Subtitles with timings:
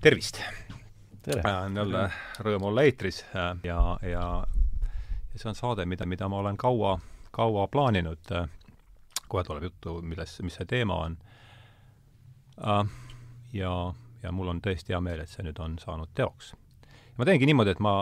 [0.00, 0.40] tervist!
[1.22, 1.42] tere!
[1.66, 2.04] on jälle
[2.38, 3.78] rõõm olla eetris ja, ja,
[5.32, 6.98] ja see on saade, mida, mida ma olen kaua,
[7.34, 8.30] kaua plaaninud.
[9.28, 11.16] kohe tuleb juttu, milles, mis see teema on.
[13.52, 13.72] ja,
[14.22, 16.52] ja mul on tõesti hea meel, et see nüüd on saanud teoks.
[17.18, 17.94] ma teengi niimoodi, et ma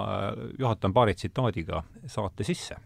[0.59, 2.77] juhatan paari tsitaadiga saate sisse.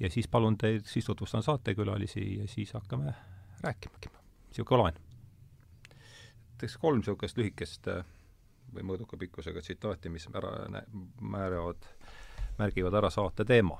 [0.00, 3.12] ja siis palun teid, siis tutvustan saatekülalisi ja siis hakkame
[3.60, 4.16] rääkimagi.
[4.48, 5.07] niisugune loen
[6.58, 8.04] teeks kolm niisugust lühikest äh,
[8.74, 10.52] või mõõduka pikkusega tsitaati, mis ära
[11.20, 11.86] määravad,
[12.58, 13.78] märgivad ära saate teema.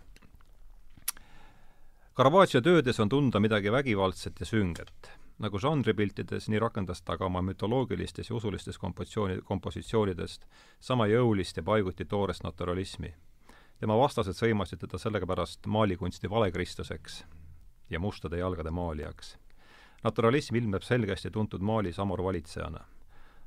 [2.17, 5.11] Caravaggio töödes on tunda midagi vägivaldset ja sünget.
[5.39, 10.47] nagu žanripiltides, nii rakendas ta ka oma mütoloogilistes ja usulistes kompositsiooni, kompositsioonidest
[10.81, 13.15] sama jõulist ja paiguti toorest naturalismi.
[13.81, 17.25] tema vastased sõimasid teda sellepärast maalikunsti valekristuseks
[17.91, 19.37] ja mustade jalgade maalijaks
[20.05, 22.85] naturalism ilmneb selgesti tuntud Mali Samor valitsejana.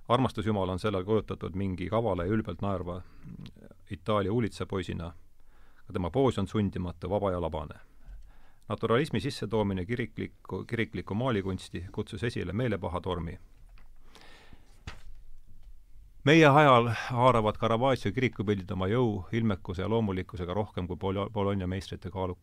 [0.07, 3.01] armastusjumal on sellel kujutatud mingi kavala ja ülbelt naerva
[3.91, 5.13] Itaalia uulitsapoisina,
[5.87, 7.79] ka tema poos on sundimatu, vaba ja labane.
[8.69, 13.39] naturalismi sissetoomine kiriklikku, kiriklikku maalikunsti kutsus esile meelepahatormi.
[16.23, 22.09] meie ajal haaravad Caravaggio kirikupildid oma jõu, ilmekuse ja loomulikkusega rohkem kui Bol-, Bologna meistrite
[22.09, 22.37] kaalu-,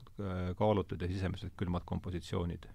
[0.57, 2.69] kaalutud ja sisemiselt külmad kompositsioonid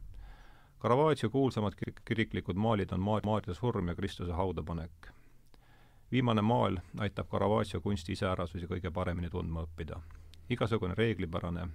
[0.84, 5.08] Caravaggio kuulsamad kirik-, kiriklikud maalid on Maarja, Maarja surm ja Kristuse haudapanek.
[6.12, 10.02] viimane maal aitab Caravaggio kunsti iseärasusi kõige paremini tundma õppida.
[10.50, 11.68] igasugune reeglipärane,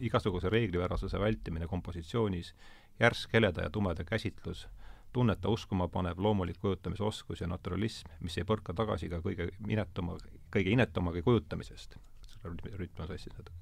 [0.00, 2.54] igasuguse reeglipärasuse vältimine kompositsioonis,
[3.00, 4.68] järsk heleda ja tumeda käsitlus,
[5.12, 10.18] tunneta uskuma panev loomulik kujutamisoskus ja naturalism, mis ei põrka tagasi ka kõige inetuma,
[10.52, 11.96] kõige inetumagi kujutamisest.
[12.44, 13.56] rütm on sassis natuke.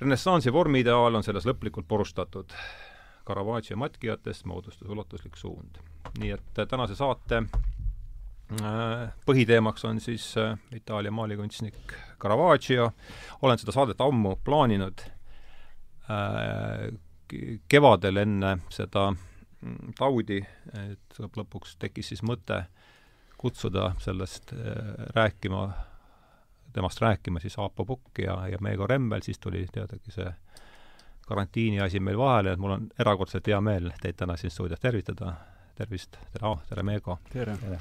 [0.00, 2.52] renessansi vormiideaal on selles lõplikult purustatud
[3.28, 5.78] Caravaggio matkijatest moodustus ulatuslik suund.
[6.18, 12.92] nii et äh, tänase saate äh, põhiteemaks on siis äh, Itaalia maalikunstnik Caravaggio,
[13.42, 15.04] olen seda saadet ammu plaaninud,
[17.68, 20.38] kevadel enne seda mm, taudi,
[20.80, 22.62] et lõpuks tekkis siis mõte
[23.38, 24.54] kutsuda sellest
[25.14, 25.68] rääkima,
[26.72, 30.32] temast rääkima siis Aapo Pukk ja, ja Meego Rembel, siis tuli teadagi see
[31.28, 35.34] karantiini asi meil vahele, et mul on erakordselt hea meel teid täna siin stuudios tervitada.
[35.78, 37.18] tervist, tere, tere, Meego!
[37.32, 37.78] tere, tere.!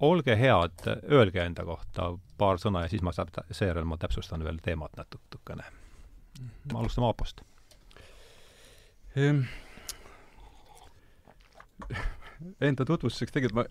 [0.00, 4.60] olge head, öelge enda kohta paar sõna ja siis ma saab, seejärel ma täpsustan veel
[4.62, 5.64] teemat natukene.
[6.72, 7.42] me alustame Aapost
[9.16, 9.42] ehm,.
[12.60, 13.64] Enda tutvustuseks tegelikult ma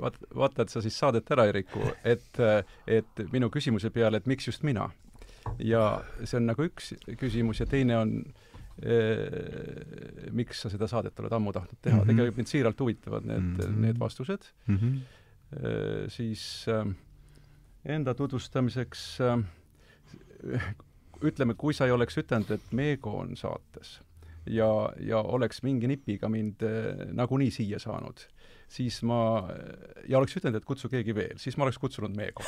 [0.00, 2.38] vaat-, vaata, et sa siis saadet ära ei riku, et,
[2.86, 4.90] et minu küsimuse peale, et miks just mina
[5.58, 5.84] ja
[6.24, 8.14] see on nagu üks küsimus ja teine on
[8.82, 12.12] eh, miks sa seda saadet oled ammu tahtnud teha mm, -hmm.
[12.12, 13.78] tegelikult mind siiralt huvitavad need mm, -hmm.
[13.86, 14.76] need vastused mm.
[14.76, 14.98] -hmm.
[15.56, 16.86] Eh, siis eh,
[17.94, 20.62] enda tutvustamiseks eh,
[21.22, 24.00] ütleme, kui sa ei oleks ütelnud, et Meego on saates
[24.46, 28.26] ja, ja oleks mingi nipiga mind eh, nagunii siia saanud
[28.68, 29.48] siis ma,
[30.08, 32.44] ja oleks ütelnud, et kutsu keegi veel, siis ma oleks kutsunud Meego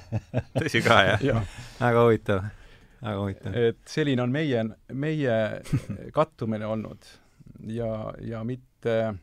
[0.60, 1.42] tõsi ka, jah ja.?
[1.80, 2.48] väga huvitav,
[3.02, 3.58] väga huvitav.
[3.70, 5.36] et selline on meie, meie
[6.14, 7.06] kattumine olnud
[7.70, 9.14] ja, ja mitte,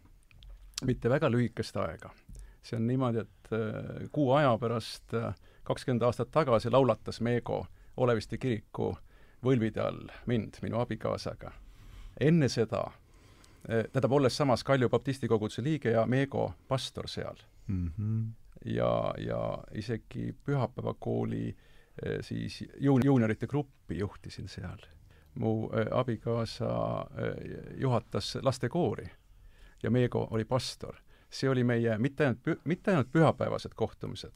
[0.86, 2.12] mitte väga lühikest aega.
[2.64, 7.66] see on niimoodi, et äh, kuu aja pärast, äh, kakskümmend aastat tagasi laulatas Meego
[8.00, 8.94] Oleviste kiriku
[9.44, 11.52] võlvide all mind, minu abikaasaga.
[12.20, 12.86] enne seda
[13.70, 17.36] tähendab, olles samas Kalju baptisti koguduse liige ja Meego pastor seal
[17.68, 17.92] mm.
[17.98, 18.32] -hmm.
[18.66, 24.80] ja, ja isegi pühapäevakooli eh, siis juun-, juuniorite gruppi juhtisin seal.
[25.36, 26.66] mu äh, abikaasa
[27.78, 29.10] juhatas lastekoori
[29.84, 30.96] ja Meego oli pastor.
[31.30, 34.36] see oli meie mitte ainult pü-, mitte ainult pühapäevased kohtumised,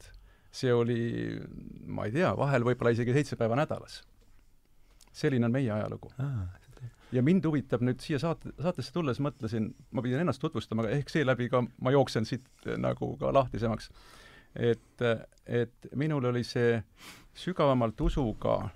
[0.50, 1.40] see oli,
[1.86, 4.04] ma ei tea, vahel võib-olla isegi seitse päeva nädalas.
[5.12, 6.63] selline on meie ajalugu ah
[7.14, 11.48] ja mind huvitab nüüd siia saate, saatesse tulles mõtlesin, ma pidin ennast tutvustama, ehk seeläbi
[11.52, 13.90] ka ma jooksen siit eh, nagu ka lahtisemaks.
[14.54, 15.02] et,
[15.46, 16.76] et minul oli see
[17.34, 18.68] sügavamalt usuga,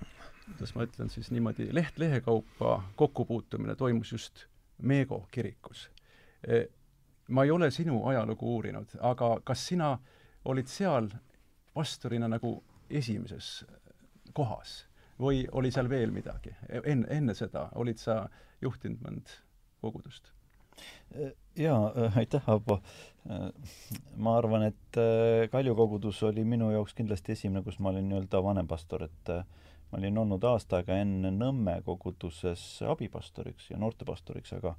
[0.46, 4.46] kuidas ma ütlen siis niimoodi, leht lehe kaupa kokkupuutumine toimus just
[4.78, 5.88] Meego kirikus.
[6.46, 6.66] Eh,
[7.28, 9.96] ma ei ole sinu ajalugu uurinud, aga kas sina
[10.44, 11.08] olid seal
[11.74, 13.64] pastorina nagu esimeses
[14.32, 14.87] kohas?
[15.20, 16.54] Või oli seal veel midagi?
[16.84, 18.24] enne, enne seda olid sa
[18.62, 19.38] juhtinud mõnd
[19.82, 20.32] kogudust?
[21.58, 22.80] jaa, äh, aitäh, Abo.
[23.30, 23.48] Äh,
[24.16, 28.42] ma arvan, et äh, Kalju kogudus oli minu jaoks kindlasti esimene, kus ma olin nii-öelda
[28.44, 29.32] vanempastor, et
[29.90, 34.76] ma olin olnud aasta aega enne Nõmme koguduses abipastoriks ja noortepastoriks, aga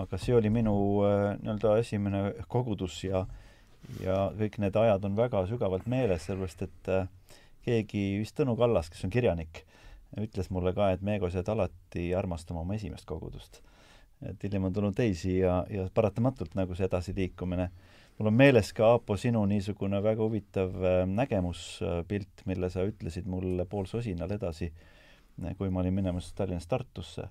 [0.00, 0.72] aga see oli minu
[1.02, 3.26] nii-öelda esimene kogudus ja
[4.00, 7.08] ja kõik need ajad on väga sügavalt meeles, sellepärast et äh,
[7.64, 9.64] keegi, vist Tõnu Kallas, kes on kirjanik,
[10.20, 13.60] ütles mulle ka, et Meegos jääd alati armastama oma esimest kogudust.
[14.20, 17.70] et hiljem on tulnud teisi ja, ja paratamatult nagu see edasiliikumine.
[18.18, 23.64] mul on meeles ka, Aapo, sinu niisugune väga huvitav äh, nägemuspilt, mille sa ütlesid mulle
[23.64, 24.72] poolsosinal edasi,
[25.56, 27.28] kui ma olin minemas Tallinnast Tartusse.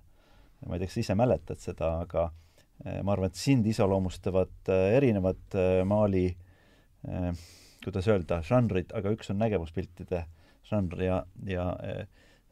[0.66, 2.30] ma ei tea, kas sa ise mäletad seda, aga
[2.86, 6.30] äh, ma arvan, et sind iseloomustavad äh, erinevad maali
[7.90, 10.24] kuidas öelda, žanrid, aga üks on nägemuspiltide
[10.70, 11.66] žanr ja, ja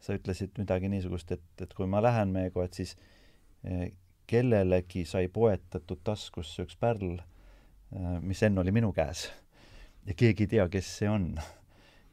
[0.02, 2.96] sa ütlesid midagi niisugust, et, et kui ma lähen Meego, et siis
[3.64, 3.92] eh,
[4.28, 7.20] kellelegi sai poetatud taskusse üks pärl,
[7.94, 9.28] eh, mis enne oli minu käes.
[10.08, 11.34] ja keegi ei tea, kes see on.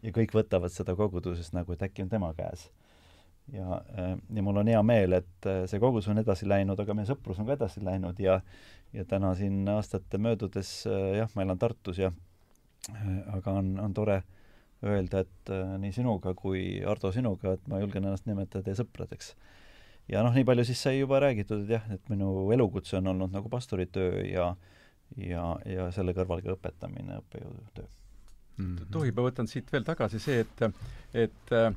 [0.02, 2.68] ja kõik võtavad seda koguduses nagu, et äkki on tema käes.
[3.52, 7.08] ja, eh, ja mul on hea meel, et see kogudus on edasi läinud, aga meie
[7.08, 8.40] sõprus on ka edasi läinud ja
[8.94, 12.12] ja täna siin aastate möödudes jah, ma elan Tartus ja
[13.34, 14.24] aga on, on tore äh,
[14.84, 19.32] öelda, et äh, nii sinuga kui Ardo sinuga, et ma julgen ennast nimetada teie sõpradeks.
[20.10, 23.32] ja noh, nii palju siis sai juba räägitud, et jah, et minu elukutse on olnud
[23.32, 24.54] nagu pastoritöö ja
[25.20, 28.64] ja, ja selle kõrval ka õpetamine, õppejõudu töö mm.
[28.64, 28.90] -hmm.
[28.92, 30.64] tohib, ma võtan siit veel tagasi see, et,
[31.26, 31.68] et äh,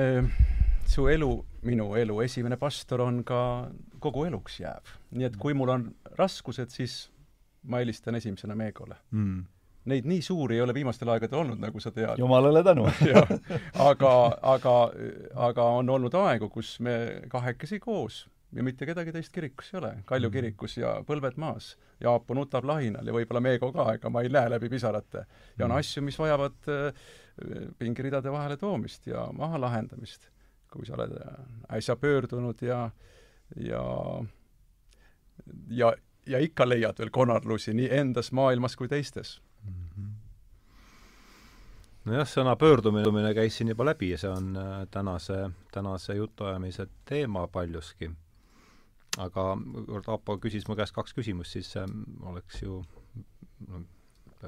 [0.00, 0.44] äh,
[0.88, 1.32] su elu,
[1.62, 3.70] minu elu esimene pastor on ka
[4.00, 4.96] kogu eluks jääv.
[5.10, 7.10] nii et kui mul on raskused, siis
[7.64, 9.53] ma helistan esimesena Meegole mm
[9.90, 12.18] neid nii suuri ei ole viimastel aegadel olnud, nagu sa tead.
[12.18, 12.86] jumalale tänu
[13.90, 14.76] aga, aga,
[15.48, 16.96] aga on olnud aegu, kus me
[17.28, 19.90] kahekesi koos ja mitte kedagi teist kirikus ei ole.
[20.06, 20.36] Kalju mhm.
[20.36, 21.74] kirikus ja põlved maas.
[22.02, 25.24] Jaapo nutab lahinal ja võib-olla Meego ka, ega ma ei näe läbi pisarate.
[25.58, 25.78] ja on mhm.
[25.78, 27.04] asju, mis vajavad äh,
[27.78, 30.30] pingeridade vahele toomist ja maha lahendamist.
[30.74, 31.34] kui sa oled äh,
[31.76, 32.90] äsja pöördunud ja,
[33.56, 33.82] ja
[35.70, 35.92] ja,
[36.26, 39.36] ja ikka leiad veel konarlusi nii endas maailmas kui teistes
[42.04, 45.38] nojah, sõna pöördumine käis siin juba läbi ja see on äh, tänase,
[45.72, 48.10] tänase jutuajamise teema paljuski.
[49.18, 49.42] aga
[49.86, 51.88] kord Aapo küsis mu käest kaks küsimust, siis äh,
[52.22, 52.82] oleks ju
[53.68, 53.84] no,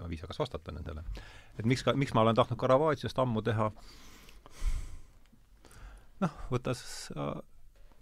[0.08, 1.04] viisakas vastata nendele.
[1.58, 3.70] et miks ka, miks ma olen tahtnud Caravaggiast ammu teha,
[6.20, 6.82] noh, võttes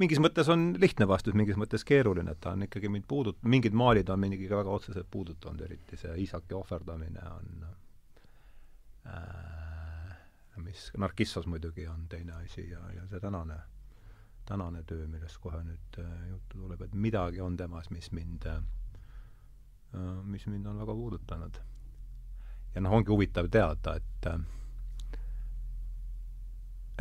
[0.03, 3.77] mingis mõttes on lihtne vastus, mingis mõttes keeruline, et ta on ikkagi mind puudut-, mingid
[3.77, 7.67] maalid on mind ikkagi väga otseselt puudutanud, eriti see isaki ohverdamine on
[9.07, 9.55] äh,
[10.57, 13.57] mis Narkissos muidugi on teine asi ja, ja see tänane,
[14.47, 18.61] tänane töö, millest kohe nüüd äh, juttu tuleb, et midagi on temas, mis mind äh,,
[20.23, 21.61] mis mind on väga puudutanud.
[22.75, 24.41] ja noh, ongi huvitav teada, et äh,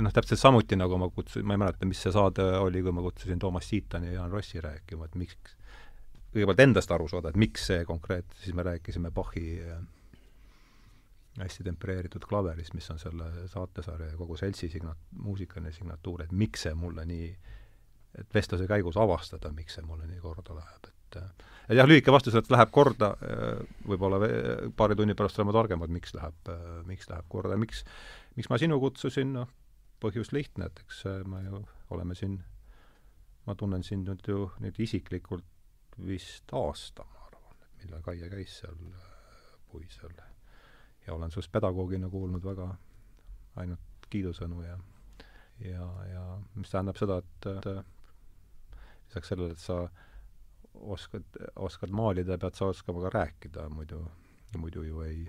[0.02, 3.04] noh, täpselt samuti nagu ma kutsusin, ma ei mäleta, mis see saade oli, kui ma
[3.06, 5.58] kutsusin Toomas Siitani ja Jaan Rossi rääkima, et miks,
[6.34, 9.84] kõigepealt endast aru saada, et miks see konkreetne, siis me rääkisime Bachi äh,
[11.40, 16.68] hästi tempereeritud klaverist, mis on selle saatesarja ja kogu seltsi signa-, muusikaline signatuur, et miks
[16.68, 17.30] see mulle nii,
[18.22, 22.34] et vestluse käigus avastada, miks see mulle nii korda läheb, et et jah, lühike vastus,
[22.34, 23.12] et läheb korda,
[23.86, 24.18] võib-olla
[24.76, 26.50] paari tunni pärast oleme targemad, miks läheb,
[26.90, 27.84] miks läheb korda miks,
[28.34, 29.52] miks ma sinu kutsusin, noh,
[30.04, 31.64] põhjus lihtne, et eks me ju
[31.96, 32.38] oleme siin,
[33.48, 38.60] ma tunnen sind nüüd ju nüüd isiklikult vist aasta, ma arvan, et millal Kaie käis
[38.62, 38.80] seal
[39.72, 40.16] puisel.
[41.08, 42.70] Ja olen sinust pedagoogina kuulnud väga
[43.62, 44.78] ainult kiidusõnu ja
[45.60, 46.24] ja, ja
[46.56, 47.68] mis tähendab seda, et, et
[49.08, 49.84] lisaks sellele, et sa
[50.74, 54.02] oskad, oskad maalida, pead sa oskama ka rääkida, muidu,
[54.58, 55.28] muidu ju ei,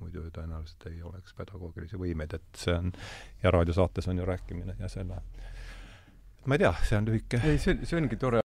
[0.00, 2.92] muidu ju tõenäoliselt ei oleks pedagoogilisi võimeid, et see on,
[3.42, 5.22] ja raadiosaates on ju rääkimine ja selle,
[6.46, 8.42] ma ei tea, see on lühike ei, see, see ongi tore.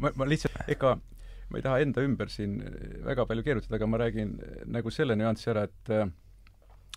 [0.00, 0.96] ma, ma lihtsalt, ega
[1.50, 2.58] ma ei taha enda ümber siin
[3.06, 4.34] väga palju keerutada, aga ma räägin
[4.70, 5.94] nagu selle nüansi ära, et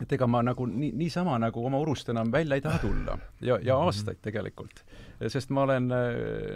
[0.02, 3.60] et ega ma nagu nii, niisama nagu oma urust enam välja ei taha tulla ja,
[3.62, 4.82] ja aastaid tegelikult.
[5.30, 5.90] sest ma olen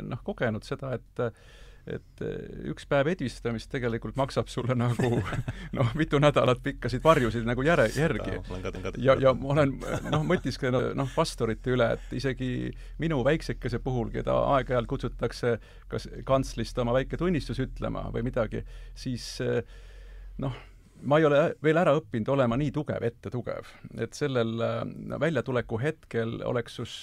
[0.10, 1.22] noh, kogenud seda, et
[1.88, 2.36] et eh,
[2.72, 5.22] üks päev edvistamist tegelikult maksab sulle nagu
[5.78, 8.38] noh, mitu nädalat pikkasid varjusid nagu järe, järgi.
[9.04, 9.76] ja, ja ma olen
[10.12, 15.58] noh, mõtisklenud noh, pastorite üle, et isegi minu väiksekese puhul, keda aeg-ajalt kutsutakse
[15.92, 18.64] kas kantslist oma väike tunnistus ütlema või midagi,
[18.98, 19.62] siis eh,
[20.44, 20.60] noh,
[21.08, 23.70] ma ei ole veel ära õppinud olema nii tugev, ette tugev.
[24.02, 26.94] et sellel no, väljatuleku hetkel oleks sus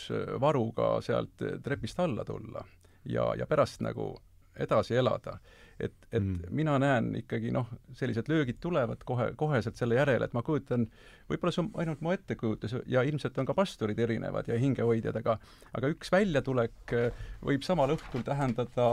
[0.42, 2.64] varuga sealt trepist alla tulla
[3.04, 4.14] ja, ja pärast nagu
[4.56, 5.38] edasi elada.
[5.74, 6.52] et, et mm.
[6.54, 7.66] mina näen ikkagi noh,
[7.98, 10.84] sellised löögid tulevad kohe, koheselt selle järele, et ma kujutan,
[11.26, 15.34] võib-olla see on ainult mu ettekujutus ja ilmselt on ka pastorid erinevad ja hingehoidjad, aga
[15.74, 18.86] aga üks väljatulek äh, võib samal õhtul tähendada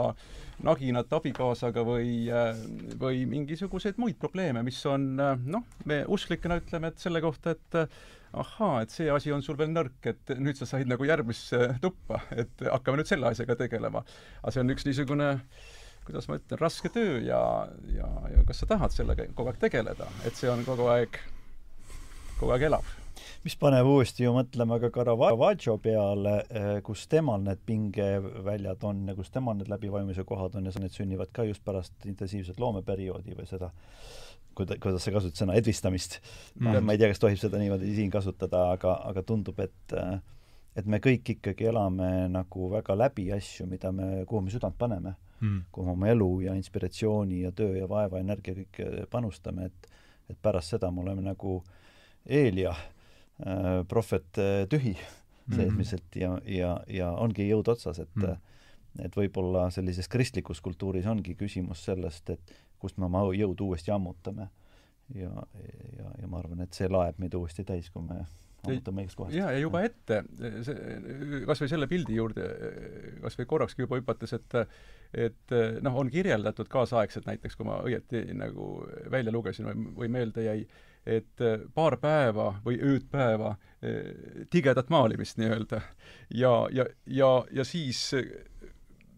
[0.66, 2.50] naginat abikaasaga või, äh,
[2.98, 7.78] või mingisuguseid muid probleeme, mis on äh, noh, me usklikena ütleme, et selle kohta, et
[8.32, 12.22] ahaa, et see asi on sul veel nõrk, et nüüd sa said nagu järgmisse tuppa,
[12.32, 14.04] et hakkame nüüd selle asjaga tegelema.
[14.42, 15.34] aga see on üks niisugune
[16.06, 17.42] kuidas ma ütlen, raske töö ja,
[17.94, 21.20] ja, ja kas sa tahad sellega kogu aeg tegeleda, et see on kogu aeg,
[22.40, 22.90] kogu aeg elav.
[23.42, 29.14] Mis paneb uuesti ju mõtlema ka Caravaggio peale, eh, kus temal need pingeväljad on ja
[29.18, 33.46] kus temal need läbivajumise kohad on ja need sünnivad ka just pärast intensiivset loomeperioodi või
[33.50, 33.72] seda
[34.56, 36.20] kuida-, kuidas sa kasutad sõna, edvistamist
[36.60, 36.82] mm..
[36.84, 39.96] ma ei tea, kas tohib seda niimoodi siin kasutada, aga, aga tundub, et
[40.72, 45.14] et me kõik ikkagi elame nagu väga läbi asju, mida me, kuhu me südant paneme
[45.40, 48.80] mm., kuhu oma elu ja inspiratsiooni ja töö ja vaeva, energia kõik
[49.12, 49.90] panustame, et
[50.30, 51.60] et pärast seda me oleme nagu
[52.26, 55.56] Eelia äh, prohvet äh, tühi mm.
[55.56, 58.38] seesmiselt ja, ja, ja ongi jõud otsas, et mm.
[59.02, 64.50] et võib-olla sellises kristlikus kultuuris ongi küsimus sellest, et kust me oma jõudu uuesti ammutame.
[65.14, 65.32] ja,
[65.98, 68.22] ja, ja ma arvan, et see laeb meid uuesti täis, kui me
[68.62, 69.36] ammutame õigest kohast.
[69.36, 70.22] jaa, ja juba ette,
[70.66, 70.76] see,
[71.48, 72.46] kas või selle pildi juurde
[73.24, 74.58] kas või korrakski juba hüpates, et
[75.12, 80.46] et noh, on kirjeldatud kaasaegselt näiteks, kui ma õieti nagu välja lugesin või, või meelde
[80.46, 80.62] jäi,
[81.04, 83.56] et paar päeva või ööd päeva
[84.50, 85.82] tigedat maalimist nii-öelda.
[86.30, 88.06] ja, ja, ja, ja siis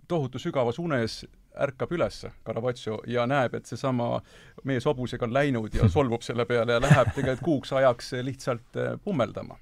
[0.09, 1.25] tohutu sügavas unes
[1.61, 4.18] ärkab üles, Caravaggio, ja näeb, et seesama
[4.66, 8.94] mees hobusega on läinud ja solvub selle peale ja läheb tegelikult kuuks ajaks lihtsalt äh,
[9.04, 9.58] pummeldama.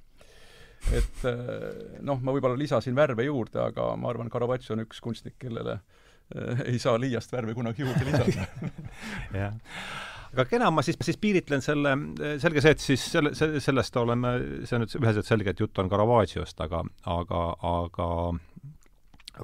[0.93, 5.37] et äh, noh, ma võib-olla lisasin värve juurde, aga ma arvan, Caravaggio on üks kunstnik,
[5.39, 8.49] kellele äh, ei saa liiast värve kunagi juurde lisada
[9.45, 9.61] jah
[10.33, 11.93] aga kena, ma siis, siis piiritlen selle,
[12.41, 14.31] selge see, et siis selle, sellest oleme,
[14.65, 16.81] see on nüüd üheselt selge, et jutt on Caravaggios, aga,
[17.13, 18.09] aga, aga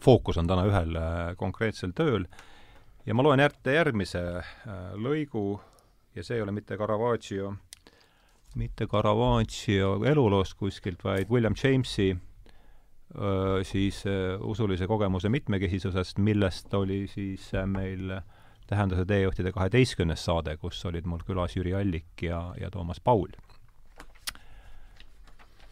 [0.02, 2.26] fookus on täna ühel äh, konkreetsel tööl.
[3.06, 5.58] Ja ma loen ette järgmise äh, lõigu
[6.16, 7.54] ja see ei ole mitte Caravaggio,
[8.58, 14.02] mitte Caravaggio eluloost kuskilt, vaid William Jamesi öö, äh, siis
[14.40, 18.18] usulise kogemuse mitmekesisusest, millest oli siis meil
[18.68, 23.32] Tähenduse teejuhtide kaheteistkümnes saade, kus olid mul külas Jüri Allik ja, ja Toomas Paul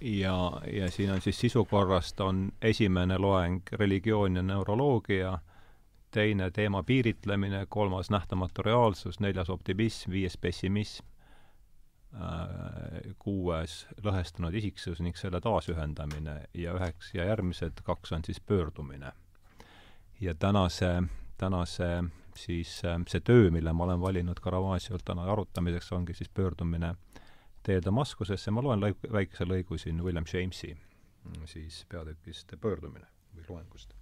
[0.01, 5.39] ja, ja siin on siis sisu korrast on esimene loeng religioon ja neuroloogia,
[6.11, 11.05] teine teema piiritlemine, kolmas nähtamatu reaalsus, neljas optimism, viies pessimism,
[12.15, 19.13] äh, kuues lõhestunud isiksus ning selle taasühendamine ja üheks ja järgmised kaks on siis pöördumine.
[20.21, 21.03] ja tänase,
[21.39, 22.05] tänase
[22.37, 26.95] siis äh, see töö, mille ma olen valinud Caravaggiol täna arutamiseks, ongi siis pöördumine
[27.67, 33.47] teel Damaskusesse, ma loen lõik, väikese lõigu siin William Jamesi mm, siis peatükist Pöördumine või
[33.49, 33.95] loengust.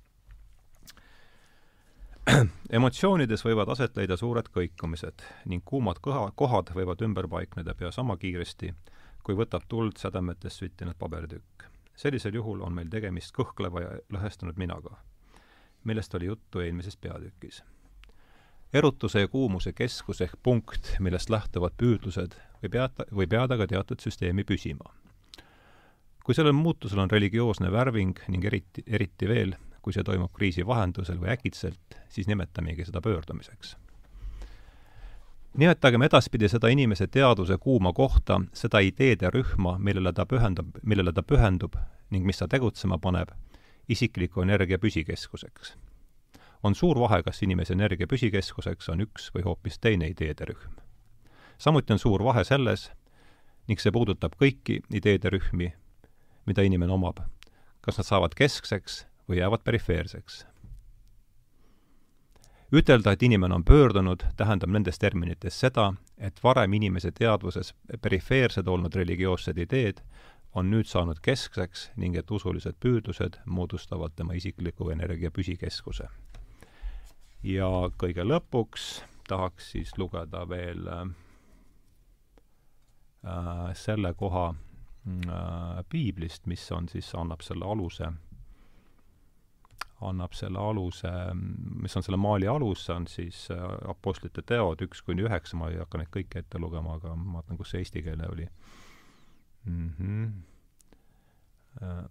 [2.78, 8.16] emotsioonides võivad aset leida suured kõikumised ning kuumad kõha, kohad võivad ümber paikneda pea sama
[8.16, 8.72] kiiresti,
[9.24, 11.68] kui võtab tuld sädemetest süttinud pabertükk.
[11.96, 14.98] sellisel juhul on meil tegemist kõhkleva ja lõhestunud minaga,
[15.84, 17.62] millest oli juttu eelmises peatükis
[18.74, 24.00] erutuse ja kuumuse keskus ehk punkt, millest lähtuvad püüdlused, võib jääda, võib jääda ka teatud
[24.00, 24.92] süsteemi püsima.
[26.24, 31.18] kui sellel muutusel on religioosne värving ning eriti, eriti veel, kui see toimub kriisi vahendusel
[31.20, 33.76] või äkitselt, siis nimetamegi seda pöördumiseks.
[35.54, 41.22] nimetagem edaspidi seda inimese teadvuse kuuma kohta, seda ideede rühma, millele ta pühendub, millele ta
[41.22, 41.76] pühendub
[42.10, 43.28] ning mis ta tegutsema paneb,
[43.88, 45.76] isikliku energia püsikeskuseks
[46.64, 50.83] on suur vahe, kas inimese energia püsikeskuseks on üks või hoopis teine ideede rühm.
[51.58, 52.90] Samuti on suur vahe selles,
[53.68, 55.70] ning see puudutab kõiki ideede rühmi,
[56.46, 57.22] mida inimene omab,
[57.80, 60.44] kas nad saavad keskseks või jäävad perifeerseks.
[62.74, 68.94] ütelda, et inimene on pöördunud, tähendab nendes terminites seda, et varem inimese teadvuses perifeersed olnud
[68.94, 70.02] religioossed ideed
[70.54, 76.08] on nüüd saanud keskseks ning et usulised püüdlused moodustavad tema isikliku energia püsikeskuse
[77.44, 77.68] ja
[78.00, 81.04] kõige lõpuks tahaks siis lugeda veel äh,
[83.74, 88.10] selle koha äh, piiblist, mis on siis, annab selle aluse,
[90.00, 91.12] annab selle aluse,
[91.82, 95.70] mis on selle maali alus, see on siis äh, Apostlite teod üks kuni üheksa, ma
[95.72, 98.48] ei hakka neid kõiki ette lugema, aga ma vaatan, kus see eestikeelne oli
[99.64, 99.94] mm.
[100.00, 100.34] -hmm.
[101.82, 102.04] Äh,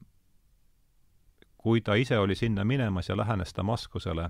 [1.57, 4.29] kui ta ise oli sinna minemas ja lähenes Damaskusele,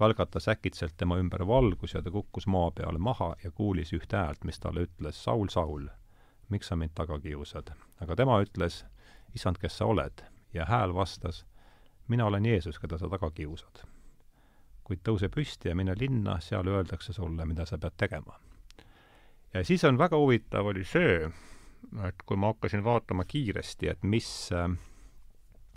[0.00, 4.44] välgatas äkitselt tema ümber valgus ja ta kukkus maa peale maha ja kuulis üht häält,
[4.44, 5.88] mis talle ütles, Saul, Saul,
[6.50, 7.72] miks sa mind taga kiusad?
[8.00, 8.84] aga tema ütles,
[9.34, 10.24] issand, kes sa oled?
[10.54, 11.44] ja hääl vastas,
[12.08, 13.84] mina olen Jeesus, keda sa taga kiusad.
[14.84, 18.38] kuid tõuse püsti ja mine linna, seal öeldakse sulle, mida sa pead tegema.
[19.54, 21.30] ja siis on väga huvitav, oli see,
[22.08, 24.68] et kui ma hakkasin vaatama kiiresti, et mis äh,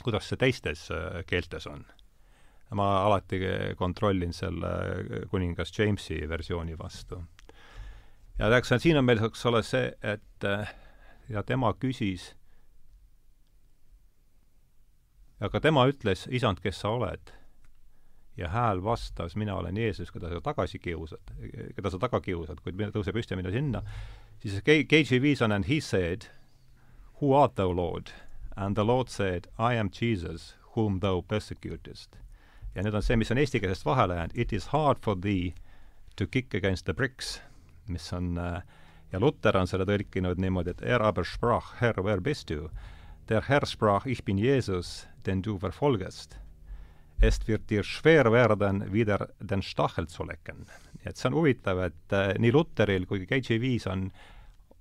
[0.03, 1.85] kuidas see teistes äh, keeltes on
[2.75, 3.39] ma alati
[3.77, 4.69] kontrollin selle
[5.31, 7.21] kuningas Jamesi versiooni vastu.
[8.39, 10.47] Ja eks siin on meil, eks ole, see, et
[11.29, 12.31] ja tema küsis,
[15.39, 17.33] aga tema ütles, isand, kes sa oled?
[18.37, 21.31] ja hääl vastas, mina olen Jeesus, keda sa tagasi kiusad,
[21.75, 23.81] keda sa taga kiusad, kuid mine tõuse püsti ja mine sinna,
[24.43, 26.29] siis KGV-s on and he said,
[27.17, 28.13] who art thou, Lord?
[28.55, 32.19] And the Lord said, I am Jesus, whom thou persecutest
[32.77, 35.53] ja nüüd on see, mis on eestikeelsest vahele jäänud, it is hard for thee
[36.15, 37.41] to kick against the bricks,
[37.89, 38.61] mis on äh,
[39.11, 42.69] ja Luter on selle tõlkinud niimoodi, et er aber sprach, Herr, wer bist du?
[43.29, 46.39] Der Herr sprach, ich bin Jesus, den du verfolgest.
[47.19, 50.67] Es wird dir schwer werden, wieder den Stachel zu lecken.
[51.07, 54.36] et see on huvitav, et äh, nii Luteril kui ka KJV-s on äh,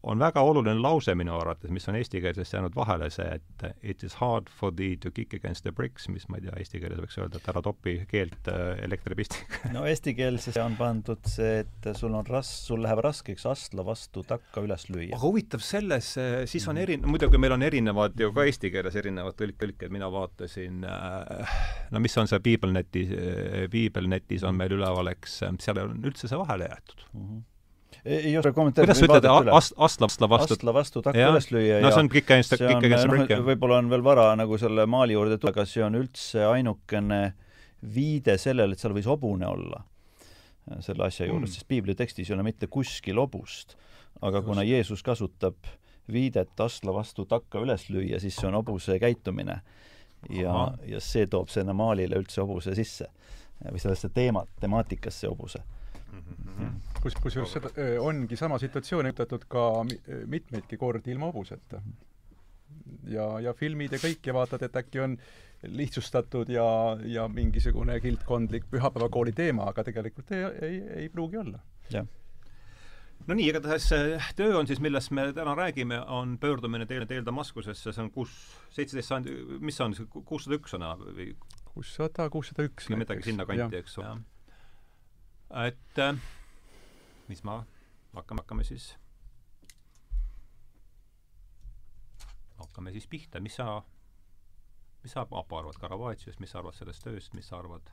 [0.07, 4.05] on väga oluline lause minu arvates, mis on eesti keeles jäänud vahele, see, et it
[4.07, 7.01] is hard for thee to kick against the bricks, mis ma ei tea, eesti keeles
[7.03, 12.15] võiks öelda, et ära topi keelt äh, elektripistiga no eestikeelses on pandud see, et sul
[12.15, 15.11] on ras-, sul läheb raskeks astla vastu takka üles lüüa.
[15.17, 18.99] aga huvitav selles, äh, siis on eri-, muidugi meil on erinevad ju ka eesti keeles
[19.03, 21.59] erinevad tõlk-, tõlked, mina vaatasin äh,
[21.91, 23.03] no mis on see Piibelneti,
[23.73, 27.27] Piibelnetis on meil üleval, eks, seal on üldse see vahele jäetud mm.
[27.27, 27.45] -hmm
[28.07, 28.95] ei oska kommenteerida.
[28.95, 30.57] kuidas sa ütled, ast-, astla, astla vastu?
[30.57, 33.43] astla vastu takka üles lüüa no see on kick against, kick against break, jah.
[33.47, 37.21] võib-olla on veel vara nagu selle maali juurde tulla, aga see on üldse ainukene
[37.97, 39.83] viide sellele, et seal võis hobune olla
[40.83, 43.77] selle asja juures mm., sest piibli tekstis ei ole mitte kuskil hobust.
[44.23, 45.69] aga kuna Jeesus kasutab
[46.13, 49.61] viidet astla vastu takka üles lüüa, siis see on hobuse käitumine.
[50.31, 53.11] ja, ja see toob sinna maalile üldse hobuse sisse
[53.63, 55.63] või sellesse teemat, temaatikasse hobuse.
[57.03, 57.71] Kus, kusjuures seda
[58.03, 59.65] ongi sama situatsioon üritatud ka
[60.27, 61.83] mitmeidki kordi ilma hobuseta.
[63.11, 65.17] ja, ja filmid ja kõik ja vaatad, et äkki on
[65.67, 66.67] lihtsustatud ja,
[67.07, 71.63] ja mingisugune kildkondlik pühapäevakooli teema, aga tegelikult ei, ei, ei pruugi olla.
[71.91, 72.07] jah
[73.27, 73.89] no nii, igatahes
[74.39, 78.35] töö on siis, millest me täna räägime, on pöördumine teel, teel Damaskusesse, see on kus,
[78.75, 79.31] seitseteist sajand,
[79.65, 79.97] mis see on,
[80.29, 81.33] kuussada üks on enam või?
[81.73, 82.91] kuussada, kuussada üks.
[82.93, 84.19] midagi sinnakanti, eks ole
[85.51, 86.17] et äh,
[87.29, 87.61] mis ma,
[88.15, 88.91] hakkame, hakkame siis,
[92.59, 93.81] hakkame siis pihta, mis sa,
[95.05, 97.87] mis sa, Apo, arvad Caravaggios, mis sa arvad sellest tööst, mis sa arvad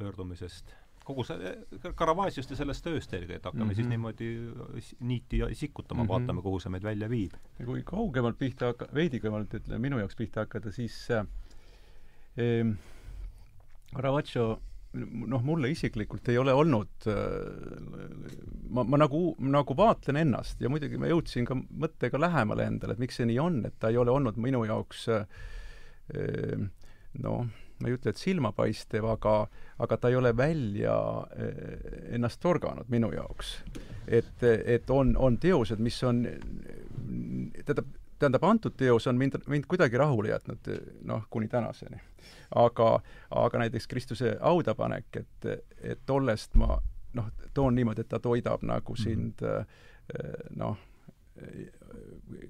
[0.00, 1.52] pöördumisest, kogu see,
[1.96, 3.74] Caravaggios't ja sellest tööst eelkõige, et hakkame mm -hmm.
[3.74, 3.90] siis mhm.
[3.90, 6.12] niimoodi niiti sikutama mm, -hmm.
[6.12, 7.32] vaatame, kuhu see meid välja viib.
[7.58, 11.26] ja kui kaugemalt pihta hakka-, veidi kõrvalt ütleme, minu jaoks pihta hakata, siis äh,
[12.36, 12.66] eh,
[13.94, 14.62] Caravaggio
[14.92, 18.30] noh, mulle isiklikult ei ole olnud äh,
[18.70, 23.02] ma, ma nagu, nagu vaatlen ennast ja muidugi ma jõudsin ka mõttega lähemale endale, et
[23.02, 25.26] miks see nii on, et ta ei ole olnud minu jaoks äh,
[27.22, 27.46] noh,
[27.80, 29.36] ma ei ütle, et silmapaistev, aga,
[29.80, 30.96] aga ta ei ole välja
[31.32, 31.54] äh,
[32.16, 33.60] ennast torganud minu jaoks.
[34.06, 36.24] et, et on, on teosed, mis on,
[37.62, 40.70] tähendab, tähendab, antud teos on mind, mind kuidagi rahule jätnud,
[41.08, 42.00] noh, kuni tänaseni.
[42.54, 45.50] aga, aga näiteks Kristuse haudapanek, et,
[45.82, 46.78] et tollest ma
[47.14, 49.02] noh, toon niimoodi, et ta toidab nagu mhm.
[49.02, 49.44] sind
[50.56, 50.78] noh,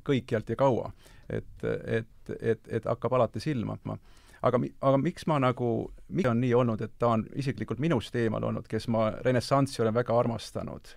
[0.04, 0.92] kõikjalt ja kaua.
[1.30, 3.98] et, et, et, et hakkab alati silmama
[4.42, 5.70] aga, aga miks ma nagu,
[6.09, 9.94] miks on nii olnud, et ta on isiklikult minust eemal olnud, kes ma renessanssi olen
[9.94, 10.94] väga armastanud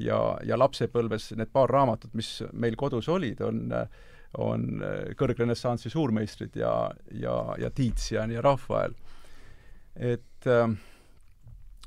[0.00, 4.02] ja, ja lapsepõlves need paar raamatut, mis meil kodus olid, on äh,
[4.38, 6.74] on äh, kõrgrenessansi suurmeistrid ja,
[7.12, 8.94] ja, ja Tizian ja Rafael.
[9.94, 10.68] et, äh,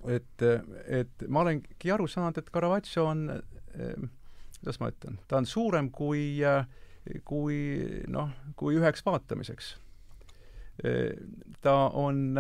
[0.08, 0.46] et,
[0.88, 4.08] et ma olengi aru saanud, et Caravaggio on, äh,
[4.60, 6.40] kuidas ma ütlen, ta on suurem kui,
[7.28, 7.60] kui
[8.08, 9.76] noh, kui üheks vaatamiseks.
[11.62, 12.38] ta on,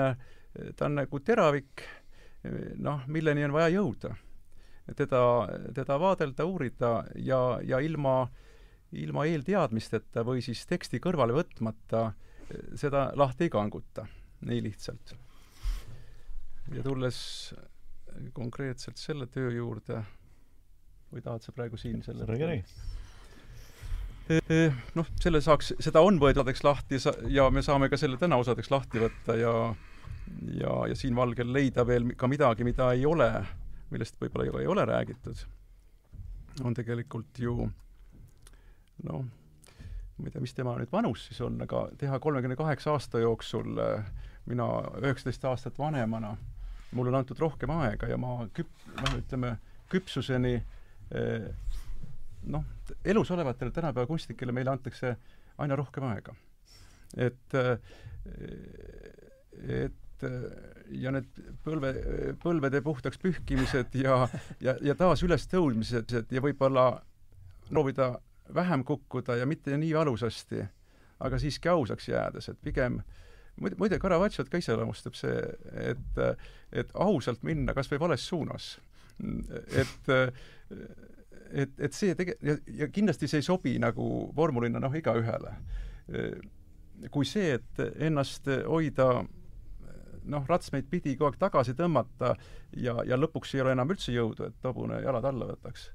[0.78, 1.82] ta on nagu teravik,
[2.78, 4.12] noh, milleni on vaja jõuda.
[4.96, 5.22] teda,
[5.74, 8.47] teda vaadelda, uurida ja, ja ilma äh,
[8.95, 12.12] ilma eelteadmisteta või siis teksti kõrvale võtmata
[12.80, 14.06] seda lahti ei kanguta,
[14.47, 15.15] nii lihtsalt.
[16.76, 17.54] ja tulles
[18.34, 20.04] konkreetselt selle töö juurde,
[21.12, 22.63] või tahad sa praegu siin selle räägi, räägi.
[24.95, 26.95] noh, selle saaks, seda on võetud lahti
[27.32, 29.54] ja me saame ka selle täna osadeks lahti võtta ja
[30.60, 33.30] ja, ja siin valgel leida veel ka midagi, mida ei ole,
[33.91, 35.43] millest võib-olla ei ole räägitud,
[36.63, 37.69] on tegelikult ju
[39.04, 39.26] noh,
[40.18, 43.78] ma ei tea, mis tema nüüd vanus siis on, aga teha kolmekümne kaheksa aasta jooksul
[43.84, 44.08] äh,
[44.48, 44.68] mina
[45.02, 46.36] üheksateist aastat vanemana,
[46.96, 49.56] mulle on antud rohkem aega ja ma küp-, noh, ütleme,
[49.92, 51.48] küpsuseni eh,
[52.48, 52.66] noh,
[53.06, 55.16] elus olevatele tänapäeva kunstnikele meile antakse
[55.58, 56.36] aina rohkem aega.
[57.18, 57.78] et, eh,
[59.84, 60.26] et
[60.98, 61.92] ja need põlve,
[62.42, 64.24] põlvede puhtaks pühkimised ja,
[64.64, 66.88] ja, ja taas ülestõudmised ja võib-olla
[67.68, 68.16] proovida
[68.54, 70.64] vähem kukkuda ja mitte nii valusasti,
[71.20, 73.02] aga siiski ausaks jäädes, et pigem
[73.62, 75.38] muide, muide Caravaggiot ka iseloomustab see,
[75.92, 76.22] et,
[76.72, 78.78] et ausalt minna kas või vales suunas.
[79.74, 80.12] et
[81.52, 85.56] et, et see tege-, ja, ja kindlasti see ei sobi nagu vormulina noh, igaühele.
[87.12, 89.08] kui see, et ennast hoida
[90.28, 92.34] noh, ratsmeid pidi kogu aeg tagasi tõmmata
[92.76, 95.92] ja, ja lõpuks ei ole enam üldse jõudu, et hobune jalad alla võtaks.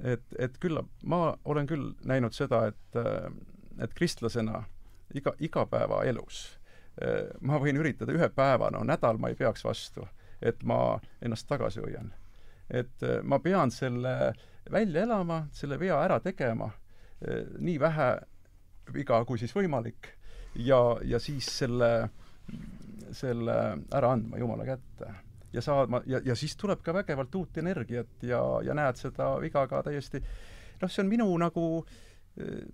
[0.00, 3.00] Et, et küllap, ma olen küll näinud seda, et,
[3.82, 4.64] et kristlasena
[5.14, 6.44] iga, igapäevaelus
[7.44, 10.06] ma võin üritada ühe päeva, no nädal ma ei peaks vastu,
[10.40, 12.08] et ma ennast tagasi hoian
[12.70, 14.34] et äh, ma pean selle
[14.70, 16.70] välja elama, selle vea ära tegema,
[17.22, 18.10] äh, nii vähe
[18.94, 20.10] viga kui siis võimalik,
[20.62, 22.08] ja, ja siis selle,
[23.14, 23.56] selle
[23.94, 25.12] ära andma Jumala kätte.
[25.56, 29.66] Ja saama, ja, ja siis tuleb ka vägevalt uut energiat ja, ja näed seda viga
[29.70, 30.22] ka täiesti
[30.82, 32.66] noh, see on minu nagu äh,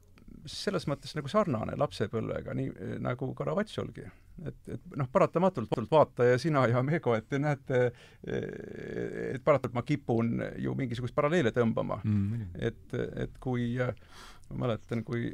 [0.48, 4.08] selles mõttes nagu sarnane lapsepõlvega, nii nagu Caravaggiolgi.
[4.48, 7.82] Et, et noh, paratamatult vaataja, sina ja Mego, et te näete,
[8.26, 10.32] et paratamatult ma kipun
[10.64, 12.00] ju mingisugust paralleele tõmbama.
[12.02, 12.48] Mm..
[12.58, 13.76] et, et kui,
[14.50, 15.30] ma mäletan, kui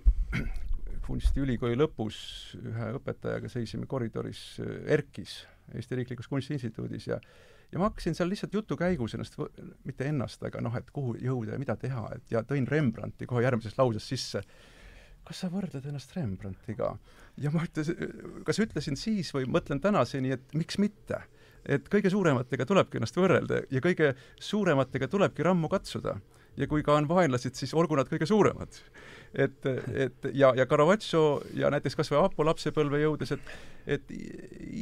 [1.08, 2.18] kunstiülikooli lõpus
[2.58, 4.42] ühe õpetajaga seisime koridoris
[4.84, 5.40] ERKis,
[5.74, 7.20] Eesti Riiklikus Kunstiinstituudis ja
[7.72, 9.37] ja ma hakkasin seal lihtsalt jutu käigus ennast,
[9.85, 13.42] mitte ennast, aga noh, et kuhu jõuda ja mida teha, et ja tõin Rembrandti kohe
[13.44, 14.42] järgmises lauses sisse
[15.28, 16.94] kas sa võrdled ennast Rembrandtiga?
[17.38, 17.98] ja ma ütlesin,
[18.46, 21.20] kas ütlesin siis või mõtlen tänaseni, et miks mitte.
[21.68, 26.16] et kõige suurematega tulebki ennast võrrelda ja kõige suurematega tulebki rammu katsuda.
[26.57, 28.81] ja kui ka on vaenlased, siis olgu nad kõige suuremad.
[29.35, 33.53] Et, et ja, ja Caravaggio ja näiteks kas või Aapo lapsepõlve jõudes, et
[33.88, 34.14] et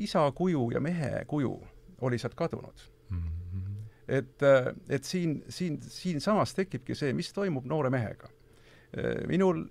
[0.03, 1.55] isa kuju ja mehe kuju
[2.07, 3.19] oli sealt kadunud mm.
[3.19, 3.89] -hmm.
[4.09, 4.47] et,
[4.89, 8.29] et siin, siin, siinsamas tekibki see, mis toimub noore mehega
[9.29, 9.67] minul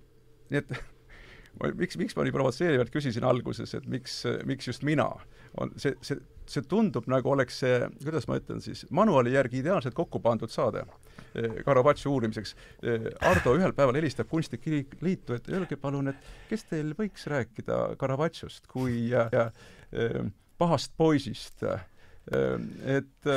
[0.50, 0.72] nii et
[1.60, 5.08] ma, miks, miks ma nii provotseerivalt küsisin alguses, et miks, miks just mina,
[5.60, 6.20] on see, see,
[6.52, 10.84] see tundub nagu oleks see, kuidas ma ütlen siis, manuaali järgi ideaalselt kokku pandud saade
[11.34, 12.54] eh, Caravaggio uurimiseks.
[12.82, 17.82] Eh, Ardo ühel päeval helistab Kunstnike Liitu, et öelge palun, et kes teil võiks rääkida
[18.00, 19.50] Caravaggiоst kui ja, ja,
[19.92, 20.24] eh,
[20.58, 21.66] pahast poisist
[22.26, 23.28] et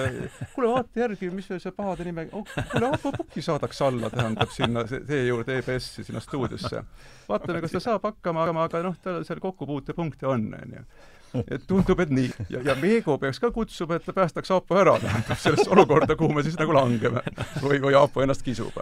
[0.55, 4.81] kuule, vaata järgi, mis see pahade nime oh,, kuule, Aapo Pukki saadaks alla, tähendab, sinna
[4.89, 6.81] teie juurde EBS-i, sinna stuudiosse.
[7.29, 10.81] vaatame, kas ta saab hakkama, aga noh, tal seal kokkupuutepunkte on, onju
[11.53, 12.29] et tundub, et nii.
[12.49, 14.95] ja, ja Meego peaks ka kutsuma, et ta päästaks Aapo ära,
[15.35, 17.23] sellest olukorda, kuhu me siis nagu langeme.
[17.63, 18.77] või, või Aapo ennast kisub.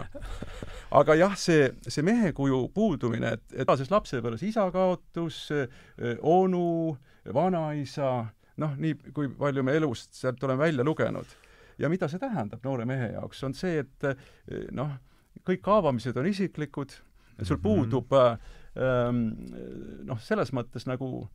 [0.90, 5.46] aga jah, see, see mehekuju puudumine, et, et tänases lapsepõlves isa kaotus,
[6.22, 6.96] onu,
[7.34, 8.12] vanaisa
[8.58, 11.36] noh, nii kui palju me elust sealt oleme välja lugenud.
[11.78, 14.96] ja mida see tähendab noore mehe jaoks, on see, et noh,
[15.46, 16.94] kõik kaabamised on isiklikud,
[17.42, 17.62] sul mhm.
[17.62, 19.22] puudub ähm,
[20.08, 21.28] noh, selles mõttes nagu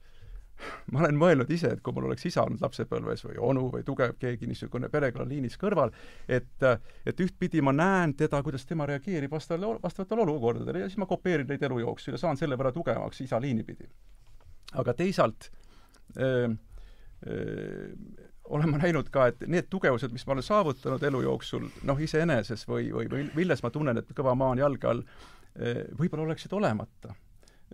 [0.92, 4.16] ma olen mõelnud ise, et kui mul oleks isa olnud lapsepõlves või onu või tugev
[4.20, 5.94] keegi niisugune perekonnaliinis kõrval,
[6.28, 6.68] et
[7.06, 11.50] et ühtpidi ma näen teda, kuidas tema reageerib vastavale, vastavatele olukordadele ja siis ma kopeerin
[11.50, 13.90] neid elu jooksul ja saan selle võrra tugevamaks isa liini pidi.
[14.74, 15.50] aga teisalt
[16.18, 16.60] öö, äh,
[18.44, 22.68] olen ma näinud ka, et need tugevused, mis ma olen saavutanud elu jooksul, noh, iseeneses
[22.68, 25.04] või, või, või milles ma tunnen, et kõva maa on jalge all,
[26.00, 27.14] võib-olla oleksid olemata.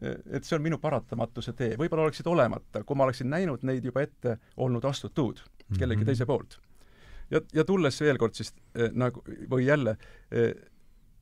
[0.01, 4.01] Et see on minu paratamatuse tee, võib-olla oleksid olemata, kui ma oleksin näinud neid juba
[4.05, 5.41] ette olnud astutud
[5.77, 6.05] kellegi mm -hmm.
[6.05, 6.59] teise poolt.
[7.31, 9.97] ja, ja tulles veel kord siis eh, nagu, või jälle
[10.31, 10.53] eh,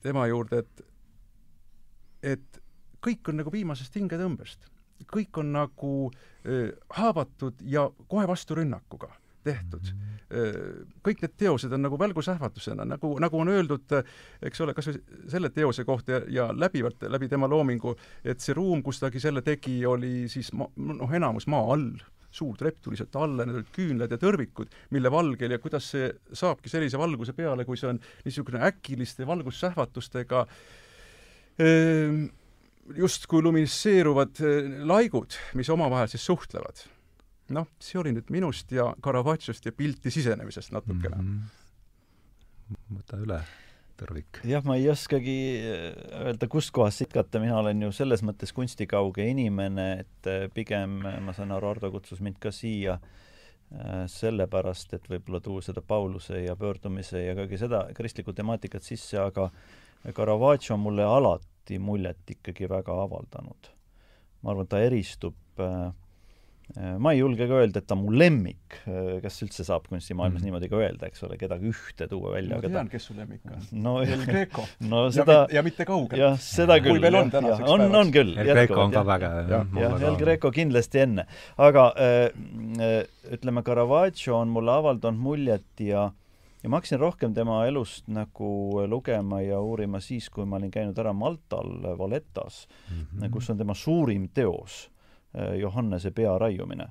[0.01, 0.85] tema juurde, et
[2.23, 2.63] et
[3.07, 4.69] kõik on nagu viimasest hingetõmbest
[5.05, 9.11] kõik on nagu äh, haavatud ja kohe vasturünnakuga
[9.47, 9.93] tehtud.
[11.07, 13.93] Kõik need teosed on nagu välgusähvatusena, nagu, nagu on öeldud,
[14.43, 14.97] eks ole, kas või
[15.31, 17.93] selle teose kohta ja, ja läbivalt läbi tema loomingu,
[18.27, 21.93] et see ruum, kus ta selle tegi, oli siis ma-, noh, enamus maa all,
[22.37, 26.09] suur trepp tuli sealt alla, need olid küünlad ja tõrvikud, mille valgel ja kuidas see
[26.35, 30.43] saabki sellise valguse peale, kui see on niisugune äkiliste valgussähvatustega
[32.95, 36.85] justkui luminiseeruvad eh, laigud, mis omavahel siis suhtlevad.
[37.55, 41.31] Noh, see oli nüüd minust ja Caravaggiоst ja pilti sisenemisest natukene mm.
[41.37, 42.97] -hmm.
[42.97, 43.39] võta üle,
[43.97, 44.41] Tõrvik.
[44.45, 45.85] jah, ma ei oskagi äh,
[46.25, 51.51] öelda, kustkohast sitkata, mina olen ju selles mõttes kunstikauge inimene, et äh, pigem ma saan
[51.51, 57.23] aru, Ardo kutsus mind ka siia äh, sellepärast, et võib-olla tuua seda Pauluse ja pöördumise
[57.25, 59.51] ja kõige seda kristlikku temaatikat sisse, aga
[60.13, 63.73] Caravaggio on mulle alati muljet ikkagi väga avaldanud.
[64.41, 66.06] ma arvan, ta eristub äh, Äh,
[66.75, 70.41] ma ei julge ka öelda, et ta on mu lemmik, äh, kas üldse saab kunstimaailmas
[70.41, 70.47] mm.
[70.49, 72.59] niimoodi ka öelda, eks ole, kedagi ühte tuua välja.
[72.59, 73.93] ma tean, kes su lemmik on no,.
[74.03, 76.19] El Greco no seda ja, ja mitte kaugelt.
[76.19, 76.97] jah, seda küll.
[76.97, 77.87] kui veel on tänaseks päevaks.
[77.87, 78.35] on, on küll.
[78.35, 79.39] El Greco on ka vägev.
[79.53, 81.25] jah, jah, El Greco kindlasti enne.
[81.69, 82.19] aga äh,
[82.83, 82.99] äh,
[83.37, 86.09] ütleme, Caravaggio on mulle avaldanud muljet ja
[86.63, 90.99] ja ma hakkasin rohkem tema elust nagu lugema ja uurima siis, kui ma olin käinud
[90.99, 93.31] ära Maltal Valettas mm, -hmm.
[93.31, 94.96] kus on tema suurim teos Äh,
[95.59, 96.87] Johannese pea raiumine.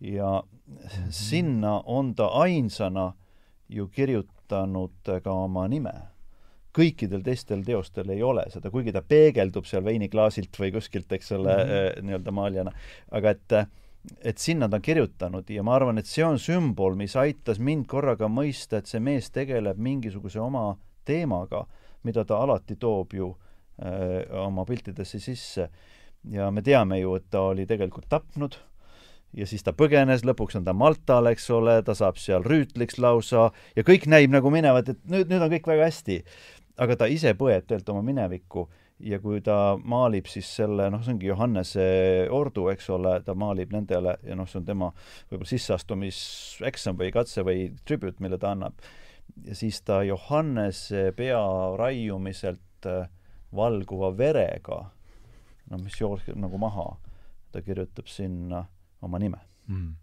[0.00, 0.42] ja
[1.10, 3.12] sinna on ta ainsana
[3.68, 5.92] ju kirjutanud ka oma nime.
[6.74, 11.54] kõikidel teistel teostel ei ole seda, kuigi ta peegeldub seal veiniklaasilt või kuskilt, eks ole
[11.54, 12.72] mm -hmm., nii-öelda maalijana,
[13.10, 13.52] aga et
[14.20, 17.86] et sinna ta on kirjutanud ja ma arvan, et see on sümbol, mis aitas mind
[17.86, 21.64] korraga mõista, et see mees tegeleb mingisuguse oma teemaga,
[22.02, 23.30] mida ta alati toob ju
[23.82, 25.68] öö, äh, oma piltidesse sisse
[26.30, 28.56] ja me teame ju, et ta oli tegelikult tapnud
[29.34, 33.48] ja siis ta põgenes, lõpuks on ta Maltal, eks ole, ta saab seal rüütliks lausa
[33.76, 36.22] ja kõik näib nagu minevat, et nüüd, nüüd on kõik väga hästi.
[36.76, 38.64] aga ta ise põeb tegelikult oma minevikku
[39.06, 41.84] ja kui ta maalib siis selle, noh, see ongi Johannese
[42.30, 44.90] ordu, eks ole, ta maalib nendele ja noh, see on tema
[45.30, 48.74] võib-olla sisseastumiseksam või katse või tribute, mille ta annab.
[49.44, 51.42] ja siis ta Johannese pea
[51.78, 53.08] raiumiselt äh,
[53.54, 54.84] valguva verega
[55.70, 56.90] no mis jookseb nagu maha,
[57.52, 58.64] ta kirjutab sinna
[59.04, 59.40] oma nime.
[59.68, 59.94] Mm..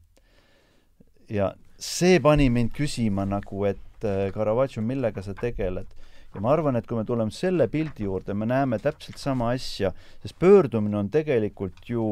[1.30, 5.90] ja see pani mind küsima nagu, et äh, Caravaggio, millega sa tegeled?
[6.32, 9.92] ja ma arvan, et kui me tuleme selle pildi juurde, me näeme täpselt sama asja,
[10.24, 12.06] sest pöördumine on tegelikult ju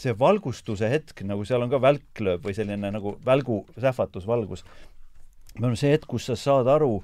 [0.00, 4.62] see valgustuse hetk, nagu seal on ka välklööb või selline nagu välgu sähvatusvalgus,
[5.58, 7.00] me oleme see hetk, kus sa saad aru,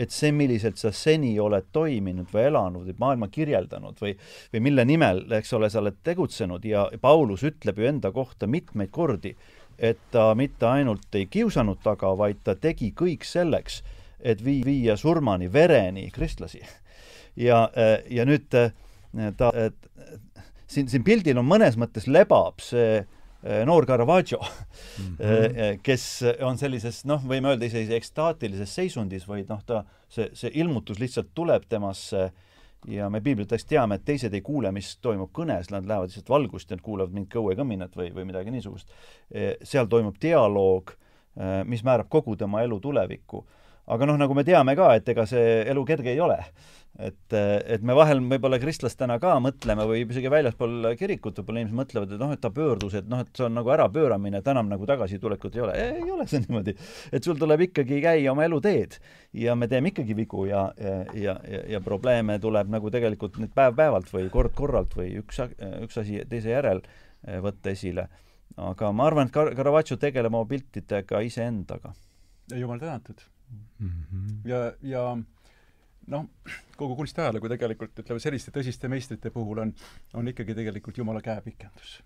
[0.00, 4.14] et see, milliselt sa seni oled toiminud või elanud või maailma kirjeldanud või,
[4.54, 8.92] või mille nimel, eks ole, sa oled tegutsenud ja Paulus ütleb ju enda kohta mitmeid
[8.94, 9.34] kordi,
[9.78, 13.82] et ta mitte ainult ei kiusanud taga, vaid ta tegi kõik selleks,
[14.20, 16.64] et vii-, viia surmani, vereni kristlasi.
[17.48, 17.66] ja,
[18.10, 19.52] ja nüüd ta,
[20.66, 23.19] siin, siin pildil on mõnes mõttes lebab see Äh,
[23.66, 25.78] noor Caravaggio mm, -hmm.
[25.82, 26.04] kes
[26.44, 31.30] on sellises noh, võime öelda isegi ekstaatilises seisundis, vaid noh, ta, see, see ilmutus lihtsalt
[31.34, 32.30] tuleb temasse
[32.88, 36.70] ja me piiblitest teame, et teised ei kuule, mis toimub kõnes, nad lähevad lihtsalt valgust
[36.70, 38.92] ja nad kuulavad mingit kõuekõminat või, või midagi niisugust.
[39.62, 40.92] seal toimub dialoog,
[41.64, 43.44] mis määrab kogu tema elu tulevikku.
[43.86, 46.38] aga noh, nagu me teame ka, et ega see elu kerge ei ole
[46.98, 52.14] et, et me vahel võib-olla kristlastena ka mõtleme või isegi väljaspool kirikut võib-olla inimesed mõtlevad,
[52.14, 54.88] et noh, et ta pöördus, et noh, et see on nagu ärapööramine, et enam nagu
[54.88, 55.76] tagasitulekut ei ole.
[55.80, 56.74] ei ole see niimoodi.
[57.12, 58.98] et sul tuleb ikkagi käia oma eluteed
[59.38, 63.54] ja me teeme ikkagi vigu ja, ja, ja, ja, ja probleeme tuleb nagu tegelikult nüüd
[63.56, 65.40] päev-päevalt või kord-korralt või üks,
[65.84, 68.08] üks asi teise järel eh, võtta esile.
[68.58, 71.94] aga ma arvan, et Car-, Caravaggio tegeleb oma piltidega iseendaga.
[72.50, 73.22] jumal tänatud
[73.78, 73.88] mm.
[73.88, 74.40] -hmm.
[74.44, 75.04] ja, ja
[76.10, 76.26] noh,
[76.76, 79.72] kogu kunstiajalugu tegelikult, ütleme selliste tõsiste meistrite puhul on,
[80.14, 82.00] on ikkagi tegelikult Jumala käepikendus.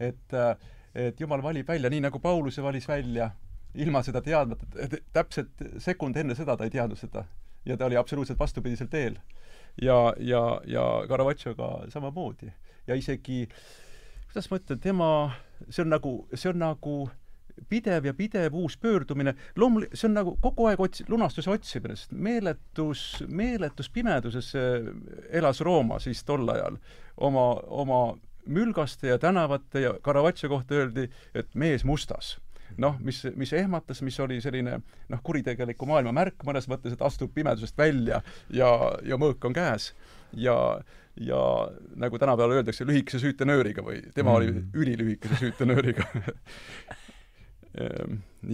[0.00, 0.56] et, äh,
[0.94, 3.30] et Jumal valib välja, nii nagu Pauluse valis välja,
[3.74, 4.66] ilma seda teadmata,
[5.12, 7.24] täpselt sekund enne seda ta ei teadnud seda.
[7.64, 9.18] ja ta oli absoluutselt vastupidisel teel.
[9.82, 12.52] ja, ja, ja Caravaggiоga samamoodi.
[12.86, 13.48] ja isegi,
[14.26, 15.10] kuidas ma ütlen, tema,
[15.70, 17.10] see on nagu, see on nagu
[17.68, 22.12] pidev ja pidev uus pöördumine, loomul-, see on nagu kogu aeg ots-, lunastuse otsimine, sest
[22.12, 24.52] meeletus, meeletus pimeduses
[25.30, 26.78] elas Rooma siis tol ajal
[27.16, 28.02] oma, oma
[28.48, 32.36] mülgaste ja tänavate ja Caravaggio kohta öeldi, et mees mustas
[32.76, 37.32] noh, mis, mis ehmatas, mis oli selline noh, kuritegeliku maailma märk mõnes mõttes, et astub
[37.34, 38.20] pimedusest välja
[38.54, 38.70] ja,
[39.06, 39.92] ja mõõk on käes.
[40.36, 40.54] ja,
[41.16, 41.40] ja
[41.96, 44.36] nagu tänapäeval öeldakse, lühikese süütenööriga või tema mm.
[44.36, 46.06] oli ülilühikese süütenööriga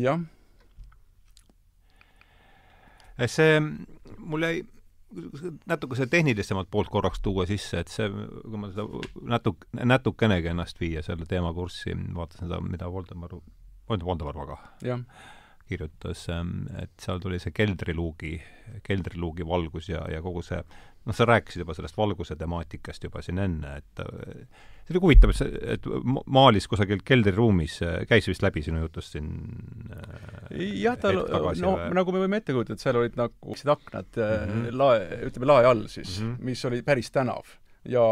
[0.05, 0.23] jah.
[3.19, 3.61] Eh, see,
[4.19, 4.63] mul jäi
[5.71, 8.87] natuke see tehnilisemalt poolt korraks tuua sisse, et see, kui ma seda
[9.37, 13.37] natuk-, natukenegi ennast viia selle teema kurssi, vaatasin seda, mida Voldemar,
[13.89, 14.59] Voldemar väga
[15.69, 18.35] kirjutas, ähm, et seal tuli see keldriluugi,
[18.85, 23.41] keldriluugi valgus ja, ja kogu see noh, sa rääkisid juba sellest valguse temaatikast juba siin
[23.41, 24.03] enne, et
[24.85, 25.88] see oli huvitav, et see, et
[26.37, 27.79] maalis kusagil keldriruumis,
[28.11, 29.31] käis vist läbi sinu jutust siin
[30.53, 31.90] jah, tal, no või?
[31.97, 34.79] nagu me võime ette kujutada, et seal olid nagu aknad mm -hmm.
[34.81, 36.51] lae, ütleme lae all siis mm, -hmm.
[36.51, 37.57] mis oli päris tänav
[37.88, 38.03] ja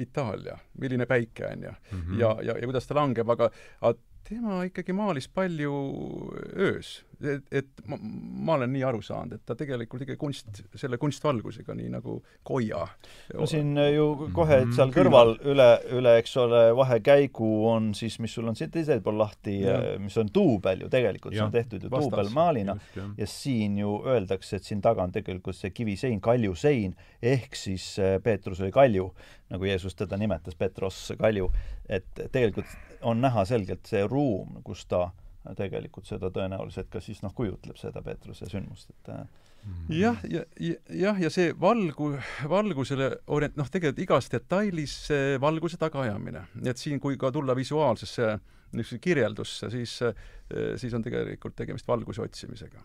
[0.00, 2.20] Itaalia, milline päike on ju mm, -hmm.
[2.20, 3.50] ja, ja, ja kuidas ta langeb, aga,
[3.80, 5.72] aga tema ikkagi maalis palju
[6.56, 7.02] öös.
[7.24, 7.96] et, et ma,
[8.44, 12.82] ma olen nii aru saanud, et ta tegelikult ikkagi kunst, selle kunstvalgusega, nii nagu Koia.
[13.32, 18.50] no siin ju kohe seal kõrval üle, üle, eks ole, vahekäigu on siis, mis sul
[18.50, 19.56] on siit teisel pool lahti,
[20.02, 22.76] mis on duubel ju tegelikult, see on tehtud ju duubelmaalina
[23.20, 28.18] ja siin ju öeldakse, et siin taga on tegelikult see kivisein, kaljusein, ehk siis äh,
[28.24, 29.08] Peetrus oli kalju,
[29.54, 31.50] nagu Jeesus teda nimetas, Petros kalju,
[31.88, 32.68] et tegelikult
[33.04, 35.08] on näha selgelt see ruum, kus ta
[35.56, 39.26] tegelikult seda tõenäoliselt ka siis noh, kujutleb seda Peetruse sündmust, et äh,
[39.66, 39.92] mhm.
[39.92, 42.14] jah, ja, ja, jah, ja see valgu,
[42.48, 46.46] valgusele orient-, noh, tegelikult igas detailis see valguse tagaajamine.
[46.62, 48.34] nii et siin, kui ka tulla visuaalsesse
[48.74, 50.00] niisuguse kirjeldusse, siis,
[50.80, 52.80] siis on tegelikult tegemist valguse otsimisega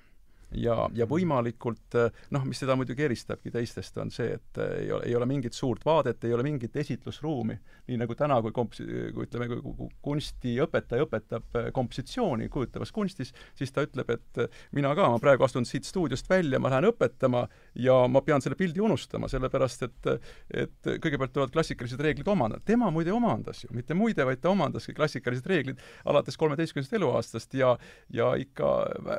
[0.57, 1.97] ja, ja võimalikult
[2.33, 5.85] noh, mis seda muidugi eristabki teistest, on see, et ei ole, ei ole mingit suurt
[5.85, 7.57] vaadet, ei ole mingit esitlusruumi,
[7.89, 8.83] nii nagu täna, kui komps-,
[9.15, 14.43] kui ütleme, kui kunstiõpetaja õpetab kompositsiooni kujutavas kunstis, siis ta ütleb, et
[14.77, 18.58] mina ka, ma praegu astun siit stuudiost välja, ma lähen õpetama ja ma pean selle
[18.60, 20.12] pildi unustama, sellepärast et
[20.49, 22.63] et kõigepealt tulevad klassikalised reeglid omandada.
[22.65, 27.77] tema muide omandas ju, mitte muide, vaid ta omandaski klassikalised reeglid alates kolmeteistkümnendast eluaastast ja
[28.13, 28.71] ja ikka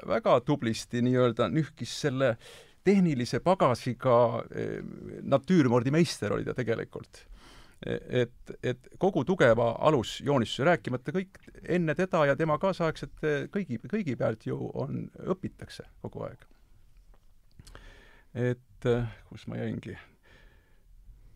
[0.08, 2.36] väga tublisti nii nii-öelda nühkis selle
[2.84, 4.16] tehnilise pagasiga
[4.54, 4.78] eh,
[5.28, 7.26] natüürmordimeister oli ta tegelikult.
[7.80, 14.16] E, et, et kogu tugeva alusjoonistuse, rääkimata kõik enne teda ja tema kaasaegsete kõigi, kõigi
[14.20, 16.49] pealt ju on, õpitakse kogu aeg.
[18.34, 19.96] Et eh, kus ma jäingi?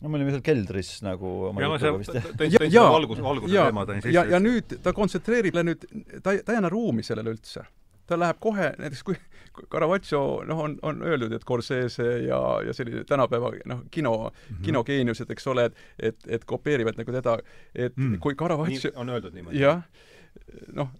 [0.01, 4.03] no me olime seal keldris nagu ja no see, tõin selle valgus, valguse teema tõin
[4.03, 4.13] sisse.
[4.15, 5.87] ja, ja nüüd ta kontsentreerib nüüd,
[6.21, 7.65] ta, ta ei anna ruumi sellele üldse
[8.05, 9.17] ta läheb kohe, näiteks kui
[9.71, 14.65] Caravaggio noh, on, on öeldud, et Corsese ja, ja selline tänapäeva noh, kino mm, -hmm.
[14.65, 17.37] kinogeeniused, eks ole, et et, et kopeerivad nagu teda,
[17.75, 18.19] et mm.
[18.19, 19.59] kui Caravaggio on öeldud niimoodi?
[19.59, 19.81] jah,
[20.73, 20.91] noh,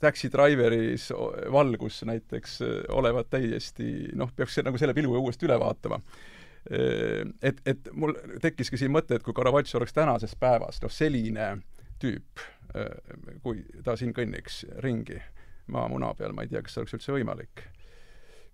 [0.00, 1.10] Taxi Driveris
[1.52, 6.00] valgus näiteks olevat täiesti noh, peaks nagu selle pilguga uuesti üle vaatama
[7.42, 11.50] et, et mul tekkiski siin mõte, et kui Caravaggio oleks tänases päevas noh, selline
[12.02, 12.42] tüüp,
[13.44, 15.20] kui ta siin kõnniks ringi
[15.72, 17.64] maamuna peal, ma ei tea, kas see oleks üldse võimalik.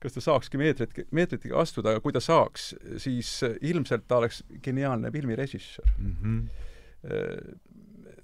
[0.00, 2.70] kas ta saakski meetrit, meetritega astuda, aga kui ta saaks,
[3.02, 6.14] siis ilmselt ta oleks geniaalne filmirežissöör mm.
[6.22, 6.48] -hmm.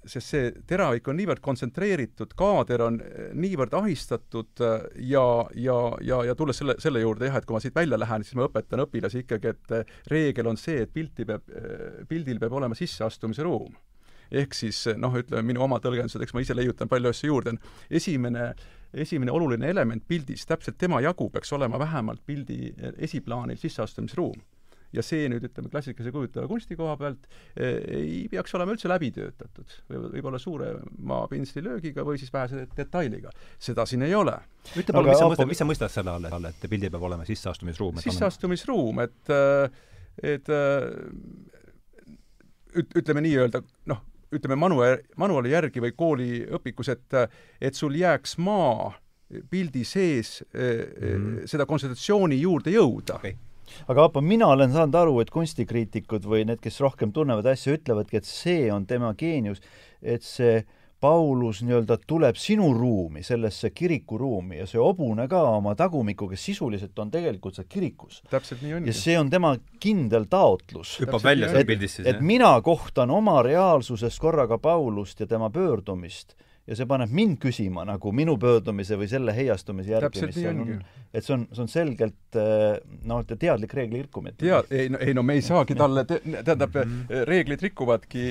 [0.07, 2.99] Sest see teravik on niivõrd kontsentreeritud, kaader on
[3.37, 7.75] niivõrd ahistatud ja, ja, ja, ja tulles selle, selle juurde jah, et kui ma siit
[7.75, 11.45] välja lähen, siis ma õpetan õpilasi ikkagi, et reegel on see, et pilti peab,
[12.09, 13.75] pildil peab olema sisseastumise ruum.
[14.27, 17.55] Ehk siis noh, ütleme minu oma tõlgendused, eks ma ise leiutan palju asju juurde,
[17.87, 18.51] esimene
[18.97, 22.71] esimene oluline element pildis, täpselt tema jagu peaks olema vähemalt pildi
[23.03, 24.39] esiplaanil sisseastumisruum
[24.95, 27.27] ja see nüüd, ütleme, klassikalise kujutava kunsti koha pealt
[27.59, 29.77] eh, ei peaks olema üldse läbi töötatud.
[29.89, 33.31] või võib-olla suurema pintslilöögiga või siis vähese detailiga.
[33.59, 34.37] seda siin ei ole.
[34.75, 38.01] ütle palun, mis sa mõtled, mis sa mõtled selle all, et pildil peab olema sisseastumisruum?
[38.03, 39.81] sisseastumisruum, et, eh,
[40.35, 40.85] et eh,
[42.83, 47.19] üt-, ütleme nii-öelda noh, ütleme manuaali, manuaali järgi või kooliõpikus, et
[47.61, 48.93] et sul jääks maa
[49.51, 51.47] pildi sees mm -hmm.
[51.51, 53.35] seda kontsentratsiooni juurde jõuda okay
[53.87, 58.21] aga Aapo, mina olen saanud aru, et kunstikriitikud või need, kes rohkem tunnevad asja, ütlevadki,
[58.21, 59.63] et see on tema geenius,
[60.01, 60.61] et see
[60.99, 67.11] Paulus nii-öelda tuleb sinu ruumi, sellesse kirikuruumi ja see hobune ka oma tagumikuga sisuliselt on
[67.13, 68.23] tegelikult seal kirikus.
[68.31, 68.89] täpselt nii ongi.
[68.89, 70.95] ja see on tema kindel taotlus.
[71.03, 72.17] hüppab välja seal pildis siis, jah?
[72.17, 76.33] et mina kohtan oma reaalsuses korraga Paulust ja tema pöördumist
[76.67, 80.73] ja see paneb mind küsima nagu minu pöördumise või selle heiastumise järgi, mis on,
[81.13, 84.35] et see on, see on selgelt eh, noh, teadlik reegli rikkumine.
[84.41, 87.23] tead, ei no, ei no me ei saagi talle te,, tähendab mm, -hmm.
[87.31, 88.25] reeglid rikuvadki,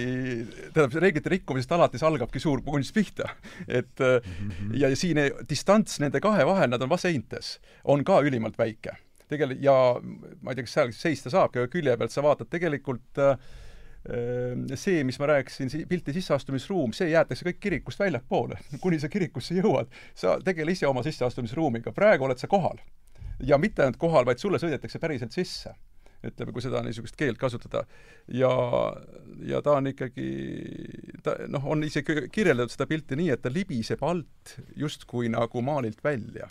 [0.67, 3.31] tähendab, reeglite rikkumisest alates algabki suur kunst pihta.
[3.69, 4.77] et mm -hmm.
[4.81, 8.97] ja, ja siin distants nende kahe vahel, nad on vaseintes, on ka ülimalt väike.
[9.29, 10.01] tegelikult, ja
[10.43, 13.39] ma ei tea, kas seal seista aga külje pealt sa vaatad tegelikult äh,
[14.79, 19.91] see, mis ma rääkisin, pilti sisseastumisruum, see jäetakse kõik kirikust väljapoole, kuni sa kirikusse jõuad.
[20.15, 22.79] sa tegele ise oma sisseastumisruumiga, praegu oled sa kohal.
[23.41, 25.75] ja mitte ainult kohal, vaid sulle sõidetakse päriselt sisse
[26.27, 27.85] ütleme, kui seda niisugust keelt kasutada.
[28.33, 28.51] ja,
[29.47, 30.29] ja ta on ikkagi,
[31.23, 36.03] ta noh, on isegi kirjeldatud seda pilti nii, et ta libiseb alt justkui nagu maalilt
[36.05, 36.49] välja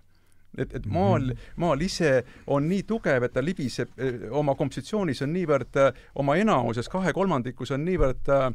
[0.57, 1.55] et, et maal, mhm.
[1.61, 2.11] maal ise
[2.51, 7.13] on nii tugev, et ta libiseb eh, oma kompositsioonis on niivõrd, eh, oma enamuses, kahe
[7.15, 8.47] kolmandikus on niivõrd äh,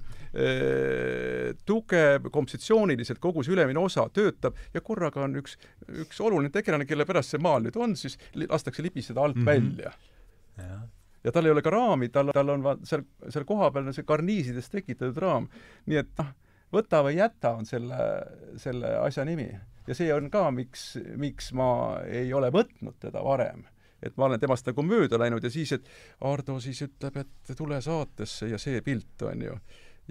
[1.66, 5.56] tugev kompositsiooniliselt, kogu see ülemine osa töötab ja korraga on üks,
[6.04, 9.46] üks oluline tegelane, kelle pärast see maal nüüd on, siis lastakse libiseda alt mm -hmm.
[9.46, 9.92] välja.
[10.58, 10.80] ja
[11.24, 15.18] ja tal ei ole ka raami, tal, tal on seal, seal kohapeal see karniisidest tekitatud
[15.20, 15.48] raam.
[15.86, 16.30] nii et noh,
[16.72, 17.98] võta või jäta on selle,
[18.60, 19.50] selle asja nimi
[19.90, 21.70] ja see on ka, miks, miks ma
[22.06, 23.66] ei ole võtnud teda varem.
[24.02, 25.88] et ma olen temast nagu mööda läinud ja siis, et
[26.24, 29.56] Ardo siis ütleb, et tule saatesse ja see pilt, on ju.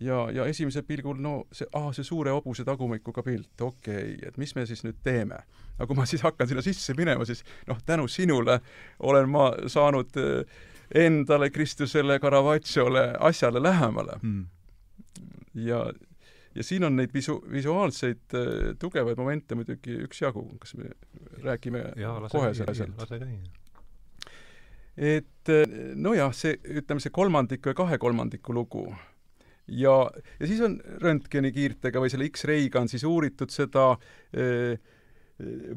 [0.05, 4.37] ja, ja esimesel pilgul no see, aa, see suure hobuse tagumikuga pilt, okei okay,, et
[4.37, 5.39] mis me siis nüüd teeme.
[5.77, 8.59] aga kui ma siis hakkan sinna sisse minema, siis noh, tänu sinule
[8.99, 10.59] olen ma saanud eh,
[11.05, 14.45] endale, Kristusele, Caravaggiole, asjale lähemale mm.
[15.53, 15.85] ja
[16.55, 20.91] ja siin on neid visu-, visuaalseid äh, tugevaid momente muidugi üksjagu, kas me
[21.43, 22.89] räägime ja, kohe sellest?
[24.97, 28.87] et äh, nojah, see, ütleme see kolmandiku ja kahe kolmandiku lugu
[29.69, 29.95] ja,
[30.39, 34.79] ja siis on röntgenikiirtega või selle X-ray'ga on siis uuritud seda äh,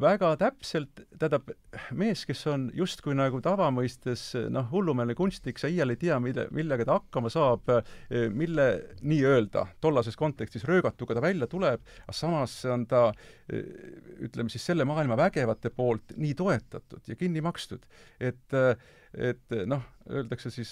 [0.02, 1.50] väga täpselt, tähendab,
[1.94, 6.86] mees, kes on justkui nagu tavamõistes noh, hullumeelne kunstnik, sa iial ei tea, mille, millega
[6.88, 7.70] ta hakkama saab,
[8.34, 8.66] mille
[9.00, 13.04] nii-öelda tollases kontekstis röögatuga ta välja tuleb, aga samas on ta
[13.52, 17.86] ütleme siis selle maailma vägevate poolt nii toetatud ja kinni makstud,
[18.18, 18.60] et
[19.12, 20.70] et noh, öeldakse siis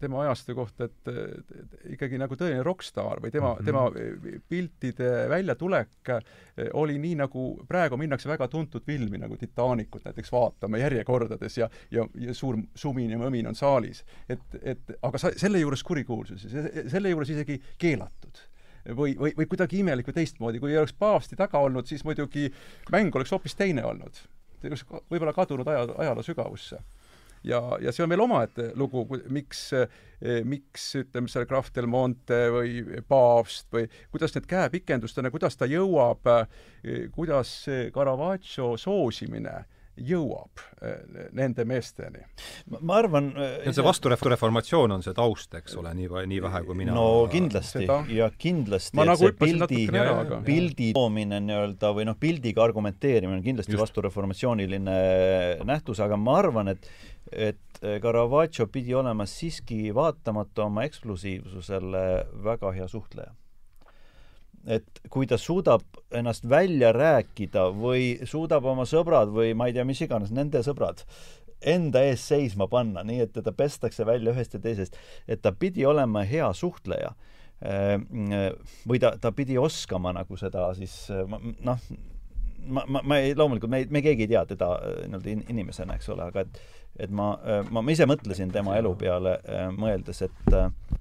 [0.00, 3.64] tema ajastu kohta, et ikkagi nagu tõeline rokkstaar või tema mm, -hmm.
[3.64, 6.12] tema piltide väljatulek
[6.76, 12.06] oli nii, nagu praegu minnakse väga tuntud filmi nagu Titanicut näiteks vaatama järjekordades ja, ja,
[12.14, 14.04] ja suur sumin ja mõmin on saalis.
[14.28, 16.46] et, et aga sa, selle juures kurikuulsus
[16.92, 18.44] selle juures isegi keelatud
[18.88, 22.50] või, või, või kuidagi imelik või teistmoodi, kui ei oleks paavsti taga olnud, siis muidugi
[22.92, 24.20] mäng oleks hoopis teine olnud.
[25.10, 26.78] võib-olla kadunud aja, ajaloo sügavusse
[27.44, 32.44] ja, ja see on veel omaette lugu, miks, eh, miks ütleme, seal Graf del Monte
[32.54, 36.32] või paavst või kuidas need käepikendustena, kuidas ta jõuab,
[36.82, 37.54] eh, kuidas
[37.94, 39.62] Caravaggio soosimine
[39.96, 42.22] jõuab eh, nende meesteni.
[42.80, 43.30] ma arvan
[43.68, 48.00] see vastureformatsioon on see taust, eks ole, nii, nii vähe kui mina no kindlasti seda...
[48.12, 53.40] ja kindlasti ma nagu hüppasin natukene ära, aga pildi toomine nii-öelda või noh, pildiga argumenteerimine
[53.40, 53.84] on kindlasti Just.
[53.86, 54.96] vastureformatsiooniline
[55.68, 56.88] nähtus, aga ma arvan, et
[57.32, 62.02] et Caravaggio pidi olema siiski vaatamata oma eksklusiivsusele
[62.44, 63.32] väga hea suhtleja
[64.66, 65.82] et kui ta suudab
[66.14, 71.02] ennast välja rääkida või suudab oma sõbrad või ma ei tea, mis iganes, nende sõbrad,
[71.62, 75.86] enda ees seisma panna, nii et teda pestakse välja ühest ja teisest, et ta pidi
[75.86, 77.14] olema hea suhtleja.
[78.90, 81.06] või ta, ta pidi oskama nagu seda siis
[81.62, 81.78] noh,
[82.66, 84.72] ma, ma, ma ei, loomulikult me ei, me keegi ei tea teda
[85.06, 86.58] nii-öelda inimesena, eks ole, aga et
[87.00, 87.36] et ma,
[87.70, 89.38] ma, ma ise mõtlesin tema elu peale
[89.78, 90.91] mõeldes, et Eh,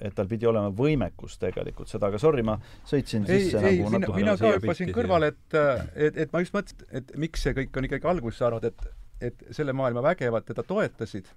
[0.00, 2.56] et tal pidi olema võimekus tegelikult seda, aga sorry, ma
[2.88, 5.60] sõitsin ei, sisse ei, nagu natuke mina ka hüppasin kõrvale, et,
[5.94, 8.90] et, et ma just mõtlesin, et miks see kõik on ikkagi alguse saanud, et,
[9.30, 11.30] et selle maailma vägevad teda toetasid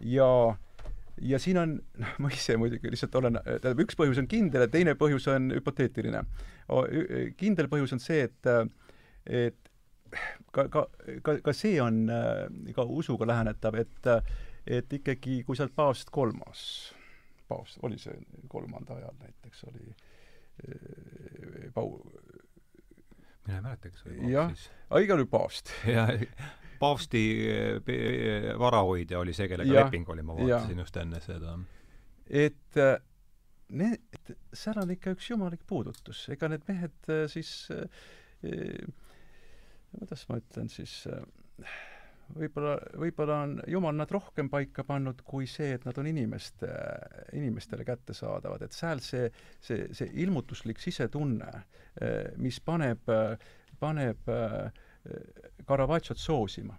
[0.00, 0.28] ja
[1.20, 4.70] ja siin on, noh, ma ise muidugi lihtsalt olen, tähendab, üks põhjus on kindel ja
[4.72, 6.22] teine põhjus on hüpoteetiline.
[7.36, 8.48] kindel põhjus on see, et,
[9.26, 9.70] et
[10.52, 10.86] ka, ka,
[11.22, 12.06] ka, ka see on
[12.74, 14.10] ka usuga lähenetav, et,
[14.66, 16.64] et ikkagi, kui sa oled paavst kolmas
[17.52, 18.16] paavst, oli see
[18.52, 22.00] kolmanda ajal näiteks, oli eh, Pau-.
[23.46, 25.72] mina ei mäleta, kas oli paavst jah, aga igal juhul paavst.
[25.96, 26.12] jah,
[26.82, 27.22] paavsti
[27.52, 30.86] eh, varahoidja oli see, kellega ja, leping oli, ma vaatasin ja.
[30.86, 31.58] just enne seda.
[32.26, 32.96] et eh,
[33.72, 38.82] need, seal on ikka üks jumalik puudutus, ega need mehed siis eh,
[39.92, 41.24] kuidas ma ütlen siis eh,
[42.36, 46.70] võib-olla, võib-olla on Jumal nad rohkem paika pannud kui see, et nad on inimeste,
[47.38, 49.28] inimestele kättesaadavad, et seal see,
[49.60, 51.50] see, see ilmutuslik sisetunne,
[52.42, 53.12] mis paneb,
[53.80, 54.32] paneb
[55.66, 56.78] Caravaggiot soosima.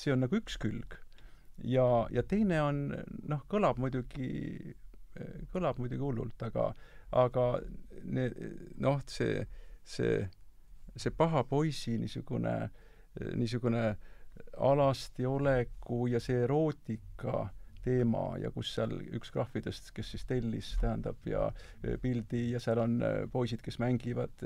[0.00, 0.96] see on nagu üks külg.
[1.64, 2.86] ja, ja teine on,
[3.28, 4.74] noh, kõlab muidugi,
[5.52, 6.72] kõlab muidugi hullult, aga,
[7.12, 7.44] aga
[8.02, 9.44] noh, see,
[9.84, 10.24] see,
[10.96, 12.56] see paha poisi niisugune,
[13.36, 14.10] niisugune äh,
[14.56, 17.48] alasti oleku ja see erootika
[17.82, 21.48] teema ja kus seal üks graafidest, kes siis tellis, tähendab, ja
[22.02, 23.00] pildi ja seal on
[23.32, 24.44] poisid, kes mängivad,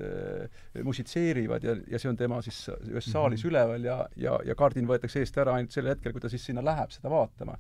[0.84, 3.51] musitseerivad ja, ja see on tema siis ühes saalis mm -hmm.
[3.51, 6.64] üleval ja, ja, ja kaardin võetakse eest ära ainult sel hetkel, kui ta siis sinna
[6.64, 7.59] läheb seda vaatama.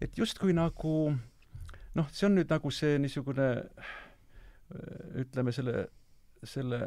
[0.00, 1.14] et justkui nagu
[1.94, 3.50] noh, see on nüüd nagu see niisugune
[5.14, 5.88] ütleme, selle,
[6.42, 6.80] selle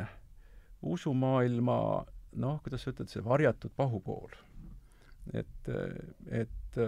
[0.82, 1.80] usumaailma
[2.38, 4.34] noh, kuidas sa ütled, see varjatud pahupool.
[5.34, 5.72] Et,
[6.32, 6.80] et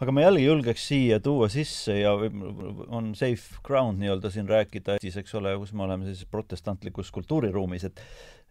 [0.00, 5.18] aga ma jällegi julgeks siia tuua sisse ja on safe ground nii-öelda siin rääkida siis,
[5.20, 8.02] eks ole, kus me oleme sellises protestantlikus kultuuriruumis, et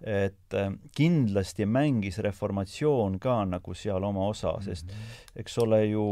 [0.06, 0.56] et
[0.92, 5.14] kindlasti mängis reformatsioon ka nagu seal oma osa, sest mhm.
[5.40, 6.06] eks ole ju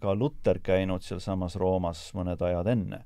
[0.00, 3.00] ka Luter käinud sealsamas Roomas mõned ajad enne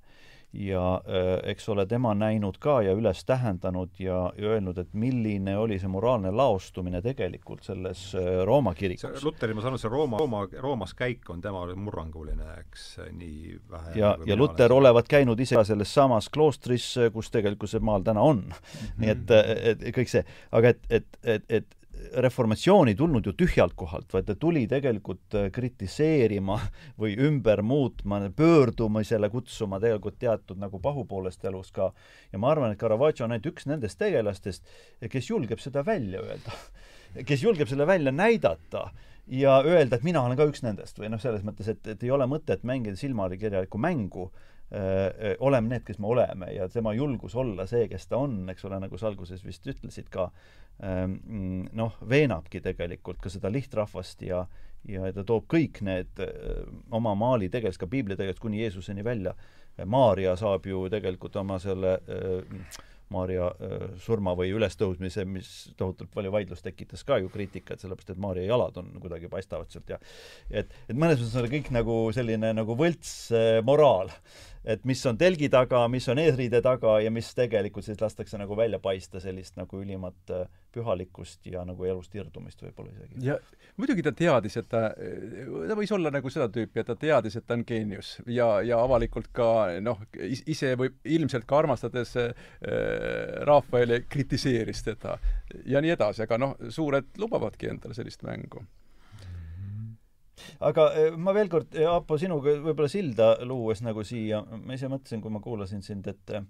[0.53, 5.57] ja äh, eks ole, tema näinud ka ja üles tähendanud ja, ja öelnud, et milline
[5.59, 9.23] oli see moraalne laostumine tegelikult selles äh, Rooma kirikus.
[9.25, 13.97] Luteri, ma saan aru, see Rooma, Rooma, Roomas käik on tema murranguline, eks, nii vähe
[14.01, 18.47] ja, ja Luter olevat käinud ise selles samas kloostris, kus tegelikult see maal täna on
[18.47, 18.53] mm.
[18.53, 19.01] -hmm.
[19.03, 19.37] nii et,
[19.75, 21.78] et kõik see, aga et, et, et, et
[22.17, 26.59] reformatsioon ei tulnud ju tühjalt kohalt, vaid ta tuli tegelikult äh, kritiseerima
[27.01, 31.93] või ümber muutma, pöördumisele kutsuma tegelikult teatud nagu pahupoolest elus ka.
[32.33, 34.67] ja ma arvan, et Caravaggio on ainult üks nendest tegelastest,
[35.11, 36.57] kes julgeb seda välja öelda.
[37.29, 38.89] kes julgeb selle välja näidata
[39.29, 42.13] ja öelda, et mina olen ka üks nendest või noh, selles mõttes, et, et ei
[42.15, 44.31] ole mõtet mängida silmakirjalikku mängu
[45.41, 48.81] oleme need, kes me oleme ja tema julgus olla see, kes ta on, eks ole,
[48.83, 50.27] nagu sa alguses vist ütlesid ka,
[50.79, 54.43] noh, veenabki tegelikult ka seda lihtrahvast ja
[54.89, 59.35] ja ta toob kõik need öö, oma maali tegelased, ka piibli tegelased kuni Jeesuseni välja.
[59.87, 62.39] Maarja saab ju tegelikult oma selle öö,
[63.09, 63.47] Maarja
[64.05, 65.49] surma või ülestõusmise, mis
[65.81, 69.89] tohutult palju vaidlust tekitas ka ju kriitikat, sellepärast et Maarja jalad on kuidagi paistavad sealt
[69.89, 69.97] ja
[70.51, 73.15] et, et mõnes mõttes on kõik nagu selline nagu võlts
[73.65, 74.13] moraal
[74.69, 78.57] et mis on telgi taga, mis on eesriide taga ja mis tegelikult siis lastakse nagu
[78.57, 80.45] välja paista sellist nagu ülimat äh,
[80.75, 83.23] pühalikkust ja nagu elust irdumist võib-olla isegi.
[83.25, 83.39] ja
[83.81, 87.47] muidugi ta teadis, et ta, ta võis olla nagu seda tüüpi, et ta teadis, et
[87.49, 89.51] ta on geenius ja, ja avalikult ka
[89.85, 92.35] noh, ise võib ilmselt ka armastades äh,
[93.49, 95.17] Rafaeli kritiseeris teda
[95.65, 98.67] ja nii edasi, aga noh, suured lubavadki endale sellist mängu
[100.65, 104.91] aga eh, ma veel kord, eh, Aapo, sinuga võib-olla silda luues nagu siia, ma ise
[104.91, 106.47] mõtlesin, kui ma kuulasin sind, et eh,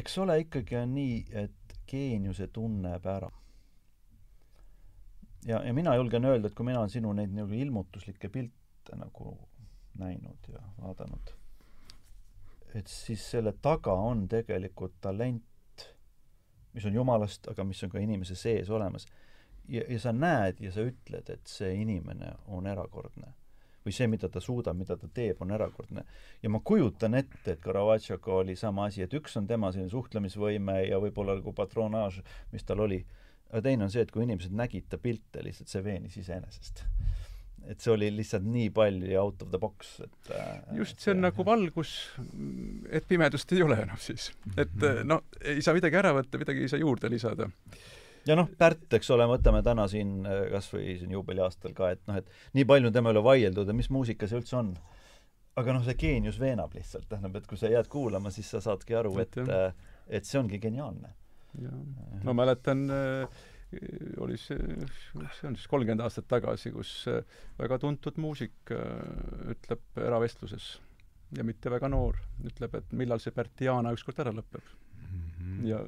[0.00, 3.30] eks ole, ikkagi on nii, et geeniuse tunneb ära.
[5.46, 9.36] ja, ja mina julgen öelda, et kui mina olen sinu neid nagu ilmutuslikke pilte nagu
[9.98, 11.32] näinud ja vaadanud,
[12.74, 15.88] et siis selle taga on tegelikult talent,
[16.72, 19.08] mis on jumalast, aga mis on ka inimese sees olemas
[19.68, 23.34] ja, ja sa näed ja sa ütled, et see inimene on erakordne.
[23.80, 26.04] või see, mida ta suudab, mida ta teeb, on erakordne.
[26.42, 30.82] ja ma kujutan ette, et Caravaggioga oli sama asi, et üks on tema selline suhtlemisvõime
[30.88, 32.20] ja võib-olla nagu patronaaž,
[32.52, 33.00] mis tal oli,
[33.48, 36.84] aga teine on see, et kui inimesed nägid ta pilte, lihtsalt see veenis iseenesest
[37.68, 41.24] et see oli lihtsalt nii palju out of the box, et äh, just, see on
[41.26, 41.94] nagu valgus,
[42.90, 44.30] et pimedust ei ole enam siis.
[44.56, 45.06] et mhm.
[45.08, 47.50] no ei saa midagi ära võtta, midagi ei saa juurde lisada
[48.28, 52.02] ja noh, Pärt, eks ole, võtame täna siin äh, kas või siin juubeliaastal ka, et
[52.10, 54.74] noh, et nii palju on tema üle vaieldud ja mis muusika see üldse on.
[55.60, 58.96] aga noh, see geenius veenab lihtsalt, tähendab, et kui sa jääd kuulama, siis sa saadki
[58.96, 59.72] aru, et, äh,
[60.08, 61.14] et see ongi geniaalne.
[62.24, 63.40] ma mäletan äh,
[64.22, 64.58] oli see,
[65.38, 67.24] see on siis kolmkümmend aastat tagasi, kus äh,
[67.58, 70.76] väga tuntud muusik ütleb eravestluses
[71.36, 74.79] ja mitte väga noor, ütleb, et millal see Bertiana ükskord ära lõpeb
[75.10, 75.30] mm.
[75.38, 75.66] -hmm.
[75.68, 75.80] ja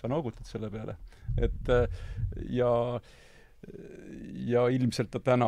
[0.00, 0.96] sa noogutad selle peale
[1.38, 1.88] et äh,
[2.48, 3.00] ja
[4.50, 5.46] ja ilmselt ta täna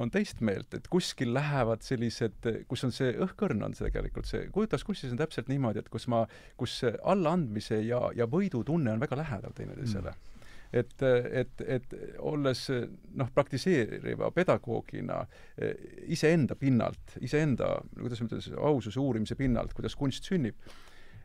[0.00, 4.46] on teist meelt, et kuskil lähevad sellised, kus on see õhkõrn on see tegelikult see,
[4.54, 6.22] kujutas kussis on täpselt niimoodi, et kus ma,
[6.56, 10.32] kus allaandmise ja, ja võidu tunne on väga lähedal teineteisele mm
[10.76, 11.92] et, et, et
[12.26, 12.60] olles
[13.16, 15.20] noh, praktiseeriva pedagoogina
[16.12, 20.58] iseenda pinnalt, iseenda, kuidas ma ütlen, aususe uurimise pinnalt, kuidas kunst sünnib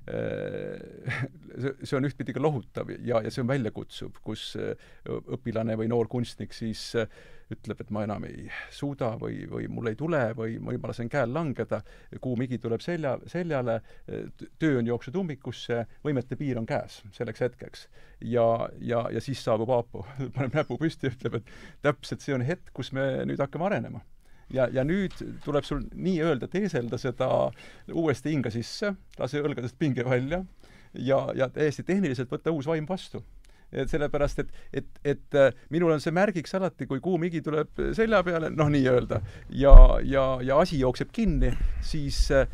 [1.83, 4.73] see on ühtpidi ka lohutav ja, ja see on väljakutsuv, kus äh,
[5.05, 7.05] õpilane või noor kunstnik siis äh,
[7.51, 11.09] ütleb, et ma enam ei suuda või, või mul ei tule või, või ma lasen
[11.11, 11.81] käel langeda,
[12.23, 13.81] kuum higi tuleb selja, seljale,
[14.61, 17.87] töö on jooksnud ummikusse, võimete piir on käes selleks hetkeks.
[18.21, 18.47] ja,
[18.79, 20.05] ja, ja siis saabub Aapo,
[20.37, 24.05] paneb näpu püsti ja ütleb, et täpselt see on hetk, kus me nüüd hakkame arenema
[24.53, 27.29] ja, ja nüüd tuleb sul nii-öelda teeselda seda
[27.93, 30.43] uuesti hinga sisse, lase õlgadest pinge välja
[30.93, 33.23] ja, ja täiesti tehniliselt võtta uus vaim vastu.
[33.71, 37.69] et sellepärast, et, et, et äh, minul on see märgiks alati, kui kuum higi tuleb
[37.95, 39.21] selja peale, noh, nii-öelda,
[39.55, 42.47] ja, ja, ja asi jookseb kinni, siis Äh,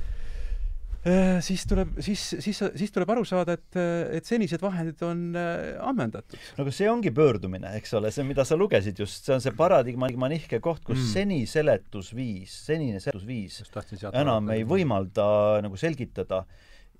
[1.45, 3.79] siis tuleb, siis, siis, siis tuleb aru saada, et,
[4.17, 6.37] et senised vahendid on äh, ammendatud.
[6.57, 9.55] no aga see ongi pöördumine, eks ole, see, mida sa lugesid just, see on see
[9.57, 11.11] paradigma nihke koht, kus mm.
[11.13, 13.61] seni seletusviis, senine seletusviis
[14.13, 15.27] enam ei võimalda
[15.65, 16.43] nagu selgitada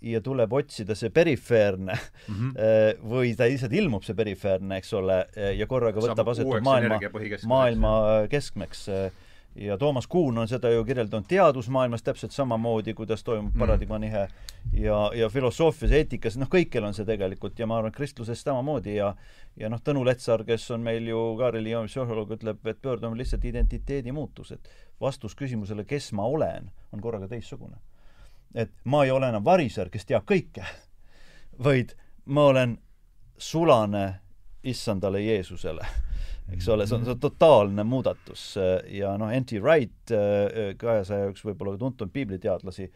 [0.05, 2.51] ja tuleb otsida see perifeerne mm -hmm.
[3.14, 5.24] või ta lihtsalt ilmub, see perifeerne, eks ole,
[5.58, 6.99] ja korraga võtab aset maailma,
[7.49, 7.95] maailma
[8.30, 8.88] keskmeks
[9.58, 13.60] ja Toomas Kuhn on seda ju kirjeldanud teadusmaailmas täpselt samamoodi, kuidas toimub mm.
[13.60, 14.28] paradigma nihe
[14.74, 19.16] ja, ja filosoofias, eetikas, noh, kõikjal on see tegelikult ja ma arvan, kristluses samamoodi ja
[19.58, 24.12] ja noh, Tõnu Letsar, kes on meil ju ka religioonipsühholoog, ütleb, et pöördume lihtsalt identiteedi
[24.14, 24.70] muutus, et
[25.01, 27.78] vastus küsimusele, kes ma olen, on korraga teistsugune.
[28.55, 30.66] et ma ei ole enam variser, kes teab kõike,
[31.64, 31.95] vaid
[32.26, 32.78] ma olen
[33.38, 34.20] sulane
[34.64, 35.86] issandale Jeesusele
[36.54, 38.43] eks ole, see on, see on totaalne muudatus
[38.93, 39.60] ja noh, N.T.
[39.60, 40.14] Wright,
[40.80, 42.88] kahesaja üks võib-olla tuntud piibliteadlasi,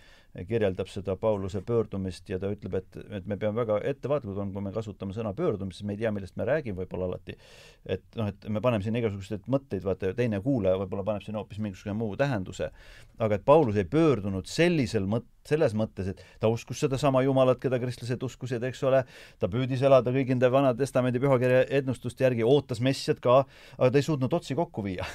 [0.47, 4.63] kirjeldab seda Pauluse pöördumist ja ta ütleb, et, et me peame väga ettevaatlikud olema, kui
[4.63, 7.35] me kasutame sõna pöördumist, siis me ei tea, millest me räägime võib-olla alati.
[7.83, 11.59] et noh, et me paneme sinna igasuguseid mõtteid, vaata, teine kuulaja võib-olla paneb sinna hoopis
[11.59, 12.71] mingisuguse muu tähenduse.
[13.19, 17.79] aga et Paulus ei pöördunud sellisel mõt-, selles mõttes, et ta uskus sedasama Jumalat, keda
[17.81, 19.03] kristlased uskusid, eks ole,
[19.41, 23.43] ta püüdis elada kõigi nende Vana Testamendi pühakirja ennustuste järgi, ootas Messiat ka,
[23.77, 25.07] aga ta ei suutnud otsi kokku viia.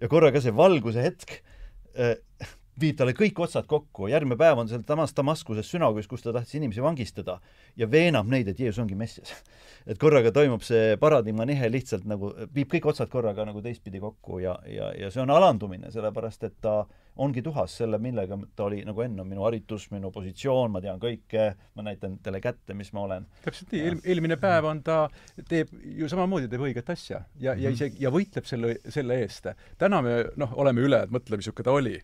[0.00, 1.38] ja korraga see valguse hetk
[1.96, 2.16] äh,
[2.80, 6.84] viib talle kõik otsad kokku, järgmine päev on sealsamas Damaskuses sünagoogus, kus ta tahtis inimesi
[6.84, 7.38] vangistada
[7.76, 9.32] ja veenab neid, et Jeesus ongi Messias.
[9.86, 14.40] et korraga toimub see paradigma nihe lihtsalt nagu, viib kõik otsad korraga nagu teistpidi kokku
[14.44, 18.66] ja, ja, ja see on alandumine, sellepärast et ta äh, ongi tuhas selle, millega ta
[18.66, 21.46] oli nagu enne, minu haritus, minu positsioon, ma tean kõike,
[21.76, 23.26] ma näitan teile kätte, mis ma olen.
[23.44, 24.98] täpselt nii, eel-, eelmine päev on ta,
[25.48, 27.78] teeb ju samamoodi, teeb õiget asja ja, ja -hmm.
[27.78, 29.48] isegi, ja võitleb selle, selle eest.
[29.78, 31.96] täna me noh, oleme üle, et mõtle, missugune ta oli.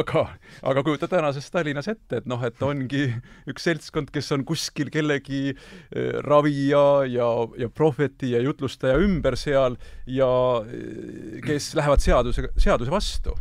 [0.00, 0.26] aga,
[0.62, 3.08] aga kujuta tänases Tallinnas ette, et noh, et ongi
[3.48, 9.76] üks seltskond, kes on kuskil kellegi äh, ravija ja, ja prohveti ja jutlustaja ümber seal
[10.06, 13.36] ja äh, kes lähevad seaduse, seaduse vastu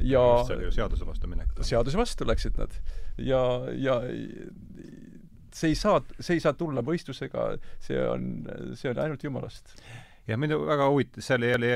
[0.00, 1.52] ja see oli ju seaduse vastu minek.
[1.64, 2.74] seaduse vastu läksid nad.
[3.18, 3.42] ja,
[3.72, 4.00] ja
[5.56, 8.26] see ei saa, see ei saa tulla mõistusega, see on,
[8.76, 9.72] see on ainult Jumalast.
[10.26, 11.70] jah, mind väga huvitas, seal jälle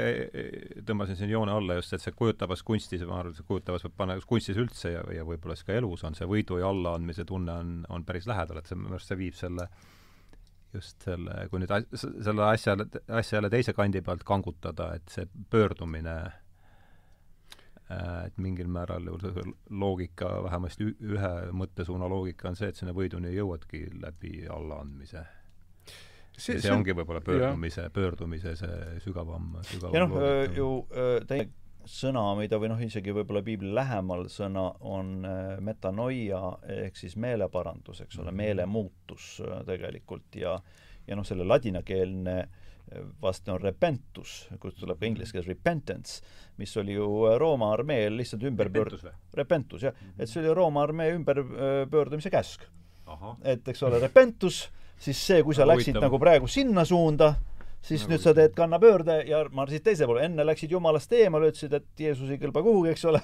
[0.86, 4.18] tõmbasin siin joone alla just, et see kujutavas kunstis, ma arvan, see kujutavas võib panna
[4.26, 7.72] kunstis üldse ja, ja võib-olla siis ka elus on see võidu ja allaandmise tunne on,
[7.88, 9.70] on päris lähedal, et see, minu arust see viib selle
[10.74, 11.72] just selle, kui nüüd
[12.04, 12.76] selle asja,
[13.08, 16.49] asja jälle teise kandi pealt kangutada, et see pöördumine Äh,
[17.90, 19.08] et mingil määral
[19.70, 25.24] loogika, vähemasti ühe mõttesuuna loogika on see, et sinna võiduni jõuadki läbi allaandmise.
[26.36, 31.16] see, see, see ongi võib-olla pöördumise, pöördumise see sügavam, sügavam ja noh, äh, ju äh,
[31.26, 31.50] teine
[31.90, 35.24] sõna, mida või noh, isegi võib-olla piibli lähemal sõna on
[35.64, 36.42] metanoia
[36.84, 38.36] ehk siis meeleparandus, eks ole, mhm.
[38.44, 39.32] meelemuutus
[39.66, 40.58] tegelikult ja
[41.08, 42.59] ja noh, selle ladinakeelne äh,
[43.22, 46.22] vast on repentus, kust tuleb ka inglise keeles repentance,
[46.58, 47.06] mis oli ju
[47.38, 49.12] Rooma armeel lihtsalt ümberpöörd-...
[49.36, 49.94] repentus, jah.
[50.18, 52.66] et see oli Rooma armee ümberpöördumise käsk.
[53.42, 54.64] et eks ole, repentus,
[54.98, 56.08] siis see, kui sa no, läksid huvitav.
[56.08, 57.34] nagu praegu sinna suunda,
[57.82, 61.74] siis no, nüüd sa teed kannapöörde ja marsid teise poole, enne läksid jumalast eemale, ütlesid,
[61.78, 63.22] et Jeesus ei kõlba kuhugi, eks ole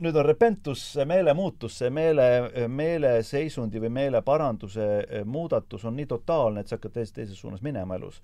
[0.00, 2.26] nüüd on repentus, see meelemuutus, see meele,
[2.72, 4.86] meeleseisundi või meeleparanduse
[5.28, 8.22] muudatus on nii totaalne, et sa hakkad täiesti teises suunas minema elus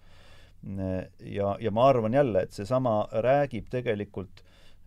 [1.21, 4.43] ja, ja ma arvan jälle, et seesama räägib tegelikult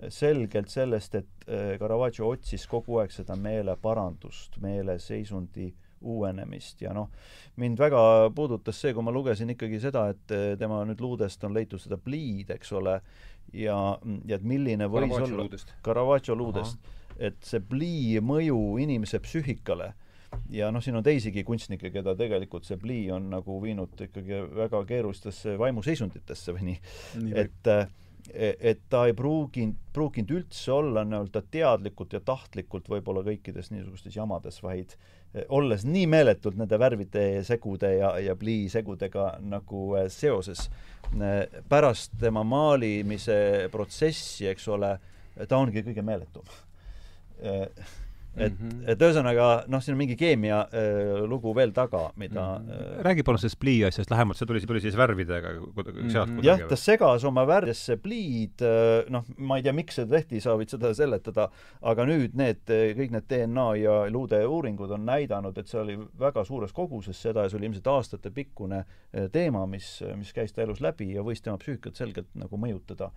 [0.08, 5.68] selgelt sellest, et äh, Caravaggio otsis kogu aeg seda meeleparandust, meeleseisundi
[6.00, 6.80] uuenemist.
[6.82, 7.10] Ja noh,
[7.60, 8.02] mind väga
[8.36, 12.00] puudutas see, kui ma lugesin ikkagi seda, et äh, tema nüüd luudest on leitud seda
[12.00, 13.00] pliid, eks ole,
[13.54, 13.76] ja,
[14.26, 19.92] ja et milline võis Caravaggio olla Caravaggio luudest, et see plii mõju inimese psüühikale
[20.54, 24.84] ja noh, siin on teisigi kunstnikke, keda tegelikult see pli on nagu viinud ikkagi väga
[24.90, 26.84] keerulistesse vaimuseisunditesse või nii,
[27.24, 27.74] nii, et
[28.30, 34.60] et ta ei pruuginud, pruuginud üldse olla nii-öelda teadlikult ja tahtlikult võib-olla kõikides niisugustes jamades,
[34.62, 40.68] vaid eh, olles nii meeletult nende värvide segude ja, ja pliisegudega nagu eh, seoses,
[41.72, 43.40] pärast tema maalimise
[43.74, 44.92] protsessi, eks ole,
[45.48, 46.54] ta ongi kõige meeletum
[48.38, 48.84] et mm, -hmm.
[48.92, 53.02] et ühesõnaga noh, siin on mingi keemia äh, lugu veel taga, mida mm -hmm.
[53.08, 56.36] räägi palun sellest plii asjast lähemalt, see tuli, tuli siis värvidega sealt mm -hmm.
[56.36, 56.48] kuidagi?
[56.48, 60.56] jah, ta segas oma värvidesse pliid äh,, noh, ma ei tea, miks seda tehti, sa
[60.56, 61.50] võid seda seletada,
[61.82, 66.44] aga nüüd need, kõik need DNA ja luude uuringud on näidanud, et see oli väga
[66.44, 70.82] suures koguses seda ja see oli ilmselt aastatepikkune äh, teema, mis, mis käis ta elus
[70.82, 73.12] läbi ja võis tema psüühikat selgelt nagu mõjutada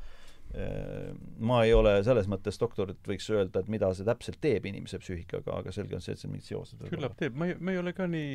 [0.52, 5.00] ma ei ole selles mõttes doktor, et võiks öelda, et mida see täpselt teeb inimese
[5.00, 7.80] psüühikaga, aga selge on see, et seal mingid seosed küllap teeb, ma ei, ma ei
[7.80, 8.34] ole ka nii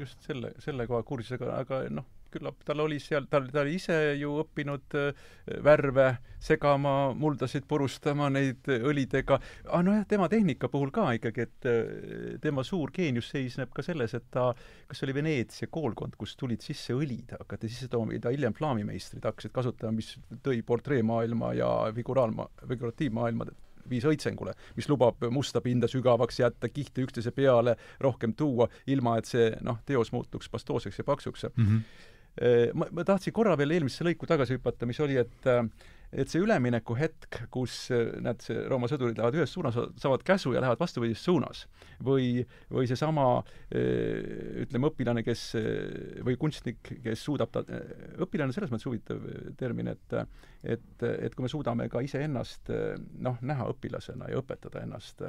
[0.00, 3.76] just selle, selle koha kursis, aga, aga noh, küllap tal oli seal, tal, ta oli
[3.78, 5.22] ise ju õppinud äh,
[5.64, 6.08] värve
[6.40, 12.64] segama, muldasid purustama, neid õlidega, aga nojah, tema tehnika puhul ka ikkagi, et äh, tema
[12.66, 14.50] suur geenius seisneb ka selles, et ta,
[14.88, 19.26] kas see oli Veneetsia koolkond, kus tulid sisse õlid, hakati sisse tooma, mida hiljem plaamimeistrid
[19.28, 20.14] hakkasid kasutama, mis
[20.44, 23.50] tõi portreemaailma ja figuraalma, figuratiivmaailma
[23.90, 29.30] viis õitsengule, mis lubab musta pinda sügavaks jätta, kihte üksteise peale rohkem tuua, ilma et
[29.30, 31.66] see noh, teos muutuks pastooseks ja paksuks mm.
[31.66, 32.19] -hmm Äh,
[32.74, 35.64] ma, ma tahtsin korra veel eelmisse lõiku tagasi hüpata, mis oli, et äh,
[36.10, 40.62] et see üleminekuhetk, kus äh, näed, see Rooma sõdurid lähevad ühes suunas, saavad käsu ja
[40.62, 41.66] lähevad vastupidises suunas.
[42.04, 42.40] või,
[42.72, 45.42] või seesama ütleme, õpilane, kes,
[46.24, 47.62] või kunstnik, kes suudab ta,
[48.24, 49.20] õpilane selles mõttes huvitav
[49.60, 50.16] termin, et
[50.60, 52.68] et, et kui me suudame ka iseennast
[53.24, 55.22] noh, näha õpilasena ja õpetada ennast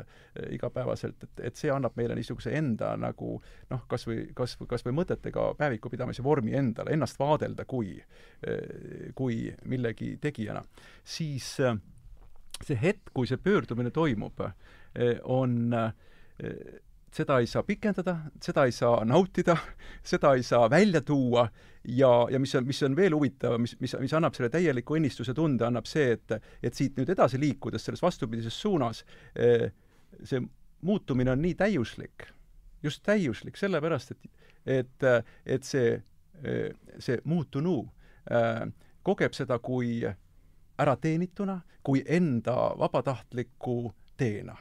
[0.51, 3.37] igapäevaselt, et, et see annab meile niisuguse enda nagu
[3.71, 7.95] noh, kas või, kas, kas või mõtetega päevikupidamise vormi endale, ennast vaadelda kui,
[9.15, 10.65] kui millegi tegijana
[11.03, 11.77] siis äh,
[12.63, 15.91] see hetk, kui see pöördumine toimub, äh, on äh,
[17.11, 19.57] seda ei saa pikendada, seda ei saa nautida,
[20.03, 21.47] seda ei saa välja tuua
[21.83, 25.35] ja, ja mis on, mis on veel huvitav, mis, mis, mis annab selle täieliku õnnistuse
[25.35, 29.03] tunde, annab see, et, et siit nüüd edasi liikudes selles vastupidises suunas,
[29.35, 30.39] see
[30.87, 32.29] muutumine on nii täiuslik,
[32.83, 34.31] just täiuslik, sellepärast et,
[34.79, 35.07] et,
[35.45, 35.97] et see,
[37.03, 37.75] see muutunu
[39.03, 39.99] kogeb seda kui
[40.81, 44.57] ärateenituna kui enda vabatahtliku teena,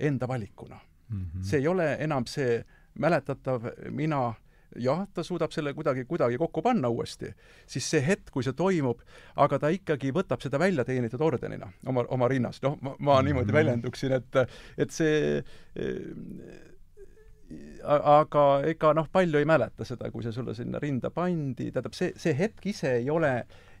[0.00, 1.20] enda valikuna mm.
[1.20, 1.42] -hmm.
[1.42, 2.64] see ei ole enam see
[2.98, 4.34] mäletatav mina
[4.76, 7.32] jah, ta suudab selle kuidagi, kuidagi kokku panna uuesti,
[7.66, 9.00] siis see hetk, kui see toimub,
[9.36, 12.62] aga ta ikkagi võtab seda välja teenitud ordenina oma, oma rinnas.
[12.62, 13.54] noh, ma, ma niimoodi -hmm.
[13.54, 14.36] väljenduksin, et,
[14.78, 15.44] et see
[17.82, 22.12] aga ega noh, palju ei mäleta seda, kui see sulle sinna rinda pandi, tähendab, see,
[22.16, 23.32] see hetk ise ei ole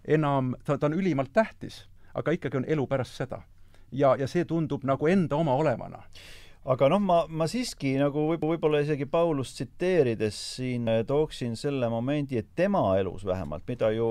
[0.08, 1.84] enam, ta, ta on ülimalt tähtis,
[2.14, 3.42] aga ikkagi on elu pärast seda.
[3.92, 6.02] ja, ja see tundub nagu enda oma olevana
[6.68, 11.88] aga noh, ma, ma siiski nagu võib, võib-olla isegi Paulust tsiteerides siin äh, tooksin selle
[11.92, 14.08] momendi, et tema elus vähemalt, mida ju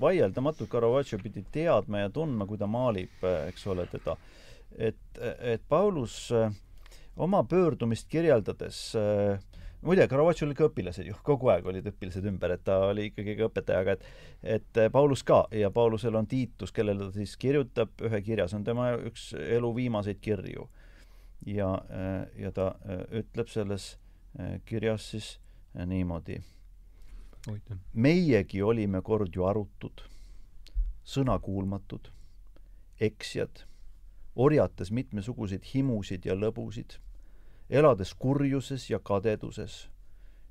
[0.00, 4.16] vaieldamatult Caravaggio pidi teadma ja tundma, kui ta maalib, äh, eks ole, teda,
[4.78, 6.50] et, et Paulus äh,
[7.20, 9.38] oma pöördumist kirjeldades äh,
[9.82, 13.48] muide, Caravaggio'l ikka õpilased ju, kogu aeg olid õpilased ümber, et ta oli ikkagi ka
[13.48, 14.04] õpetaja, aga et
[14.56, 18.60] et eh, Paulus ka ja Paulusel on Tiitus, kellele ta siis kirjutab ühe kirja, see
[18.60, 20.68] on tema üks elu viimaseid kirju.
[21.46, 23.96] ja, eh, ja ta eh, ütleb selles
[24.64, 25.40] kirjas siis
[25.74, 26.40] niimoodi.
[27.92, 30.04] meiegi olime kord ju arutud,
[31.02, 32.12] sõnakuulmatud,
[33.00, 33.64] eksjad,
[34.36, 37.00] orjates mitmesuguseid himusid ja lõbusid
[37.70, 39.88] elades kurjuses ja kadeduses,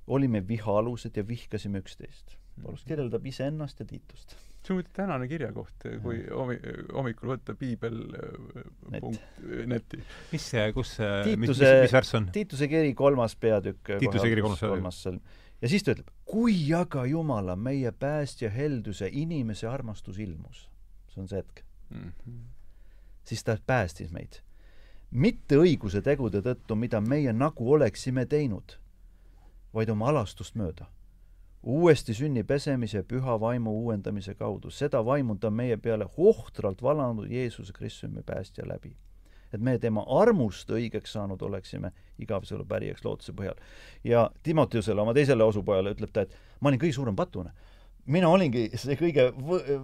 [0.08, 2.38] olime vihaalused ja vihkasime üksteist.
[2.64, 4.36] Paulus kirjeldab iseennast ja Tiitust.
[4.60, 6.60] see on muidu tänane kirjakoht, kui homi-,
[6.92, 8.02] hommikul võtta piibel
[8.92, 9.00] Net.
[9.00, 10.02] punkt neti.
[10.34, 12.28] mis see, kus see, mis, mis, värss on?
[12.36, 13.94] Tiituse kiri kolmas peatükk.
[14.02, 15.22] Tiituse kiri kolmas salm.
[15.62, 20.68] ja siis ta ütleb, kui aga Jumala, meie päästja helduse, inimese armastus ilmus,
[21.14, 22.44] see on see hetk mm, -hmm.
[23.32, 24.42] siis ta päästis meid
[25.12, 28.78] mitte õiguse tegude tõttu, mida meie nagu oleksime teinud,
[29.74, 30.88] vaid oma alastust mööda.
[31.64, 37.74] uuesti sünni pesemise püha vaimu uuendamise kaudu, seda vaimu ta meie peale ohtralt valanud Jeesuse
[37.74, 38.96] Kristuse päästja läbi.
[39.54, 43.56] et me tema armust õigeks saanud oleksime igavesele pärijaks lootuse põhjal.
[44.04, 47.52] ja Timoteusele, oma teisele osupojale ütleb ta, et ma olin kõige suurem patune
[48.10, 49.80] mina olingi see kõige võ-,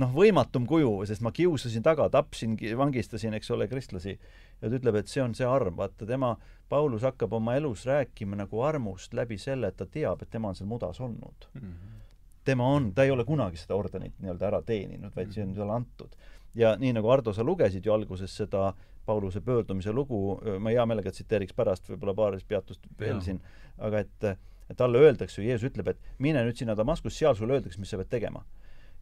[0.00, 4.16] noh, võimatum kuju, sest ma kiusasin taga, tapsin, vangistasin, eks ole, kristlasi.
[4.62, 6.36] Ja ta ütleb, et see on see arm, vaata tema,
[6.68, 10.58] Paulus hakkab oma elus rääkima nagu armust läbi selle, et ta teab, et tema on
[10.58, 11.60] seal mudas olnud mm.
[11.60, 12.00] -hmm.
[12.44, 15.34] tema on, ta ei ole kunagi seda ordenit nii-öelda ära teeninud, vaid mm -hmm.
[15.34, 15.58] see on mhm.
[15.58, 16.16] talle antud.
[16.54, 18.74] ja nii nagu Ardo, sa lugesid ju alguses seda
[19.06, 23.40] Pauluse pöördumise lugu, ma hea meelega tsiteeriks pärast võib-olla paari peatust veel siin,
[23.78, 24.38] aga et
[24.70, 27.90] et talle öeldakse ju, Jeesus ütleb, et mine nüüd sinna Damaskus, seal sulle öeldakse, mis
[27.90, 28.44] sa pead tegema.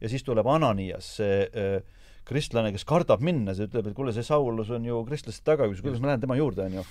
[0.01, 1.49] ja siis tuleb Ananias, see
[2.29, 6.01] kristlane, kes kardab minna, see ütleb, et kuule, see Saulus on ju kristlaste taga, kuidas
[6.01, 6.87] ma lähen tema juurde, on ju.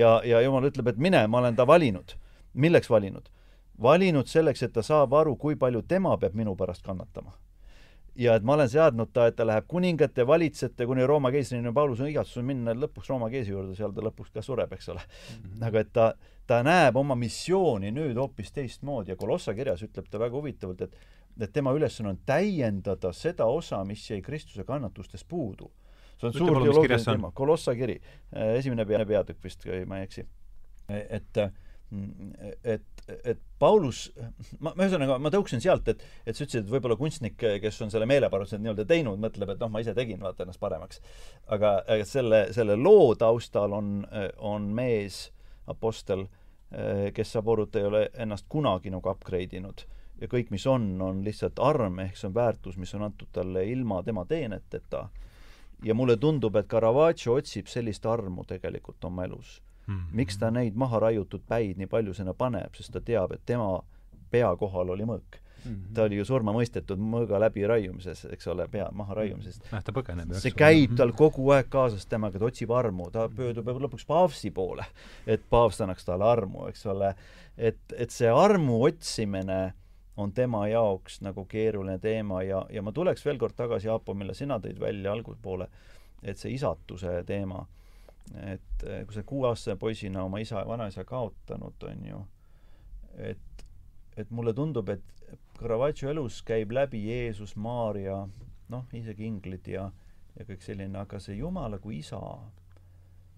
[0.00, 2.16] ja, ja jumal ütleb, et mine, ma olen ta valinud.
[2.54, 3.32] milleks valinud?
[3.82, 7.34] valinud selleks, et ta saab aru, kui palju tema peab minu pärast kannatama
[8.16, 12.00] ja et ma olen seadnud ta, et ta läheb kuningate, valitsejate kuni Rooma keisrini, Paulus
[12.00, 15.02] on igatsus minna lõpuks Rooma keisi juurde, seal ta lõpuks ka sureb, eks ole.
[15.02, 15.66] -hmm.
[15.68, 16.06] aga et ta,
[16.46, 20.96] ta näeb oma missiooni nüüd hoopis teistmoodi ja Kolossa kirjas ütleb ta väga huvitavalt, et
[21.40, 25.70] et tema ülesanne on täiendada seda osa, mis jäi Kristuse kannatustest puudu.
[26.16, 28.00] see on Ütle suur teoloogiline teema, Kolossa kiri,
[28.32, 30.26] esimene pea, peatükk vist, kui ma ei eksi.
[30.88, 31.46] et
[32.64, 32.82] et,
[33.24, 34.08] et Paulus,
[34.58, 38.08] ma, ühesõnaga, ma tõuksin sealt, et, et sa ütlesid, et võib-olla kunstnik, kes on selle
[38.10, 41.00] meeleparanduse nii-öelda teinud, mõtleb, et noh, ma ise tegin, vaata ennast paremaks.
[41.54, 41.76] aga
[42.08, 44.00] selle, selle loo taustal on,
[44.42, 45.28] on mees,
[45.70, 46.26] apostel,
[47.14, 49.86] kes saab aru, et ei ole ennast kunagi nagu upgrade inud.
[50.20, 53.64] Ja kõik, mis on, on lihtsalt arm, ehk see on väärtus, mis on antud talle
[53.68, 55.08] ilma tema teeneteta.
[55.84, 60.16] ja mulle tundub, et Caravaggio otsib sellist armu tegelikult oma elus Mm -hmm.
[60.16, 63.82] miks ta neid maha raiutud päid nii palju sinna paneb, sest ta teab, et tema
[64.30, 65.74] pea kohal oli mõõk mm.
[65.74, 65.94] -hmm.
[65.94, 69.68] ta oli ju surma mõistetud mõõga läbiraiumises, eks ole, pea maha raiumisest.
[69.72, 70.34] jah, ta põgeneb.
[70.34, 74.84] see käib tal kogu aeg kaasas temaga, ta otsib armu, ta pöördub lõpuks paavsti poole,
[75.26, 77.14] et paavst annaks talle armu, eks ole.
[77.56, 79.74] et, et see armu otsimine
[80.16, 84.34] on tema jaoks nagu keeruline teema ja, ja ma tuleks veel kord tagasi, Aapo, mille
[84.34, 85.68] sina tõid välja algupoole,
[86.22, 87.66] et see isatuse teema
[88.34, 92.22] et eh, kui sa kuueaastase poisina oma isa ja vanaisa kaotanud, on ju,
[93.30, 93.64] et,
[94.16, 95.04] et mulle tundub, et
[95.58, 98.26] Caravaggio elus käib läbi Jeesus, Maarja,
[98.68, 99.88] noh, isegi inglid ja,
[100.36, 102.20] ja kõik selline, aga see Jumala kui isa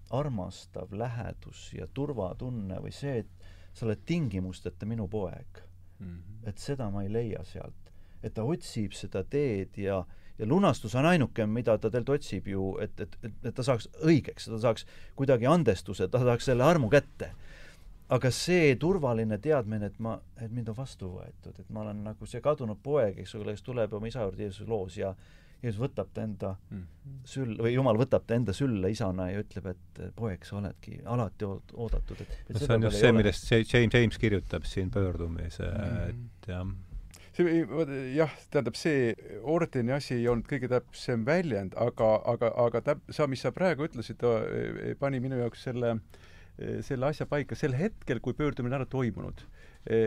[0.09, 5.61] armastav lähedus ja turvatunne või see, et sa oled tingimusteta minu poeg
[5.99, 6.07] mm.
[6.07, 6.49] -hmm.
[6.49, 7.93] et seda ma ei leia sealt.
[8.23, 10.05] et ta otsib seda teed ja,
[10.39, 13.87] ja lunastus on ainuke, mida ta teilt otsib ju, et, et, et, et ta saaks
[14.03, 14.85] õigeks, ta saaks
[15.15, 17.31] kuidagi andestuse, ta saaks selle armu kätte.
[18.09, 22.25] aga see turvaline teadmine, et ma, et mind on vastu võetud, et ma olen nagu
[22.25, 25.15] see kadunud poeg, eks ole, kes tuleb oma isa juurde Jeesuse loos ja
[25.63, 26.83] Jeesus võtab ta enda mm.
[27.27, 31.47] süll, või Jumal võtab ta enda sülle isana ja ütleb, et poeg, sa oledki alati
[31.47, 36.13] oodatud, et, et no see on just see, millest James, James kirjutab siin pöördumise mm.,
[36.13, 36.69] et jah
[37.39, 37.61] see,
[38.15, 39.13] jah, tähendab, see
[39.47, 43.87] ordeni asi ei olnud kõige täpsem väljend, aga, aga, aga täp-, sa, mis sa praegu
[43.87, 45.95] ütlesid, e, pani minu jaoks selle,
[46.57, 49.43] e, selle asja paika sel hetkel, kui pöördumine on ära toimunud.
[49.89, 50.03] E,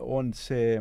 [0.00, 0.78] on see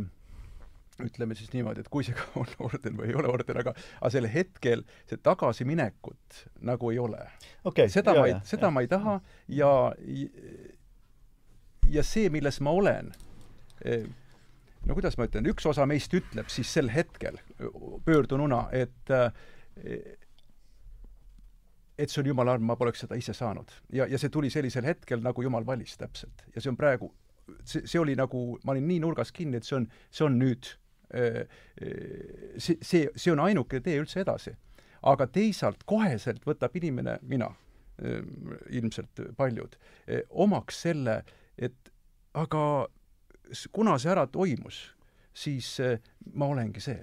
[1.02, 4.14] ütleme siis niimoodi, et kui see ka on orden või ei ole orden, aga aga
[4.14, 7.22] sel hetkel see tagasiminekut nagu ei ole
[7.64, 7.90] okay,.
[7.90, 8.76] seda ma ei, seda jah.
[8.76, 9.20] ma ei taha
[9.50, 9.72] ja
[11.90, 13.14] ja see, milles ma olen
[14.84, 17.40] no kuidas ma ütlen, üks osa meist ütleb siis sel hetkel
[18.06, 19.14] pöördununa, et
[21.98, 23.72] et see on jumala arm, ma poleks seda ise saanud.
[23.94, 26.46] ja, ja see tuli sellisel hetkel, nagu jumal valis täpselt.
[26.56, 27.12] ja see on praegu,
[27.64, 30.74] see, see oli nagu, ma olin nii nurgas kinni, et see on, see on nüüd,
[31.14, 34.56] see, see, see on ainuke tee üldse edasi.
[35.04, 37.50] aga teisalt koheselt võtab inimene, mina,
[38.72, 39.76] ilmselt paljud,
[40.30, 41.18] omaks selle,
[41.58, 41.92] et
[42.34, 42.88] aga
[43.76, 44.80] kuna see ära toimus,
[45.34, 45.76] siis
[46.34, 47.02] ma olengi see.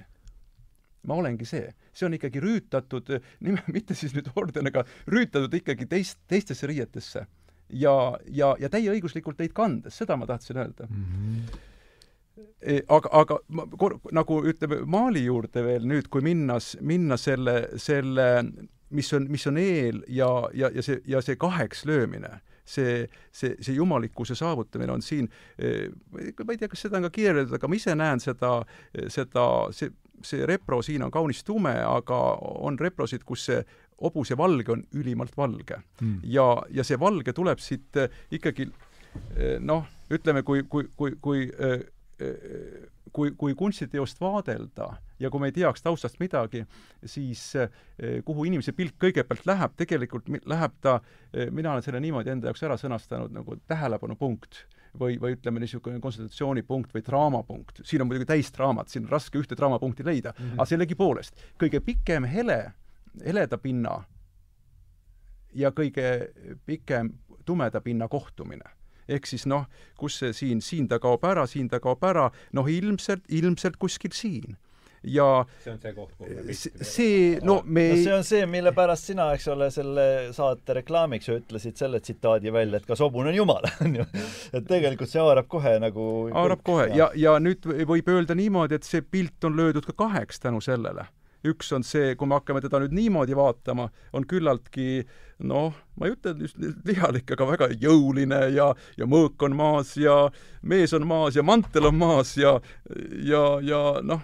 [1.06, 1.68] ma olengi see.
[1.92, 3.12] see on ikkagi rüütatud,
[3.76, 7.26] mitte siis nüüd ordeniga, rüütatud ikkagi teist, teistesse riietesse.
[7.68, 7.96] ja,
[8.26, 11.04] ja, ja täieõiguslikult neid kandes, seda ma tahtsin öelda mm.
[11.04, 11.66] -hmm
[12.88, 18.28] aga, aga ma kor-, nagu ütleme, maali juurde veel nüüd, kui minnas, minna selle, selle,
[18.90, 23.56] mis on, mis on eel ja, ja, ja see, ja see kaheks löömine see, see,
[23.60, 25.28] see jumalikkuse saavutamine on siin,
[25.58, 28.52] eh, ma ei tea, kas seda on ka kirjeldatud, aga ma ise näen seda,
[29.12, 29.92] seda, see,
[30.26, 32.18] see repro siin on kaunis tume, aga
[32.66, 33.62] on reprosid, kus see
[34.00, 35.80] hobuse valge on ülimalt valge.
[36.00, 36.20] Mm..
[36.24, 41.48] ja, ja see valge tuleb siit eh, ikkagi eh, noh, ütleme, kui, kui, kui, kui
[43.12, 44.90] kui, kui kunstiteost vaadelda
[45.20, 46.62] ja kui me ei teaks taustast midagi,
[47.04, 47.70] siis eh,
[48.24, 50.98] kuhu inimese pilk kõigepealt läheb, tegelikult läheb ta,
[51.32, 54.64] eh, mina olen selle niimoodi enda jaoks ära sõnastanud nagu tähelepanupunkt
[55.00, 57.82] või, või ütleme, niisugune konsultatsioonipunkt või draamapunkt.
[57.84, 60.58] siin on muidugi täisdraamat, siin on raske ühte draamapunkti leida mm, -hmm.
[60.58, 62.72] aga sellegipoolest, kõige pikem hele,
[63.24, 64.02] heleda pinna
[65.54, 66.30] ja kõige
[66.66, 67.12] pikem
[67.44, 68.79] tumeda pinna kohtumine
[69.10, 72.68] ehk siis noh, kus see siin, siin ta kaob ära, siin ta kaob ära, noh
[72.70, 74.58] ilmselt, ilmselt kuskil siin.
[75.00, 78.72] Ja see on see koht, kuhu me see, no me no see on see, mille
[78.76, 80.02] pärast sina, eks ole, selle
[80.36, 84.04] saate reklaamiks ju ütlesid selle tsitaadi välja, et kas hobune on jumal, on ju.
[84.52, 86.04] et tegelikult see haarab kohe nagu
[86.34, 86.90] haarab kohe.
[86.92, 91.08] ja, ja nüüd võib öelda niimoodi, et see pilt on löödud ka kaheks tänu sellele
[91.46, 95.04] üks on see, kui me hakkame teda nüüd niimoodi vaatama, on küllaltki
[95.48, 98.70] noh, ma ei ütle just lihalik, aga väga jõuline ja,
[99.00, 100.26] ja mõõk on maas ja
[100.62, 102.58] mees on maas ja mantel on maas ja,
[103.24, 104.22] ja, ja noh,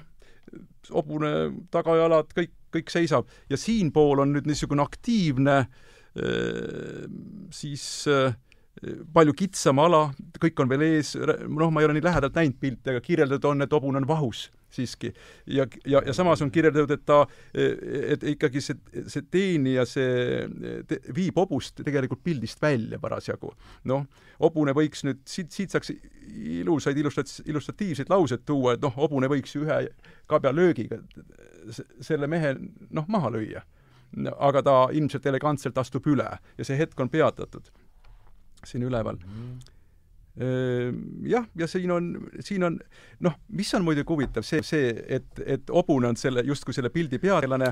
[0.92, 1.32] hobune
[1.74, 3.30] tagajalad, kõik, kõik seisab.
[3.50, 5.64] Ja siinpool on nüüd niisugune aktiivne
[7.52, 8.06] siis
[9.12, 10.02] palju kitsam ala,
[10.40, 13.64] kõik on veel ees, noh, ma ei ole nii lähedalt näinud pilte, aga kirjeldatud on,
[13.64, 14.46] et hobune on vahus
[14.76, 15.12] siiski.
[15.46, 17.22] ja, ja, ja samas on kirjeldatud, et ta,
[17.54, 18.76] et ikkagi see,
[19.08, 20.42] see teenija, see
[20.88, 23.54] te, viib hobust tegelikult pildist välja parasjagu.
[23.88, 24.04] noh,
[24.42, 25.94] hobune võiks nüüd, siit, siit saaks
[26.60, 29.86] ilusaid illustat-, illustratiivseid lauseid tuua, et noh, hobune võiks ju ühe
[30.28, 31.00] kabjalöögiga
[32.04, 32.52] selle mehe
[32.90, 33.64] noh, maha lüüa.
[34.38, 37.72] aga ta ilmselt elegantselt astub üle ja see hetk on peatatud
[38.64, 39.40] siin üleval mm.
[39.40, 39.74] -hmm
[41.22, 42.08] jah, ja siin on,
[42.44, 42.74] siin on
[43.24, 47.16] noh, mis on muidugi huvitav, see, see, et, et hobune on selle, justkui selle pildi
[47.22, 47.70] peategelane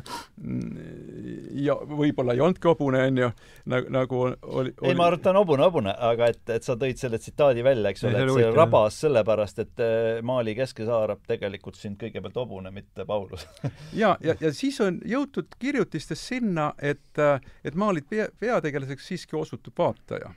[1.60, 3.28] ja võib-olla ei olnudki hobune, on ju,
[3.68, 6.64] nagu, nagu oli, oli ei, ma arvan, et ta on hobune, hobune, aga et, et
[6.64, 8.56] sa tõid selle tsitaadi välja, eks ole, et see huvitav.
[8.56, 13.44] rabas sellepärast, et äh, Mali keskes haarab tegelikult sind kõigepealt hobune, mitte Paulus
[14.02, 19.36] ja, ja, ja siis on jõutud kirjutistes sinna, et, äh, et Mali pea, peategelaseks siiski
[19.36, 20.32] osutub vaataja,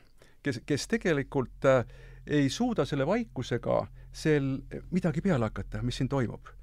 [0.48, 1.84] kes, kes tegelikult äh,
[2.28, 3.82] ei suuda selle vaikusega
[4.12, 4.56] sel
[4.92, 6.54] midagi peale hakata, mis siin toimub.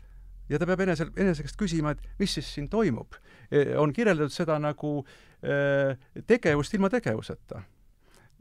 [0.48, 3.16] ja ta peab enese, enese käest küsima, et mis siis siin toimub.
[3.48, 4.98] E, on kirjeldatud seda nagu
[5.40, 5.54] e,
[6.28, 7.62] tegevust ilma tegevuseta.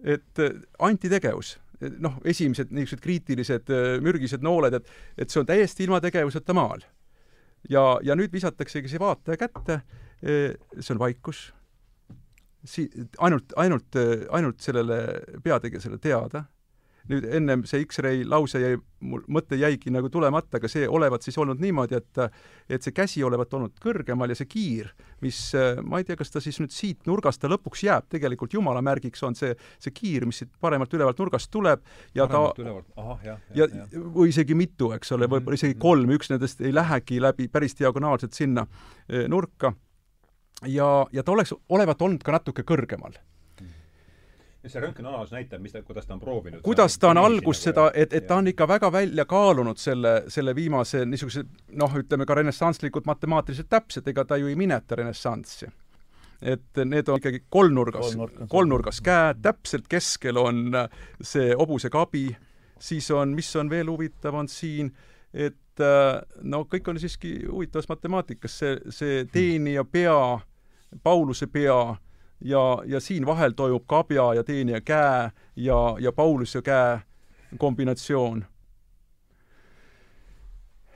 [0.04, 1.58] et e, antitegevus,
[2.04, 3.72] noh, esimesed niisugused kriitilised
[4.04, 6.84] mürgised nooled, et, et see on täiesti ilma tegevuseta maal.
[7.70, 9.82] ja, ja nüüd visataksegi see vaataja kätte,
[10.24, 11.52] see on vaikus,
[12.64, 12.89] si-,
[13.20, 13.99] ainult, ainult,
[14.32, 14.99] ainult sellele
[15.43, 16.45] peategelasele teada
[17.11, 21.38] nüüd ennem see X-ray lause jäi, mul mõte jäigi nagu tulemata, aga see olevat siis
[21.41, 22.22] olnud niimoodi, et
[22.72, 24.93] et see käsi olevat olnud kõrgemal ja see kiir,
[25.24, 25.39] mis,
[25.84, 29.24] ma ei tea, kas ta siis nüüd siit nurgast ta lõpuks jääb, tegelikult jumala märgiks
[29.28, 29.51] on see,
[29.84, 31.84] see kiir, mis siit paremalt ülevalt nurgast tuleb
[32.16, 35.59] ja paremalt ta ülevalt, ahah, jah, jah, ja, ja või isegi mitu, eks ole, võib-olla
[35.59, 35.84] isegi mhm.
[35.84, 38.68] kolm, üks nendest ei lähegi läbi päris diagonaalselt sinna
[39.09, 39.74] eh, nurka.
[40.66, 43.16] Ja, ja ta oleks, olevat olnud ka natuke kõrgemal
[44.70, 46.61] see röntgenanalüüs näitab, mis ta, kuidas ta on proovinud.
[46.64, 50.55] kuidas ta on algust seda, et, et ta on ikka väga välja kaalunud selle, selle
[50.55, 51.43] viimase niisuguse
[51.80, 55.68] noh, ütleme ka renessantslikult matemaatiliselt täpselt, ega ta ju ei mineta renessanssi.
[56.41, 58.16] et need on ikkagi kolmnurgas,
[58.51, 60.74] kolmnurgas, käed, täpselt keskel on
[61.22, 62.26] see hobusekabi,
[62.80, 64.91] siis on, mis on veel huvitav, on siin,
[65.34, 65.84] et
[66.43, 70.18] no kõik on siiski huvitavas matemaatikas, see, see teenija pea,
[71.04, 71.96] Pauluse pea
[72.41, 77.00] ja, ja siin vahel toimub kabja ja teenija käe ja, ja Pauluse käe
[77.58, 78.46] kombinatsioon.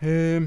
[0.02, 0.44] Ehm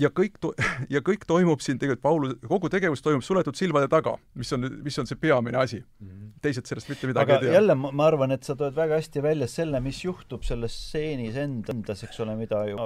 [0.00, 0.52] ja kõik to-,
[0.94, 4.98] ja kõik toimub siin tegelikult, Paulus, kogu tegevus toimub suletud silmade taga, mis on, mis
[5.00, 5.80] on see peamine asi.
[5.80, 6.36] -hmm.
[6.42, 7.56] teised sellest mitte midagi aga ei tea.
[7.58, 11.36] jälle ma, ma arvan, et sa tood väga hästi välja selle, mis juhtub selles stseenis
[11.36, 12.76] endas, eks ole, mida ju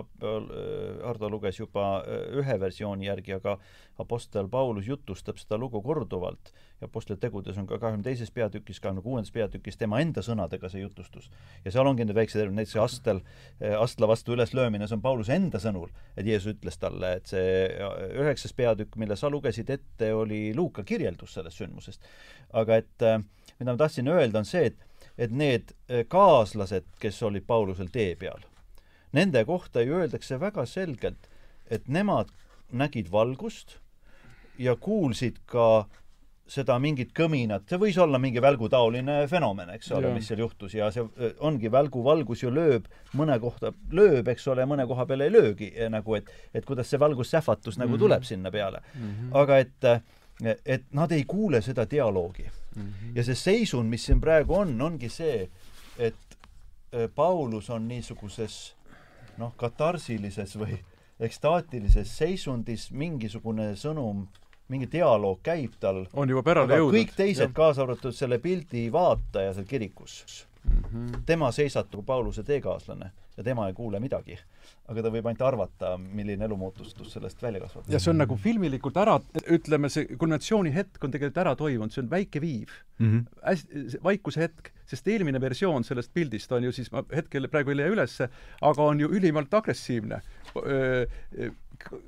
[1.04, 3.58] Hardo luges juba äh, ühe versiooni järgi, aga
[3.98, 9.02] Apostel Paulus jutustab seda lugu korduvalt ja Apostlite tegudes on ka kahekümne teises peatükis, kahekümne
[9.02, 11.30] kuuendas peatükis tema enda sõnadega see jutustus.
[11.64, 13.20] ja seal ongi need väiksed erinevad, näiteks Astel,
[13.60, 17.66] äh, Astla vastu üleslöömine, see on Pauluse enda sõnul, et Jeesus ütles talle, et see
[18.20, 22.08] üheksas peatükk, mille sa lugesid ette, oli Luuka kirjeldus sellest sündmusest.
[22.52, 23.20] aga et äh,
[23.58, 25.74] mida ma tahtsin öelda, on see, et, et need
[26.08, 28.40] kaaslased, kes olid Paulusel tee peal,
[29.12, 31.28] nende kohta ju öeldakse väga selgelt,
[31.70, 32.32] et nemad
[32.72, 33.76] nägid valgust
[34.58, 35.86] ja kuulsid ka
[36.50, 40.88] seda mingit kõminat, see võis olla mingi välgutaoline fenomen, eks ole, mis seal juhtus ja
[40.94, 42.88] see ongi välguvalgus ju lööb
[43.18, 47.00] mõne kohta, lööb, eks ole, mõne koha peale ei löögi nagu, et et kuidas see
[47.00, 48.02] valgussähvatus nagu mm -hmm.
[48.02, 49.00] tuleb sinna peale mm.
[49.00, 49.36] -hmm.
[49.42, 52.44] aga et, et nad ei kuule seda dialoogi
[52.76, 52.82] mm.
[52.82, 53.16] -hmm.
[53.16, 55.48] ja see seisund, mis siin praegu on, ongi see,
[55.98, 56.38] et
[57.14, 58.74] Paulus on niisuguses
[59.38, 60.78] noh, katarsilises või
[61.20, 64.26] ekstaatilises seisundis mingisugune sõnum
[64.70, 66.04] mingi dialoog käib tal.
[66.12, 66.98] on juba pärale jõudnud.
[66.98, 70.20] kõik teised, kaasa arvatud selle pildi vaataja seal kirikus
[70.62, 71.22] mm, -hmm.
[71.26, 74.38] tema seisatub Pauluse teekaaslane ja tema ei kuule midagi.
[74.90, 77.84] aga ta võib ainult arvata, milline elumuutustus sellest välja kasvab.
[77.88, 79.20] ja see on nagu filmilikult ära,
[79.54, 83.10] ütleme, see kulminatsiooni hetk on tegelikult ära toimunud, see on väike viiv mm.
[83.10, 84.02] -hmm.
[84.04, 87.94] vaikuse hetk, sest eelmine versioon sellest pildist on ju siis, ma hetkel praegu ei leia
[87.94, 88.28] ülesse,
[88.60, 90.20] aga on ju ülimalt agressiivne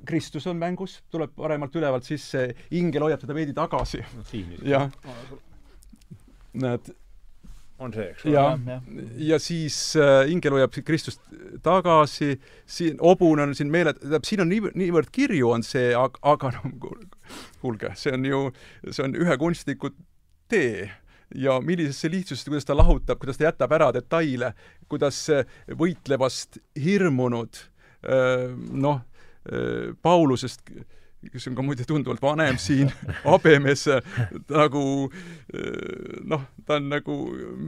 [0.05, 4.03] Kristus on mängus, tuleb paremalt ülevalt sisse, ingel hoiab teda veidi tagasi.
[4.63, 4.91] jah.
[6.53, 6.93] näed.
[7.79, 8.33] on see, eks ole.
[8.33, 8.81] ja,
[9.17, 11.21] ja siis äh, ingel hoiab Kristust
[11.65, 12.37] tagasi,
[12.69, 16.53] siin hobune on siin meele, tähendab, siin on nii, niivõrd kirju on see, aga, aga
[16.57, 16.73] no
[17.61, 18.43] kuulge, see on ju,
[18.89, 19.91] see on ühe kunstniku
[20.51, 20.91] tee
[21.35, 24.53] ja millisesse lihtsusesse, kuidas ta lahutab, kuidas ta jätab ära detaile,
[24.87, 25.25] kuidas
[25.79, 27.57] võitlevast hirmunud
[28.05, 29.12] äh, noh, äh,
[30.01, 30.69] Paulusest
[31.31, 32.91] kes on ka muide tunduvalt vanem siin,
[33.35, 33.85] abemees
[34.51, 34.83] nagu
[36.29, 37.17] noh, ta on nagu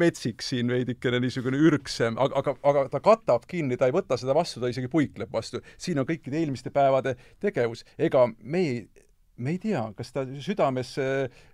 [0.01, 4.35] metsik siin veidikene niisugune ürgsem, aga, aga, aga ta katab kinni, ta ei võta seda
[4.37, 5.63] vastu, ta isegi puikleb vastu.
[5.77, 7.85] siin on kõikide eelmiste päevade tegevus.
[7.97, 8.85] ega me ei,
[9.37, 10.95] me ei tea, kas ta südames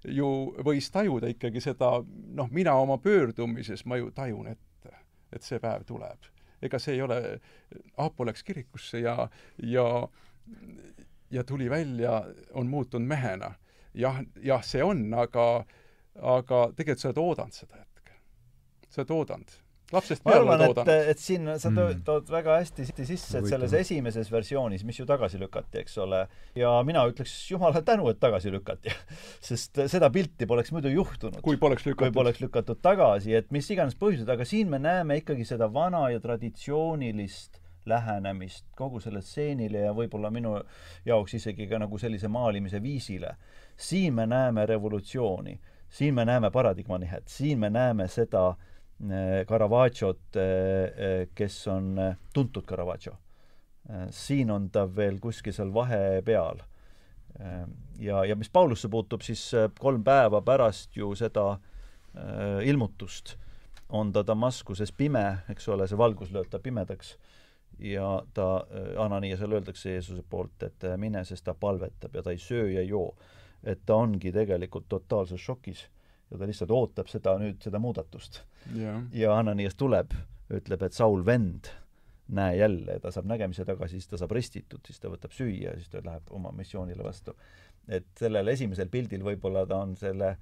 [0.05, 0.33] ju
[0.65, 1.97] võis tajuda ikkagi seda,
[2.37, 4.95] noh, mina oma pöördumises, ma ju tajun ette,
[5.31, 6.31] et see päev tuleb.
[6.61, 7.39] Ega see ei ole,
[7.97, 9.29] Aapo läks kirikusse ja,
[9.63, 9.85] ja
[11.31, 13.53] ja tuli välja, on muutunud mehena.
[13.93, 15.65] jah, jah, see on, aga,
[16.21, 18.15] aga tegelikult sa oled oodanud seda hetke.
[18.89, 19.53] sa oled oodanud.
[19.93, 20.91] Lapsest peale oled oodanud.
[21.11, 22.01] et siin sa mm.
[22.07, 26.23] tood väga hästi sisse, et selles esimeses versioonis, mis ju tagasi lükati, eks ole,
[26.57, 28.93] ja mina ütleks jumalale tänu, et tagasi lükati
[29.49, 31.41] sest seda pilti poleks muidu juhtunud.
[31.45, 32.05] kui poleks lükatud.
[32.05, 36.07] kui poleks lükatud tagasi, et mis iganes põhjused, aga siin me näeme ikkagi seda vana
[36.13, 40.53] ja traditsioonilist lähenemist kogu sellele stseenile ja võib-olla minu
[41.05, 43.35] jaoks isegi ka nagu sellise maalimise viisile.
[43.75, 48.70] siin me näeme revolutsiooni, siin me näeme paradigma nihet, siin me näeme seda äh,
[49.47, 51.95] Caravaggiot, äh, äh, kes on
[52.33, 53.17] tuntud Caravaggio.
[54.09, 56.59] siin on ta veel kuskil seal vahepeal.
[57.99, 61.57] ja, ja mis Paulusse puutub, siis kolm päeva pärast ju seda
[62.63, 63.37] ilmutust
[63.91, 67.15] on ta Damaskuses pime, eks ole, see valgus lööb ta pimedaks
[67.81, 72.31] ja ta, äh, Ananiasele öeldakse Jeesuse poolt, et äh, mine, sest ta palvetab ja ta
[72.31, 73.15] ei söö ja ei joo.
[73.63, 75.83] et ta ongi tegelikult totaalses šokis
[76.31, 78.41] ja ta lihtsalt ootab seda nüüd, seda muudatust
[78.75, 79.01] yeah..
[79.13, 80.13] ja Ananias tuleb,
[80.53, 81.71] ütleb, et Saul vend,
[82.31, 85.91] näe jälle, ta saab nägemise tagasi, siis ta saab ristitud, siis ta võtab süüa siis
[85.91, 87.35] ta läheb oma missioonile vastu.
[87.87, 90.35] et sellel esimesel pildil võib-olla ta on selle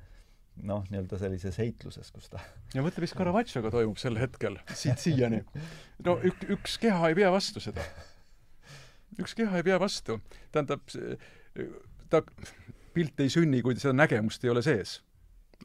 [0.64, 2.42] noh, nii-öelda sellises heitluses, kus ta
[2.76, 5.42] ja mõtle, mis Caravaggiaga toimub sel hetkel, siit siiani.
[6.06, 7.86] no ük-, üks keha ei pea vastu seda.
[9.20, 10.20] üks keha ei pea vastu.
[10.52, 10.84] tähendab,
[12.10, 12.24] ta,
[12.94, 15.00] pilt ei sünni, kui seda nägemust ei ole sees.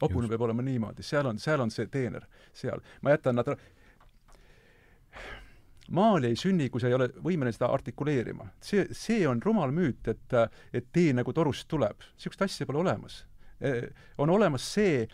[0.01, 2.81] Hobune peab olema niimoodi, seal on, seal on see teener, seal.
[3.01, 3.53] ma jätan nad
[5.95, 8.49] maali ei sünni, kui sa ei ole võimeline seda artikuleerima.
[8.61, 10.35] see, see on rumal müüt, et,
[10.73, 12.03] et tee nagu torust tuleb.
[12.15, 13.23] niisugust asja pole olemas
[13.63, 13.83] Äh,
[14.17, 15.07] on olemas see,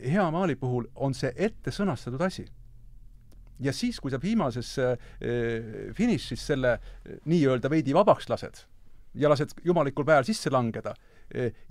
[0.00, 2.46] hea maali puhul on see ette sõnastatud asi.
[3.62, 4.96] ja siis, kui sa viimases äh,
[5.94, 8.64] finišis selle äh, nii-öelda veidi vabaks lased
[9.14, 10.94] ja lased jumalikul päeval sisse langeda,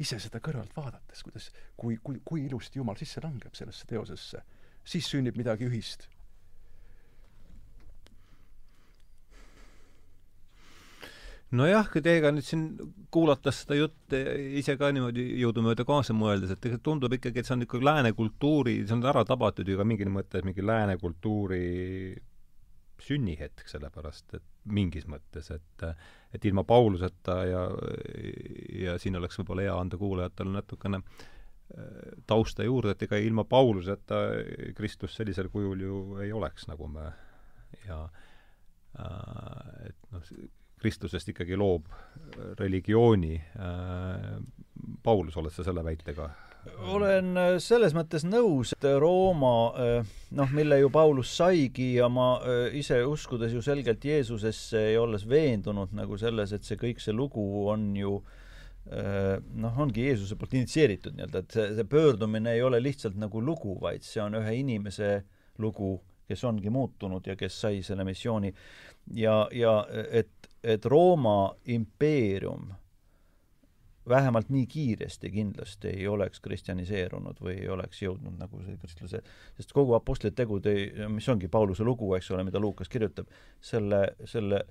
[0.01, 4.41] ise seda kõrvalt vaadates, kuidas, kui, kui, kui ilusti Jumal sisse langeb sellesse teosesse,
[4.83, 6.07] siis sünnib midagi ühist.
[11.51, 12.61] Nojah, kui teiega nüüd siin
[13.11, 14.19] kuulates seda juttu
[14.55, 18.13] ise ka niimoodi jõudumööda kaasa mõeldes, et tegelikult tundub ikkagi, et see on ikka lääne
[18.15, 21.65] kultuuri, see on ära tabatud ju ka mingil mõttes mingi lääne kultuuri
[23.01, 25.85] sünnihetk, sellepärast et mingis mõttes, et
[26.31, 27.65] et ilma Pauluseta ja,
[28.85, 34.21] ja siin oleks võib-olla hea anda kuulajatele natukene äh, tausta juurde, et ega ilma Pauluseta
[34.77, 37.09] Kristus sellisel kujul ju ei oleks, nagu me
[37.87, 38.03] ja
[38.99, 40.33] äh, et noh,
[40.81, 41.91] Kristusest ikkagi loob
[42.57, 43.35] religiooni.
[43.37, 44.39] Äh,
[45.03, 46.29] Paulus, oled sa selle väitega
[46.93, 52.33] olen äh, selles mõttes nõus, et Rooma äh, noh, mille ju Paulus saigi ja ma
[52.77, 57.43] ise uskudes ju selgelt Jeesusesse ja olles veendunud nagu selles, et see kõik see lugu
[57.71, 58.19] on ju
[58.91, 63.75] noh, ongi Jeesuse poolt initsieeritud nii-öelda, et see, see pöördumine ei ole lihtsalt nagu lugu,
[63.81, 65.11] vaid see on ühe inimese
[65.61, 68.49] lugu, kes ongi muutunud ja kes sai selle missiooni.
[69.21, 69.75] Ja, ja
[70.09, 72.69] et et Rooma impeerium
[74.11, 79.21] vähemalt nii kiiresti kindlasti ei oleks kristjaniseerunud või ei oleks jõudnud nagu see kristluse,
[79.57, 80.75] sest kogu Apostlite tegude,
[81.09, 83.31] mis ongi Pauluse lugu, eks ole, mida Luukas kirjutab,
[83.61, 84.61] selle, selle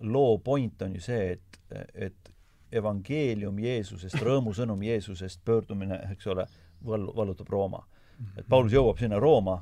[0.00, 1.60] loo point on ju see, et,
[1.94, 2.32] et
[2.72, 6.46] evangeelium Jeesusest, rõõmusõnum Jeesusest, pöördumine, eks ole,
[6.86, 7.82] val-, vallutab Rooma.
[8.36, 9.58] et Paulus jõuab sinna Rooma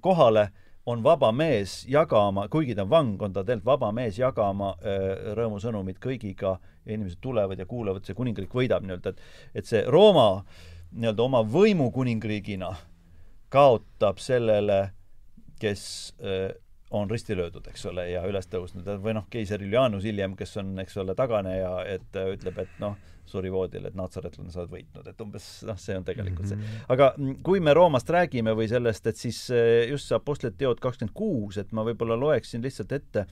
[0.00, 0.48] kohale
[0.86, 5.34] on vaba mees jagama, kuigi ta on vang, on ta tegelikult vaba mees jagama äh,
[5.36, 10.44] rõõmusõnumit kõigiga ja inimesed tulevad ja kuulavad, see kuningriik võidab nii-öelda, et et see Rooma
[10.92, 12.74] nii-öelda oma võimu kuningriigina
[13.54, 14.80] kaotab sellele,
[15.60, 15.86] kes
[16.20, 16.52] äh,
[16.94, 20.74] on risti löödud, eks ole, ja üles tõusnud või noh, keiser Julianus hiljem, kes on,
[20.82, 22.94] eks ole, taganeja, et ütleb, et noh,
[23.28, 26.58] suri voodil, et natsaretlane sa oled võitnud, et umbes noh, see on tegelikult see.
[26.58, 26.82] Mhm.
[26.92, 27.10] aga
[27.46, 31.58] kui me Roomast räägime või sellest, et siis eh, just see Apostlite teod kakskümmend kuus,
[31.60, 33.26] et ma võib-olla loeksin lihtsalt ette,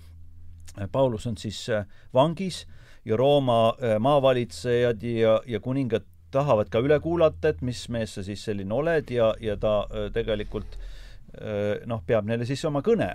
[0.92, 1.84] Paulus on siis eh,
[2.14, 2.64] vangis
[3.04, 8.44] ja Rooma maavalitsejad ja, ja kuningad tahavad ka üle kuulata, et mis mees sa siis
[8.46, 9.82] selline oled ja, ja ta
[10.14, 10.78] tegelikult
[11.88, 13.08] noh, peab neile siis oma kõne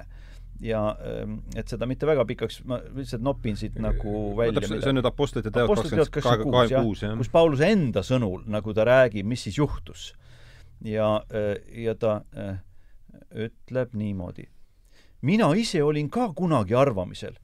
[0.61, 4.63] ja ähm, et seda mitte väga pikaks, ma lihtsalt nopin siit nagu välja.
[4.67, 7.17] see on nüüd Apostlite teod kakskümmend kuus, jah?
[7.19, 10.13] kus Pauluse enda sõnul, nagu ta räägib, mis siis juhtus.
[10.85, 11.55] ja, äh,
[11.85, 12.57] ja ta äh,
[13.47, 14.47] ütleb niimoodi.
[15.21, 17.38] mina ise olin ka kunagi arvamisel,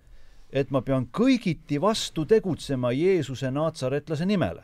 [0.49, 4.63] et ma pean kõigiti vastu tegutsema Jeesuse naatsaretlase nimele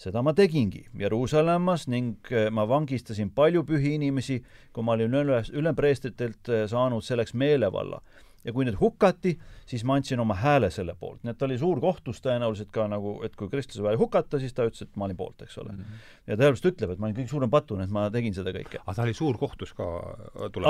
[0.00, 4.40] seda ma tegingi Jeruusalemmas ning eh, ma vangistasin palju pühi inimesi,
[4.72, 8.02] kui ma olin üles, ülempreestritelt eh, saanud selleks meelevalla.
[8.40, 9.34] ja kui need hukati,
[9.68, 12.86] siis ma andsin oma hääle selle poolt, nii et ta oli suur kohtus tõenäoliselt ka
[12.88, 15.74] nagu, et kui Kristuse vaja hukata, siis ta ütles, et ma olin poolt, eks ole
[15.74, 15.82] mm.
[15.82, 16.06] -hmm.
[16.30, 18.80] ja tõenäoliselt ütleb, et ma olin kõige suurem patun, et ma tegin seda kõike.
[18.80, 19.90] aga ta oli suur kohtus ka?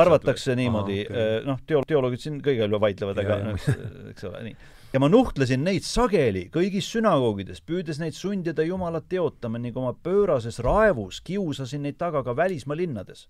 [0.03, 1.23] arvatakse niimoodi, okay.
[1.23, 3.71] Eh, noh, teo-, teoloogid siin kõige üle vaidlevad, aga noh,
[4.11, 4.57] eks ole, nii
[4.93, 10.59] ja ma nuhtlesin neid sageli kõigis sünagoogides, püüdes neid sundida Jumalat teotama ning oma pöörases
[10.67, 13.29] raevus kiusasin neid taga ka välismaa linnades.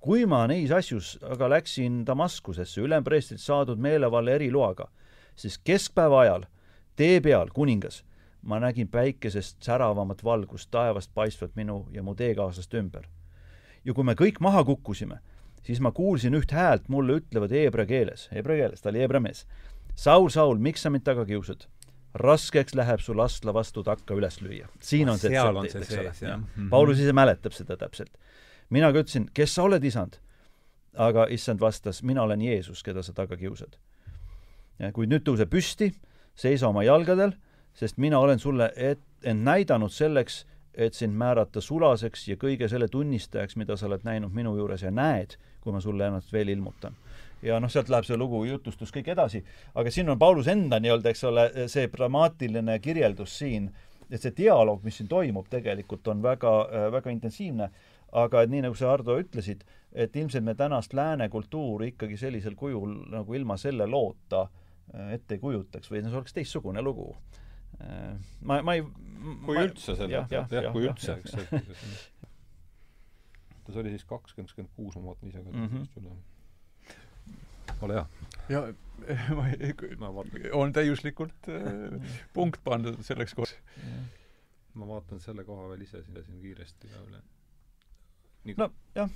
[0.00, 4.88] kui ma neis asjus aga läksin Damaskusesse ülempreestrilt saadud meelevalla eriloaga,
[5.36, 6.44] siis keskpäeva ajal
[6.96, 8.04] tee peal, kuningas,
[8.42, 13.08] ma nägin päikesest säravamat valgust taevast paistvat minu ja mu teekaaslaste ümber.
[13.84, 15.18] ja kui me kõik maha kukkusime,
[15.62, 19.46] siis ma kuulsin üht häält mulle ütlevad heebrea keeles, heebrea keeles, ta oli heebrea mees
[19.98, 21.66] Saul, Saul, miks sa mind taga kiusad?
[22.18, 24.68] raskeks läheb sul astla vastu takka üles lüüa.
[24.80, 26.36] siin on see tsett, eks ole.
[26.36, 26.68] Mm -hmm.
[26.70, 28.10] Paulus ise mäletab seda täpselt.
[28.70, 30.20] mina ka ütlesin, kes sa oled, isand?
[30.94, 33.76] aga issand vastas, mina olen Jeesus, keda sa taga kiusad.
[34.92, 35.92] kuid nüüd tõuse püsti,
[36.34, 37.32] seisa oma jalgadel,
[37.74, 42.88] sest mina olen sulle et, end näidanud selleks, et sind määrata sulaseks ja kõige selle
[42.88, 46.94] tunnistajaks, mida sa oled näinud minu juures ja näed, kui ma sulle ennast veel ilmutan
[47.42, 49.42] ja noh, sealt läheb see lugu jutustus kõik edasi,
[49.78, 53.70] aga siin on Paulus enda nii-öelda, eks ole, see dramaatiline kirjeldus siin,
[54.10, 56.54] et see dialoog, mis siin toimub, tegelikult on väga,
[56.94, 57.70] väga intensiivne,
[58.18, 62.56] aga et nii, nagu sa, Ardo, ütlesid, et ilmselt me tänast lääne kultuuri ikkagi sellisel
[62.56, 67.10] kujul nagu ilma selle loota äh, ette ei kujutaks või see oleks teistsugune lugu.
[67.80, 68.84] Äh, ma, ma ei
[69.44, 71.36] kui ma, üldse selle, jah, jah, kui üldse, eks,
[73.68, 75.88] see oli siis kakskümmend, kakskümmend kuus, ma vaatan ise ka mm -hmm.
[76.00, 76.16] üle
[77.82, 78.06] ole hea.
[78.48, 78.66] ja
[79.36, 79.72] ma ei,
[80.52, 82.00] on täiuslikult äh,
[82.36, 83.56] punkt pandud selleks kohaks.
[84.74, 87.22] ma vaatan selle koha veel ise siin, siin kiiresti ka üle.
[88.58, 89.10] no jah,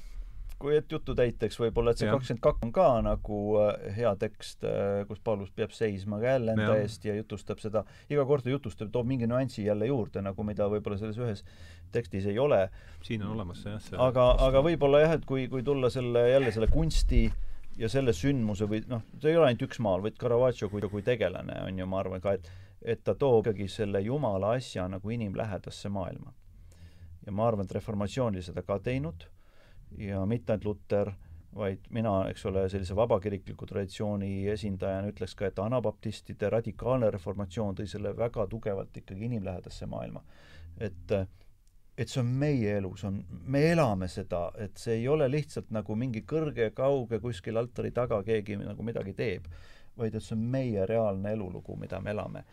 [0.62, 4.66] kui et jutu täiteks võib-olla, et see kakskümmend kaks on ka nagu äh, hea tekst
[4.68, 6.80] äh,, kus Paulus peab seisma ka jälle enda ja.
[6.86, 10.70] eest ja jutustab seda, iga kord ta jutustab, toob mingi nüansi jälle juurde, nagu mida
[10.72, 11.46] võib-olla selles ühes
[11.92, 12.68] tekstis ei ole.
[13.04, 16.28] siin on olemas see jah, see aga, aga võib-olla jah, et kui, kui tulla selle,
[16.30, 20.02] jälle selle kunsti äh, ja selle sündmuse või noh, ta ei ole ainult üks maal,
[20.04, 22.50] vaid Caravaggio kui, kui tegelane on ju, ma arvan ka, et
[22.82, 26.32] et ta toob ikkagi selle jumala asja nagu inimlähedasse maailma.
[27.26, 29.28] ja ma arvan, et reformatsioon oli seda ka teinud
[29.98, 31.12] ja mitte ainult Luter,
[31.54, 37.86] vaid mina, eks ole, sellise vabakirikliku traditsiooni esindajana ütleks ka, et anabaptistide radikaalne reformatsioon tõi
[37.86, 40.24] selle väga tugevalt ikkagi inimlähedasse maailma.
[40.80, 41.28] et äh,
[41.98, 43.18] et see on meie elu, see on,
[43.52, 48.22] me elame seda, et see ei ole lihtsalt nagu mingi kõrge, kauge kuskil altari taga
[48.24, 49.48] keegi nagu midagi teeb,
[49.98, 52.44] vaid et see on meie reaalne elulugu, mida me elame.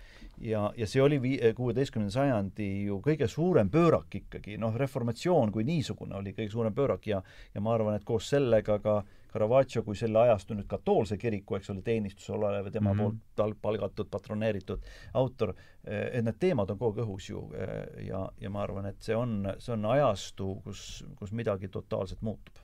[0.44, 5.64] ja, ja see oli vii-, kuueteistkümnenda sajandi ju kõige suurem pöörak ikkagi, noh, reformatsioon kui
[5.68, 9.84] niisugune oli kõige suurem pöörak ja ja ma arvan, et koos sellega ka äh, Caravaggio
[9.86, 13.18] kui selle ajastu nüüd katoolse kiriku, eks ole, teenistusel olev ja tema mm -hmm.
[13.36, 15.54] poolt palgatud, patroneeritud autor,
[15.84, 19.02] eh, et need teemad on kogu aeg õhus ju eh, ja, ja ma arvan, et
[19.02, 22.56] see on, see on ajastu, kus, kus midagi totaalselt muutub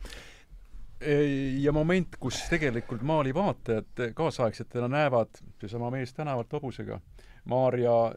[1.59, 5.29] ja moment, kus tegelikult Mali vaatajad kaasaegsetena näevad
[5.59, 6.99] seesama mees tänavalt hobusega
[7.45, 8.13] Maarja äh,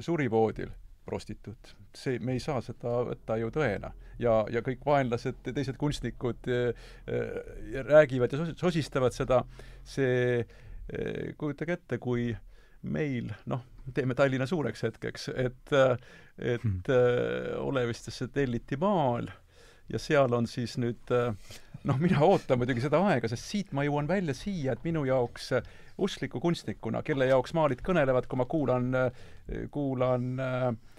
[0.00, 0.70] surivoodil
[1.04, 1.76] prostituut.
[1.94, 3.92] see, me ei saa seda võtta ju tõena.
[4.22, 9.42] ja, ja kõik vaenlased, teised kunstnikud äh, äh, räägivad ja sosistavad seda,
[9.84, 12.30] see äh, kujutage ette, kui
[12.82, 13.62] meil, noh,
[13.94, 15.72] teeme Tallinna suureks hetkeks, et,
[16.38, 17.60] et hmm.
[17.62, 19.28] Olevistesse telliti maal
[19.90, 24.10] ja seal on siis nüüd noh, mina ootan muidugi seda aega, sest siit ma jõuan
[24.10, 25.52] välja siia, et minu jaoks
[26.02, 28.90] uskliku kunstnikuna, kelle jaoks maalid kõnelevad, kui ma kuulan,
[29.74, 30.91] kuulan äh, Äh, äh,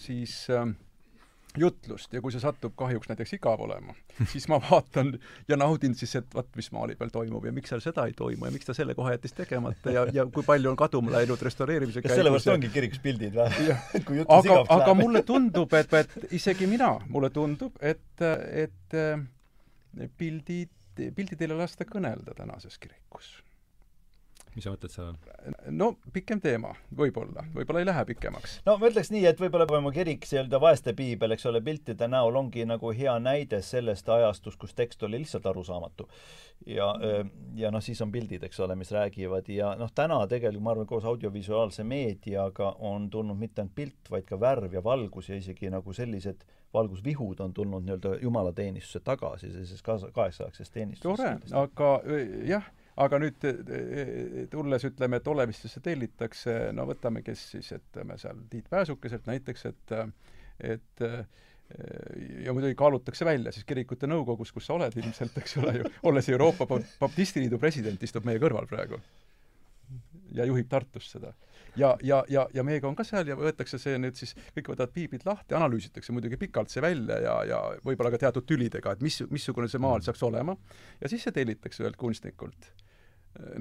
[0.00, 0.66] siis äh,
[1.58, 2.12] jutlust.
[2.14, 3.94] Ja kui see satub kahjuks näiteks igav olema,
[4.32, 5.12] siis ma vaatan
[5.48, 8.46] ja naudin siis, et vot, mis maali peal toimub ja miks seal seda ei toimu
[8.46, 12.04] ja miks ta selle kohe jättis tegemata ja, ja kui palju on kaduma läinud restaureerimise
[12.04, 13.74] kas sellepärast ongi kirikus pildid või?
[14.38, 18.26] aga, aga mulle tundub, et, et isegi mina, mulle tundub, et,
[18.64, 18.98] et
[20.20, 20.74] pildid,
[21.16, 23.38] pildid ei lasta kõnelda tänases kirikus
[24.54, 25.16] mis sa mõtled seal?
[25.70, 28.60] no pikem teema, võib-olla, võib-olla ei lähe pikemaks.
[28.66, 32.08] no ma ütleks nii, et võib-olla Pühamu kirik, see nii-öelda vaeste piibel, eks ole, piltide
[32.10, 36.08] näol ongi nagu hea näide sellest ajastust, kus tekst oli lihtsalt arusaamatu.
[36.66, 36.90] ja,
[37.56, 40.88] ja noh, siis on pildid, eks ole, mis räägivad ja noh, täna tegelikult ma arvan,
[40.90, 45.70] koos audiovisuaalse meediaga on tulnud mitte ainult pilt, vaid ka värv ja valgus ja isegi
[45.70, 46.44] nagu sellised
[46.74, 51.16] valgusvihud on tulnud nii-öelda jumalateenistusse tagasi, sellises kaasaegses teenistuses.
[51.16, 51.88] tore, aga
[52.46, 52.68] jah
[53.00, 53.44] aga nüüd
[54.52, 59.96] tulles ütleme, et Olevistesse tellitakse, no võtame, kes siis, ütleme seal Tiit Pääsukeselt näiteks, et
[60.60, 61.24] et eh,
[62.44, 66.28] ja muidugi kaalutakse välja siis kirikute nõukogus, kus sa oled ilmselt, eks ole ju, olles
[66.32, 66.66] Euroopa
[67.00, 69.00] Baptistiliidu president, istub meie kõrval praegu.
[70.34, 71.32] ja juhib Tartus seda.
[71.76, 74.92] ja, ja, ja, ja meiega on ka seal ja võetakse see nüüd siis, kõik võtavad
[74.94, 79.22] piiblid lahti, analüüsitakse muidugi pikalt see välja ja, ja võib-olla ka teatud tülidega, et mis,
[79.30, 80.56] missugune see maal saaks olema,
[81.00, 82.72] ja siis see tellitakse ühelt kunstnikult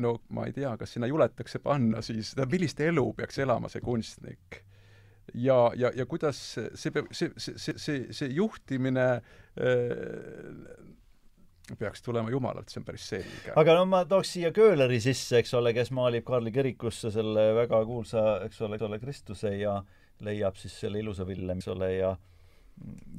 [0.01, 4.63] no ma ei tea, kas sinna juletakse panna siis, millist elu peaks elama see kunstnik.
[5.33, 10.87] ja, ja, ja kuidas see peab, see, see, see, see, see juhtimine äh,
[11.77, 13.53] peaks tulema Jumalalt, see on päris selge.
[13.55, 17.83] aga no ma tooks siia Köhleri sisse, eks ole, kes maalib Karli kirikusse selle väga
[17.85, 19.77] kuulsa, eks ole, eks ole, Kristuse ja
[20.25, 22.15] leiab siis selle ilusa Villemi, eks ole, ja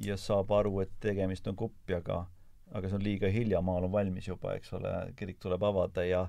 [0.00, 2.24] ja saab aru, et tegemist on kupjaga
[2.70, 6.24] aga see on liiga hilja, maal on valmis juba, eks ole, kirik tuleb avada ja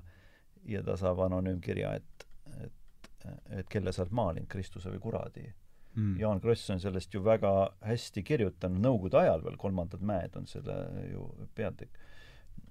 [0.68, 2.26] ja ta saab anonüümkirja, et,
[2.62, 3.26] et,
[3.58, 5.48] et kelle sa oled maalinud, Kristuse või kuradi.
[5.92, 6.14] Mm..
[6.20, 7.50] Jaan Kross on sellest ju väga
[7.84, 10.76] hästi kirjutanud, Nõukogude ajal veel, Kolmandad mäed on selle
[11.10, 11.98] ju peatükk,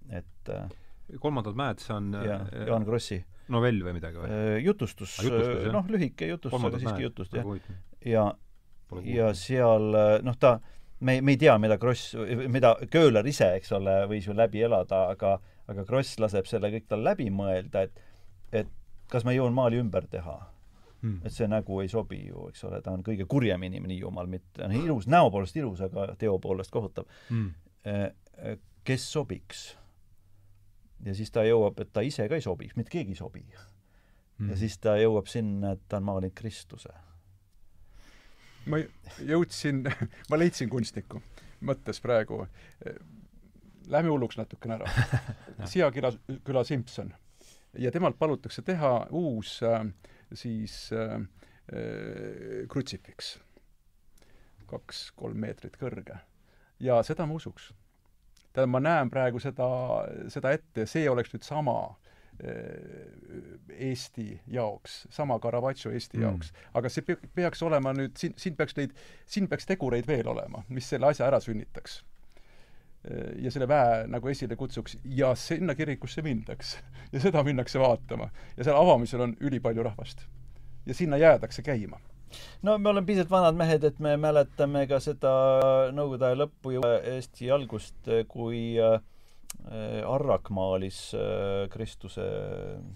[0.10, 0.72] et äh,
[1.22, 3.20] kolmandad mäed, see on ja, äh, Jaan Krossi.
[3.54, 4.32] novell või midagi või?
[4.32, 5.20] Äh, jutustus,
[5.76, 7.52] noh, lühike jutustus, aga siiski jutust, jah.
[8.08, 8.26] ja,
[9.06, 9.92] ja seal
[10.26, 10.58] noh, ta
[11.02, 12.16] me, me ei tea, mida Kross,
[12.52, 15.36] mida Köhler ise, eks ole, võis ju läbi elada, aga
[15.72, 18.02] aga Kross laseb selle kõik tal läbi mõelda, et
[18.62, 18.72] et
[19.12, 20.40] kas ma jõuan maali ümber teha?
[21.02, 21.18] Hmm..
[21.26, 24.62] et see nägu ei sobi ju, eks ole, ta on kõige kurjem inimene Hiiumaal, mitte,
[24.62, 27.08] noh, ilus, näo poolest ilus, aga teo poolest kohutav.
[27.30, 27.56] Hmm..
[28.86, 29.64] kes sobiks?
[31.02, 33.42] ja siis ta jõuab, et ta ise ka ei sobiks, mitte keegi ei sobi.
[34.38, 34.52] Hmm..
[34.52, 36.94] ja siis ta jõuab sinna, et ta on maalinud Kristuse
[38.66, 38.82] ma
[39.26, 39.86] jõudsin,
[40.30, 41.22] ma leidsin kunstniku,
[41.66, 42.46] mõttes praegu,
[43.92, 44.92] lähme hulluks natukene ära.
[45.72, 46.14] Siia küla,
[46.46, 47.14] küla Simson.
[47.78, 49.86] ja temalt palutakse teha uus äh,
[50.34, 51.22] siis äh,
[52.70, 53.40] krutsifiks.
[54.68, 56.18] kaks-kolm meetrit kõrge.
[56.80, 57.74] ja seda ma usuks.
[58.54, 59.68] tähendab, ma näen praegu seda,
[60.28, 61.96] seda ette, see oleks nüüd sama
[63.72, 66.24] Eesti jaoks, sama Caravaggio Eesti mm.
[66.24, 66.54] jaoks.
[66.74, 68.96] aga see pe peaks olema nüüd, siin, siin peaks neid,
[69.26, 72.00] siin peaks tegureid veel olema, mis selle asja ära sünnitaks.
[73.06, 76.78] Äh, ja selle väe nagu esile kutsuks ja sinna kirikusse mindaks.
[77.14, 78.32] ja seda minnakse vaatama.
[78.58, 80.26] ja seal avamisel on ülipalju rahvast.
[80.86, 82.00] ja sinna jäädakse käima
[82.64, 85.32] no me oleme piisavalt vanad mehed, et me mäletame ka seda
[85.94, 89.00] Nõukogude aja lõppu ja Eesti algust, kui äh, Äh,
[90.08, 92.24] Arrak maalis äh, Kristuse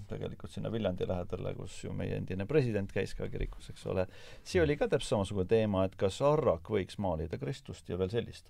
[0.10, 4.08] tegelikult sinna Viljandi lähedale, kus ju meie endine president käis ka kirikus, eks ole.
[4.44, 8.50] see oli ka täpselt samasugune teema, et kas Arrak võiks maalida Kristust ja veel sellist.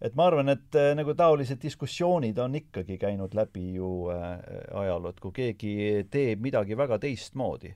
[0.00, 5.20] et ma arvan, et äh, nagu taolised diskussioonid on ikkagi käinud läbi ju ajaloo, et
[5.20, 5.74] kui keegi
[6.10, 7.74] teeb midagi väga teistmoodi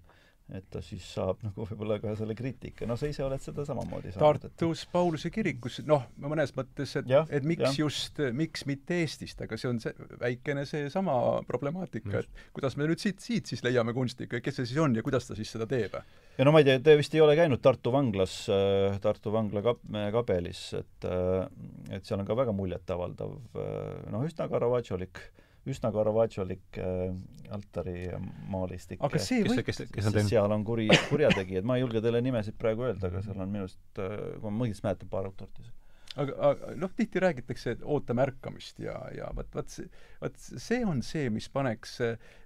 [0.52, 4.12] et ta siis saab nagu võib-olla ka selle kriitika, no sa ise oled seda samamoodi
[4.12, 4.42] saanud.
[4.44, 4.90] Tartus et...
[4.92, 7.72] Pauluse kirikus, noh, mõnes mõttes, et, et miks ja.
[7.78, 11.16] just, miks mitte Eestist, aga see on see väikene seesama
[11.48, 14.96] problemaatika, et kuidas me nüüd siit, siit siis leiame kunstnikku ja kes see siis on
[14.96, 15.96] ja kuidas ta siis seda teeb?
[16.36, 19.64] ja no ma ei tea, te vist ei ole käinud Tartu vanglas, äh, Tartu vangla
[19.64, 21.48] kap-, kabelis, et äh,
[21.94, 27.14] et seal on ka väga muljetavaldav, äh, noh, üsna Caravaggialik äh, üsna Caravaggialik äh,
[27.54, 29.00] altarimaalistik.
[29.22, 30.32] see kes, kes, kes on teinud?
[30.32, 33.68] seal on kuri, kurjategijad, ma ei julge teile nimesid praegu öelda, aga seal on minu
[33.68, 35.80] arust äh,, kui ma õigesti mäletan, paar autorit isegi
[36.20, 39.88] aga, aga noh, tihti räägitakse, et ootame ärkamist ja, ja vot, vot see,
[40.22, 41.96] vot see on see, mis paneks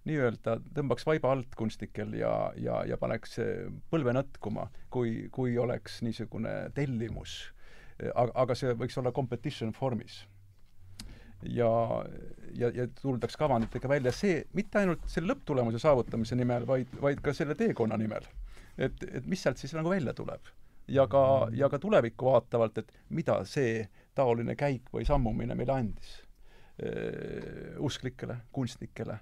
[0.08, 3.38] nii-öelda, tõmbaks vaiba alt kunstnikel ja, ja, ja paneks
[3.92, 7.38] põlve nõtkuma, kui, kui oleks niisugune tellimus.
[8.14, 10.22] aga, aga see võiks olla competition vormis
[11.42, 11.70] ja,
[12.54, 17.34] ja, ja tuldaks kavanditega välja see, mitte ainult selle lõpptulemuse saavutamise nimel, vaid, vaid ka
[17.36, 18.26] selle teekonna nimel.
[18.78, 20.50] et, et mis sealt siis nagu välja tuleb.
[20.88, 26.22] ja ka, ja ka tulevikku vaatavalt, et mida see taoline käik või sammumine meile andis
[27.82, 29.16] usklikele, kunstnikele,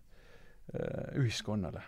[1.16, 1.80] ühiskonnale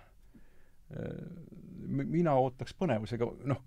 [1.88, 3.60] mina ootaks põnevusega, noh,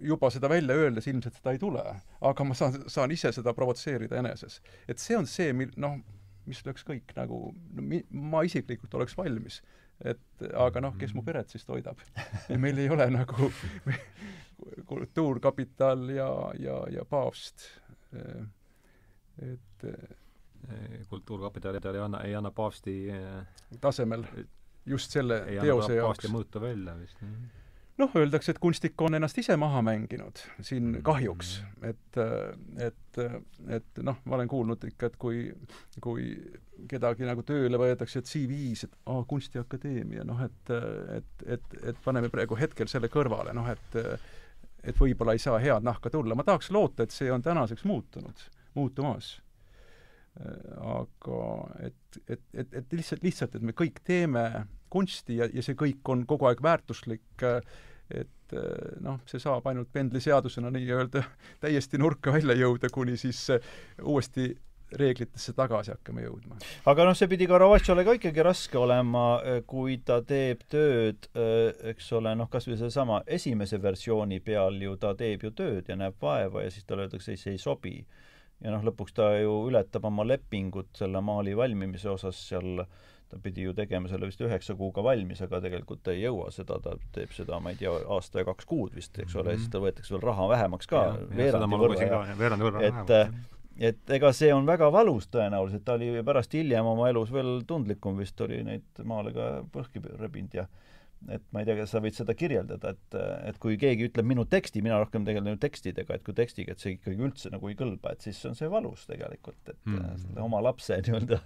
[0.00, 1.82] juba seda välja öeldes ilmselt seda ei tule,
[2.30, 4.60] aga ma saan, saan ise seda provotseerida eneses.
[4.88, 5.98] et see on see, mil-, noh,
[6.46, 7.40] mis oleks kõik nagu,
[7.76, 7.86] no
[8.32, 9.62] ma isiklikult oleks valmis.
[10.04, 12.00] et aga noh, kes mu peret siis toidab?
[12.64, 13.50] meil ei ole nagu
[14.92, 16.28] kultuurkapital ja,
[16.60, 17.70] ja, ja paavst.
[19.42, 19.88] et
[21.08, 22.94] kultuurkapital ei anna, ei anna paavsti
[23.80, 24.24] tasemel
[24.86, 26.28] just selle ei teose jaoks.
[26.32, 27.22] mõõta välja vist.
[27.98, 31.02] noh, öeldakse, et kunstnik on ennast ise maha mänginud siin mm.
[31.06, 31.56] kahjuks,
[31.88, 32.20] et,
[32.88, 33.20] et,
[33.78, 35.46] et noh, ma olen kuulnud ikka, et kui,
[36.04, 36.28] kui
[36.88, 40.74] kedagi nagu tööle võetakse CV-s, et aa, Kunstiakadeemia, noh et,
[41.20, 44.02] et, et, et paneme praegu hetkel selle kõrvale, noh et
[44.86, 46.36] et võib-olla ei saa head nahka tulla.
[46.38, 48.44] ma tahaks loota, et see on tänaseks muutunud,
[48.76, 49.32] muutumas
[50.36, 51.42] aga
[51.88, 54.42] et, et, et, et lihtsalt, lihtsalt, et me kõik teeme
[54.92, 57.44] kunsti ja, ja see kõik on kogu aeg väärtuslik,
[58.12, 58.56] et
[59.02, 61.24] noh, see saab ainult pendliseadusena nii-öelda
[61.64, 63.46] täiesti nurka välja jõuda, kuni siis
[64.02, 64.52] uuesti
[64.94, 66.58] reeglitesse tagasi hakkame jõudma.
[66.86, 69.24] aga noh, see pidi Caravaggiole ka ikkagi raske olema,
[69.66, 71.26] kui ta teeb tööd,
[71.92, 75.98] eks ole, noh, kas või seesama esimese versiooni peal ju ta teeb ju tööd ja
[75.98, 77.96] näeb vaeva ja siis talle öeldakse, ei, see ei sobi.
[78.64, 82.86] Ja noh, lõpuks ta ju ületab oma lepingut selle maali valmimise osas seal
[83.28, 86.78] ta pidi ju tegema selle vist üheksa kuuga valmis, aga tegelikult ta ei jõua seda,
[86.82, 89.52] ta teeb seda, ma ei tea, aasta ja kaks kuud vist, eks ole mm, -hmm.
[89.52, 91.02] ja siis tal võetakse veel raha vähemaks ka,
[91.34, 93.14] veerandi võrra ja, veerandi võrra et,
[93.90, 98.22] et ega see on väga valus tõenäoliselt, ta oli pärast hiljem oma elus veel tundlikum
[98.22, 100.68] vist, oli neid maale ka põhki rebinud ja
[101.32, 103.16] et ma ei tea, kas sa võid seda kirjeldada, et,
[103.50, 106.82] et kui keegi ütleb minu teksti, mina rohkem tegelen ju tekstidega, et kui tekstiga, et
[106.82, 110.20] see ikkagi üldse nagu ei kõlba, et siis on see valus tegelikult, et mm.
[110.22, 111.40] selle oma lapse nii-öelda,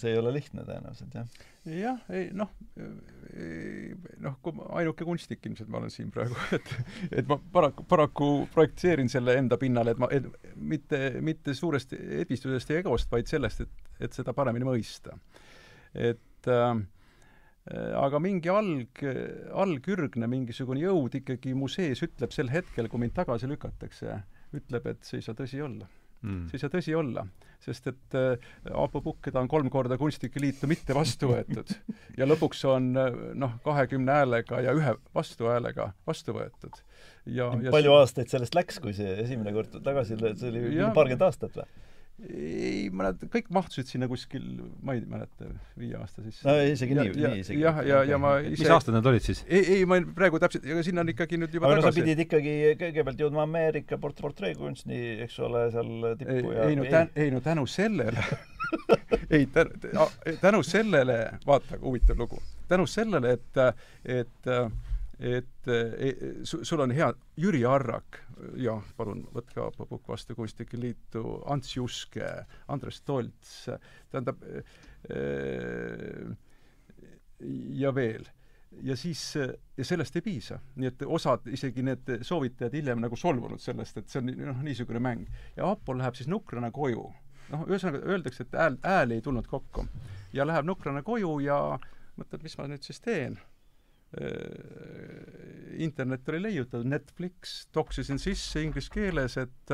[0.00, 1.42] see ei ole lihtne tõenäoliselt, jah.
[1.76, 2.54] jah, ei noh,
[4.24, 6.74] noh, kui ainuke kunstnik ilmselt ma olen siin praegu, et
[7.20, 10.26] et ma paraku, paraku projekteerin selle enda pinnale, et ma, et
[10.56, 15.18] mitte, mitte suurest edistusest ja egost, vaid sellest, et, et seda paremini mõista.
[15.94, 16.76] et Äh,
[17.70, 19.04] aga mingi alg,
[19.54, 24.20] algürgne mingisugune jõud ikkagi mu sees ütleb sel hetkel, kui mind tagasi lükatakse,
[24.58, 25.86] ütleb, et see ei saa tõsi olla
[26.22, 26.46] mm..
[26.48, 27.24] see ei saa tõsi olla,
[27.64, 31.74] sest et äh, Aapo Pukk, keda on kolm korda Kunstnike Liitu mitte vastu võetud
[32.18, 36.80] ja lõpuks on äh, noh, kahekümne häälega ja ühe vastuhäälega vastu võetud.
[37.26, 38.00] ja, ja palju see...
[38.00, 41.70] aastaid sellest läks, kui see esimene kord tagasi, see oli paarkümmend aastat või?
[42.28, 44.44] Ei, ma nad kõik mahtusid sinna kuskil,
[44.84, 45.48] ma ei mäleta,
[45.80, 46.44] viie aasta sisse.
[46.46, 47.60] no isegi nii, nii isegi.
[47.62, 49.42] jah, ja, ja, ja ma ise mis aastad need olid siis?
[49.48, 52.00] ei, ei, ma praegu täpselt, ega sinna on ikkagi nüüd juba aga tagasi.
[52.00, 56.86] sa pidid ikkagi kõigepealt jõudma Ameerika port-, portreekunsti, eks ole, seal tippu ja ei no
[56.90, 58.26] tä-, ei no tänu sellele
[59.34, 60.06] ei, tänu,
[60.40, 63.64] tänu sellele, vaata, huvitav lugu, tänu sellele, et,
[64.04, 64.50] et
[65.20, 66.12] et e,
[66.44, 67.10] sul on hea
[67.40, 68.22] Jüri Arrak,
[68.60, 72.28] jah, palun võtke Aapo Pukk vastu Kunstnike Liitu, Ants Juske,
[72.68, 73.64] Andres Tolts,
[74.10, 76.30] tähendab äh,
[77.80, 78.28] ja veel.
[78.82, 79.34] ja siis,
[79.76, 80.60] ja sellest ei piisa.
[80.76, 85.02] nii et osad, isegi need soovitajad hiljem nagu solvunud sellest, et see on noh, niisugune
[85.02, 85.26] mäng.
[85.56, 87.06] ja Aapo läheb siis nukrana koju.
[87.50, 89.86] noh, ühesõnaga öeldakse, et hääl, hääl ei tulnud kokku.
[90.32, 91.78] ja läheb nukrana koju ja
[92.18, 93.38] mõtleb, mis ma nüüd siis teen
[95.78, 99.72] internet oli leiutatud, Netflix, toksisin sisse inglise keeles, et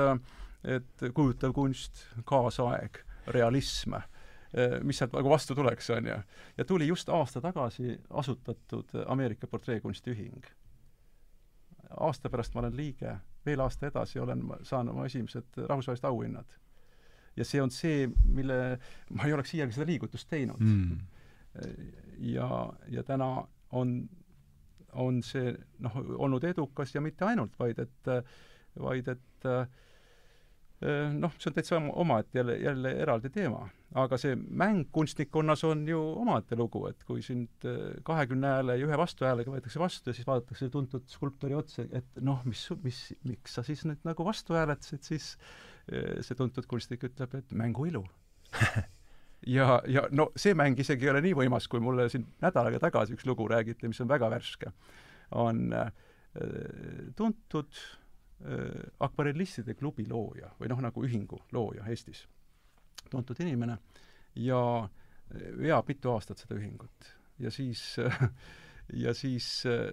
[0.66, 2.98] et kujutav kunst, kaasaeg,
[3.34, 6.18] realism, äh, mis sealt nagu vastu tuleks, on ju.
[6.58, 10.46] ja tuli just aasta tagasi asutatud Ameerika portreekunstiühing.
[12.00, 16.46] aasta pärast ma olen liige, veel aasta edasi olen, saan oma esimesed rahvusvahelised auhinnad.
[17.36, 18.78] ja see on see, mille,
[19.10, 20.98] ma ei oleks iialgi seda liigutust teinud mm.
[22.18, 24.08] ja, ja täna on
[25.02, 25.54] on see
[25.84, 25.96] noh,
[26.26, 28.12] olnud edukas ja mitte ainult, vaid et,
[28.80, 29.48] vaid et
[31.16, 33.66] noh, see on täitsa omaette jälle, jälle eraldi teema.
[33.96, 37.64] aga see mäng kunstnikkonnas on ju omaette lugu, et kui sind
[38.04, 42.42] kahekümne hääle ja ühe vastuhäälega võetakse vastu ja siis vaadatakse tuntud skulptori otsa, et noh,
[42.44, 45.32] mis, mis, miks sa siis nüüd nagu vastu hääletasid, siis
[45.86, 48.04] see tuntud kunstnik ütleb, et mängu ilu
[49.46, 52.80] ja, ja no see mäng isegi ei ole nii võimas, kui mulle siin nädal aega
[52.86, 54.72] tagasi üks lugu räägiti, mis on väga värske.
[55.30, 55.92] on äh,
[57.16, 57.72] tuntud
[58.46, 62.26] äh, akvarellistide klubi looja või noh, nagu ühingu looja Eestis.
[63.10, 63.78] tuntud inimene
[64.34, 68.30] ja äh, veab mitu aastat seda ühingut ja siis äh,
[69.04, 69.92] ja siis äh,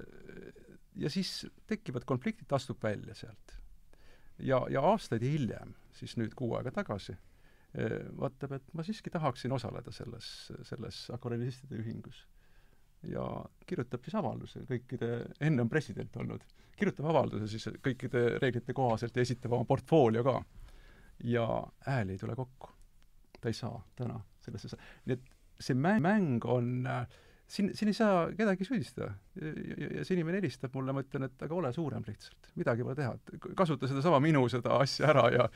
[0.96, 3.58] ja siis tekivad konfliktid, ta astub välja sealt.
[4.40, 7.16] ja, ja aastaid hiljem, siis nüüd kuu aega tagasi,
[8.20, 10.28] vaatab, et ma siiski tahaksin osaleda selles,
[10.70, 12.28] selles akvarellistide ühingus.
[13.04, 13.24] ja
[13.68, 15.08] kirjutab siis avalduse kõikide,
[15.44, 16.44] enne on president olnud,
[16.80, 20.38] kirjutab avalduse siis kõikide reeglite kohaselt ja esitab oma portfoolio ka.
[21.24, 21.48] ja
[21.88, 22.70] hääli ei tule kokku.
[23.42, 27.08] ta ei saa täna sellesse, nii et see mäng, on äh,
[27.48, 29.14] siin, siin ei saa kedagi süüdistada.
[29.40, 33.14] ja, see inimene helistab mulle, ma ütlen, et aga ole suurem lihtsalt, midagi pole teha,
[33.20, 35.48] et kasuta sedasama minu seda asja ära ja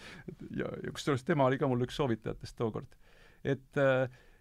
[0.52, 2.98] ja, ja kusjuures tema oli ka mul üks soovitajatest tookord.
[3.44, 3.84] et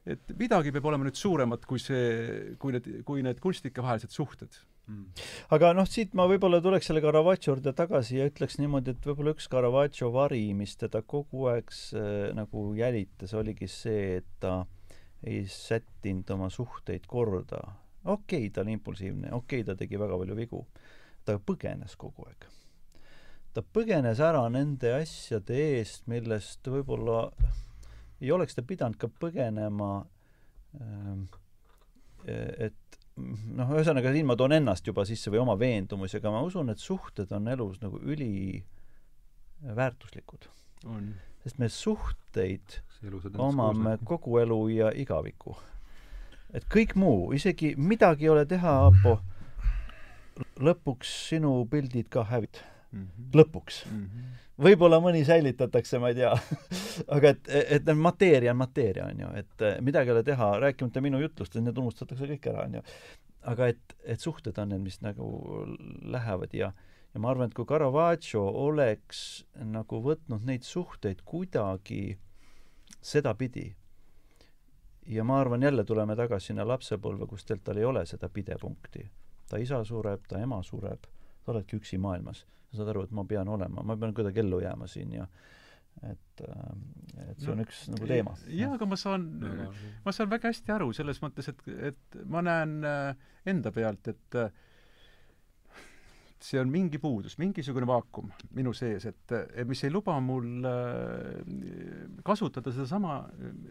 [0.06, 4.54] et midagi peab olema nüüd suuremat kui see, kui need, kui need kunstnikevahelised suhted
[4.86, 5.24] mm..
[5.56, 9.34] aga noh, siit ma võib-olla tuleks selle Caravaggio juurde tagasi ja ütleks niimoodi, et võib-olla
[9.34, 14.75] üks Caravaggio vari, mis teda kogu aeg äh, nagu jälitas, oligi see, et ta äh,
[15.26, 17.62] ei sättinud oma suhteid korda.
[18.04, 20.66] okei okay,, ta oli impulsiivne, okei okay,, ta tegi väga palju vigu.
[21.24, 22.46] ta põgenes kogu aeg.
[23.54, 27.30] ta põgenes ära nende asjade eest, millest võib-olla
[28.20, 30.06] ei oleks ta pidanud ka põgenema
[30.80, 31.26] ähm,
[32.26, 32.74] et
[33.16, 36.80] noh, ühesõnaga siin ma toon ennast juba sisse või oma veendumusi, aga ma usun, et
[36.82, 40.42] suhted on elus nagu üliväärtuslikud.
[41.46, 42.80] Sest me suhteid
[43.38, 45.54] omame kogu elu ja igaviku.
[46.54, 49.18] et kõik muu, isegi midagi ei ole teha, Aapo,
[50.58, 52.62] lõpuks sinu pildid ka hävit-
[52.92, 53.06] mm.
[53.06, 53.28] -hmm.
[53.34, 54.02] lõpuks mm.
[54.02, 54.64] -hmm.
[54.64, 56.32] võib-olla mõni säilitatakse, ma ei tea
[57.16, 61.00] aga et, et mateeria on mateeria, on ju, et eh, midagi ei ole teha, rääkimata
[61.00, 62.82] minu jutlustest, need unustatakse kõik ära, on ju.
[63.42, 65.30] aga et, et suhted on need, mis nagu
[66.02, 66.72] lähevad ja
[67.16, 69.20] ja ma arvan, et kui Caravaggio oleks
[69.64, 72.18] nagu võtnud neid suhteid kuidagi
[73.00, 73.70] sedapidi.
[75.06, 79.08] ja ma arvan, jälle tuleme tagasi sinna lapsepõlve, kus tegelikult tal ei ole seda pidepunkti.
[79.48, 81.08] ta isa sureb, ta ema sureb,
[81.44, 82.44] sa oledki üksi maailmas.
[82.70, 85.26] sa saad aru, et ma pean olema, ma pean kuidagi ellu jääma siin ja
[86.02, 88.36] et, äh, et see on no, üks nagu teema.
[88.44, 89.26] jaa, aga ma saan,
[90.04, 91.64] ma saan väga hästi aru selles mõttes, et,
[91.94, 94.52] et ma näen äh, enda pealt, et äh,
[96.42, 102.18] see on mingi puudus, mingisugune vaakum minu sees, et, et mis ei luba mul äh,
[102.26, 103.18] kasutada sedasama,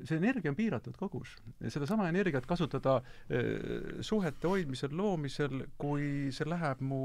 [0.03, 1.35] see energia on piiratud kogus.
[1.61, 7.01] sedasama energiat kasutada äh, suhete hoidmisel, loomisel, kui see läheb mu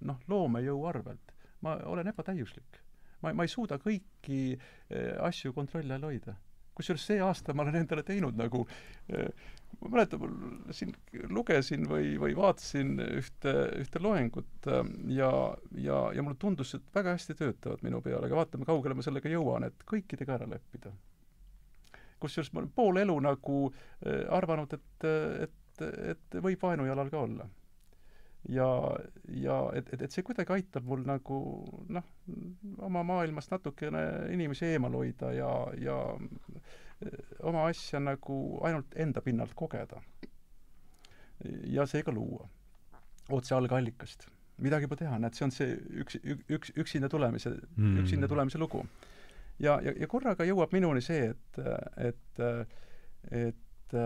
[0.00, 1.36] noh, loomejõu arvelt.
[1.62, 2.80] ma olen ebatäiuslik.
[3.22, 6.36] ma, ma ei suuda kõiki äh, asju kontrolli all hoida
[6.72, 8.62] kusjuures see aasta ma olen endale teinud nagu
[9.80, 10.92] ma mäletan, mul siin
[11.30, 14.68] lugesin või, või vaatasin ühte, ühte loengut
[15.10, 15.30] ja,
[15.76, 19.32] ja, ja mulle tundus, et väga hästi töötavad minu peale, aga vaatame, kaugele ma sellega
[19.32, 20.92] jõuan, et kõikidega ära leppida.
[22.22, 23.58] kusjuures ma olen pool elu nagu
[24.30, 25.08] arvanud, et,
[25.48, 25.84] et,
[26.14, 27.48] et võib vaenujalal ka olla
[28.48, 28.68] ja,
[29.28, 31.38] ja et, et, et see kuidagi aitab mul nagu
[31.94, 32.08] noh,
[32.82, 34.02] oma maailmast natukene
[34.34, 35.98] inimesi eemal hoida ja, ja
[37.42, 40.02] oma asja nagu ainult enda pinnalt kogeda.
[41.66, 42.48] ja seega luua.
[43.30, 44.26] otse algallikast.
[44.62, 46.18] midagi pole teha, näed, see on see üks,
[46.50, 48.84] üks, üksinda tulemise mm., üksinda tulemise lugu.
[49.58, 51.62] ja, ja, ja korraga jõuab minuni see, et,
[51.96, 52.44] et,
[53.30, 53.96] et,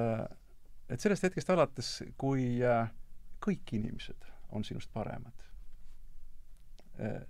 [0.89, 2.57] et sellest hetkest alates, kui
[3.47, 5.47] kõik inimesed on sinust paremad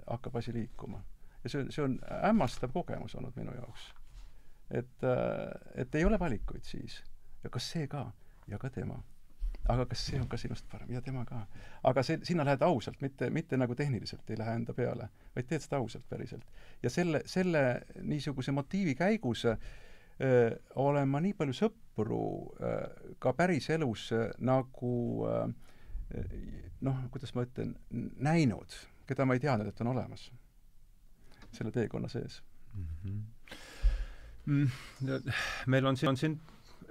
[0.07, 1.03] hakkab asi liikuma.
[1.45, 3.91] ja see on, see on hämmastav kogemus olnud minu jaoks.
[4.71, 7.03] Et, eh, et ei ole valikuid siis.
[7.45, 8.11] ja kas see ka?
[8.49, 8.99] ja ka tema.
[9.69, 10.91] aga kas see on ka sinust parem?
[10.91, 11.47] ja tema ka.
[11.85, 15.63] aga see, sinna lähed ausalt, mitte, mitte nagu tehniliselt ei lähe enda peale, vaid teed
[15.65, 16.47] seda ausalt päriselt.
[16.83, 19.57] ja selle, selle niisuguse motiivi käigus öö,
[20.19, 22.25] eh, olen ma nii palju sõpru
[22.61, 24.97] öö, ka päriselus nagu
[26.87, 27.73] noh, kuidas ma ütlen,
[28.23, 28.75] näinud,
[29.09, 30.29] keda ma ei teadnud, et on olemas
[31.57, 32.43] selle teekonna sees
[32.75, 32.85] mm.
[32.85, 33.23] -hmm.
[34.47, 34.69] Mm,
[35.67, 36.39] meil on siin, on siin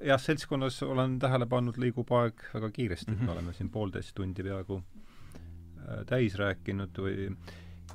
[0.02, 3.26] jah, seltskonnas olen tähele pannud, liigub aeg väga kiiresti mm, -hmm.
[3.26, 7.30] me oleme siin poolteist tundi peaaegu äh, täis rääkinud või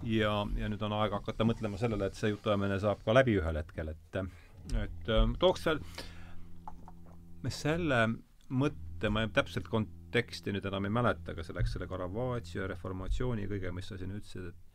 [0.02, 3.56] ja, ja nüüd on aeg hakata mõtlema sellele, et see jutuajamine saab ka läbi ühel
[3.62, 4.22] hetkel, et
[4.84, 5.80] et äh, tooks veel
[7.48, 8.06] selle
[8.48, 13.46] mõtte, ma täpselt kont-, teksti nüüd enam ei mäleta, aga see läks selle Caravaggio reformatsiooni
[13.50, 14.69] kõige, mis sa siin ütlesid, et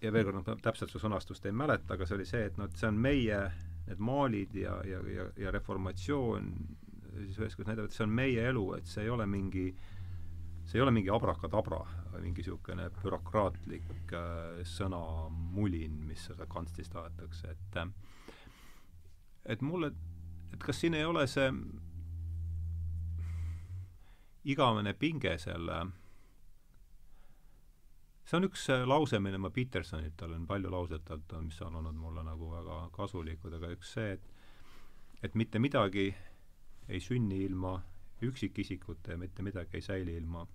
[0.00, 2.68] ja veel kord, noh, täpselt su sõnastust ei mäleta, aga see oli see, et noh,
[2.70, 3.40] et see on meie,
[3.86, 6.52] need maalid ja, ja, ja, ja reformatsioon
[7.26, 9.66] siis üheskoos näitavad, et see on meie elu, et see ei ole mingi,
[10.64, 11.80] see ei ole mingi abrakadabra
[12.12, 17.80] või mingi niisugune bürokraatlik äh, sõnamulin, mis seda kanstist aetakse, et
[19.50, 19.92] et mulle,
[20.52, 21.48] et kas siin ei ole see
[24.50, 25.80] igavene pinge selle
[28.30, 31.96] see on üks äh, lause, mille ma Petersonilt, tal on palju on, mis on olnud
[31.98, 36.06] mulle nagu väga kasulikud, aga üks see, et et mitte midagi
[36.88, 37.74] ei sünni ilma
[38.22, 40.46] üksikisikute ja mitte midagi ei säili ilma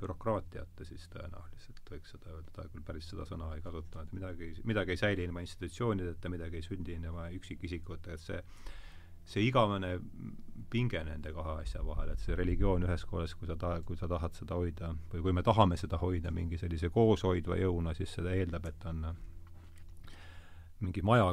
[0.00, 4.96] bürokraatiata siis tõenäoliselt, võiks seda öelda, ta küll päris seda sõna ei kasutanud, midagi, midagi
[4.96, 8.40] ei säili ilma institutsioonideta, midagi ei sünni ilma üksikisikute, et see
[9.24, 9.98] see igavene
[10.72, 14.08] pinge nende kahe asja vahel, et see religioon ühest küljest, kui sa ta-, kui sa
[14.08, 18.32] tahad seda hoida või kui me tahame seda hoida mingi sellise kooshoidva jõuna, siis seda
[18.36, 19.04] eeldab, et on
[20.82, 21.28] mingi maja,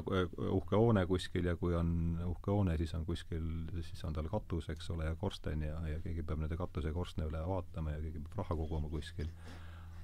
[0.52, 1.91] uhke hoone kuskil ja kui on
[2.28, 3.45] uhke hoone, siis on kuskil,
[3.86, 7.26] siis on tal katus, eks ole, ja korsten ja, ja keegi peab nende katuse korstna
[7.30, 9.32] üle vaatama ja keegi peab raha koguma kuskil.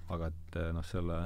[0.10, 1.20] aga et noh, selle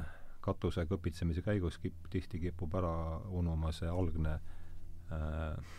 [0.44, 2.94] katuse kõpitsemise käigus kip-, tihti kipub ära
[3.36, 4.38] unuma see algne
[5.12, 5.78] äh,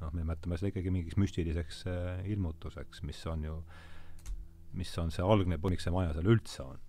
[0.00, 3.58] noh, me nimetame seda ikkagi mingiks müstiliseks äh, ilmutuseks, mis on ju,
[4.78, 6.80] mis on see algne, miks see maja seal üldse on.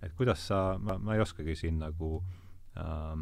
[0.00, 2.18] et kuidas sa, ma, ma ei oskagi siin nagu
[2.78, 3.20] äh,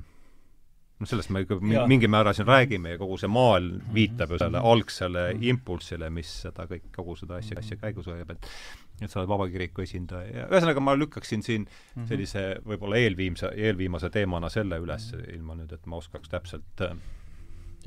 [0.99, 3.95] noh, sellest me ikka mingil määral siin räägime ja kogu see maal mhm.
[3.95, 5.47] viitab ju selle algsele mhm.
[5.55, 8.53] impulsile, mis seda kõik, kogu seda asja, asja käigus hoiab, et
[8.99, 12.09] et sa oled Vabakiriku esindaja ja ühesõnaga ma lükkaksin siin mhm.
[12.11, 16.97] sellise võib-olla eelviimse, eelviimase teemana selle üles, ilma nüüd, et ma oskaks täpselt äh,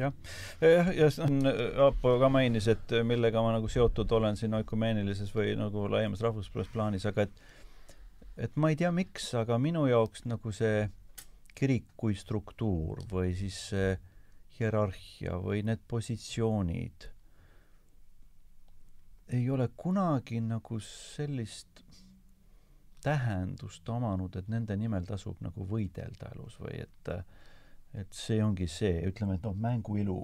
[0.01, 1.39] jah, jah, ja see on,
[1.87, 6.73] Aapo ka mainis, et millega ma nagu seotud olen siin ökumeenilises või nagu laiemas rahvusvahelises
[6.73, 7.43] plaanis, aga et
[8.41, 10.87] et ma ei tea, miks, aga minu jaoks nagu see
[11.57, 13.95] kirik kui struktuur või siis see
[14.57, 17.09] hierarhia või need positsioonid
[19.31, 21.83] ei ole kunagi nagu sellist
[23.01, 27.23] tähendust omanud, et nende nimel tasub nagu võidelda elus või et äh,
[27.97, 30.17] et see ongi see, ütleme, et noh, mänguilu,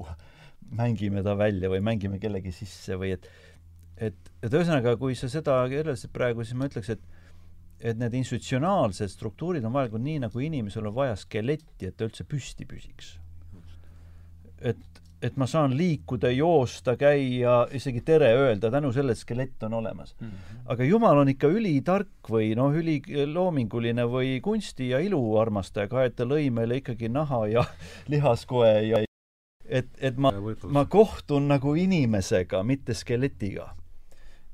[0.78, 3.30] mängime ta välja või mängime kellegi sisse või et
[3.98, 7.14] et, et ühesõnaga, kui sa seda kirjeldasid praegu, siis ma ütleks, et
[7.78, 12.26] et need institutsionaalsed struktuurid on vajalikud nii, nagu inimesel on vaja skeletti, et ta üldse
[12.26, 13.18] püsti püsiks.
[14.58, 19.74] et et ma saan liikuda, joosta, käia, isegi tere öelda tänu sellele, et skelett on
[19.74, 20.28] olemas mm.
[20.28, 20.60] -hmm.
[20.66, 26.16] aga Jumal on ikka ülitark või noh, üliloominguline või kunsti ja ilu armastaja, ka et
[26.16, 27.66] ta lõi meile ikkagi naha ja
[28.14, 29.04] lihaskoe ja
[29.66, 30.32] et, et ma,
[30.64, 33.76] ma kohtun nagu inimesega, mitte skeletiga.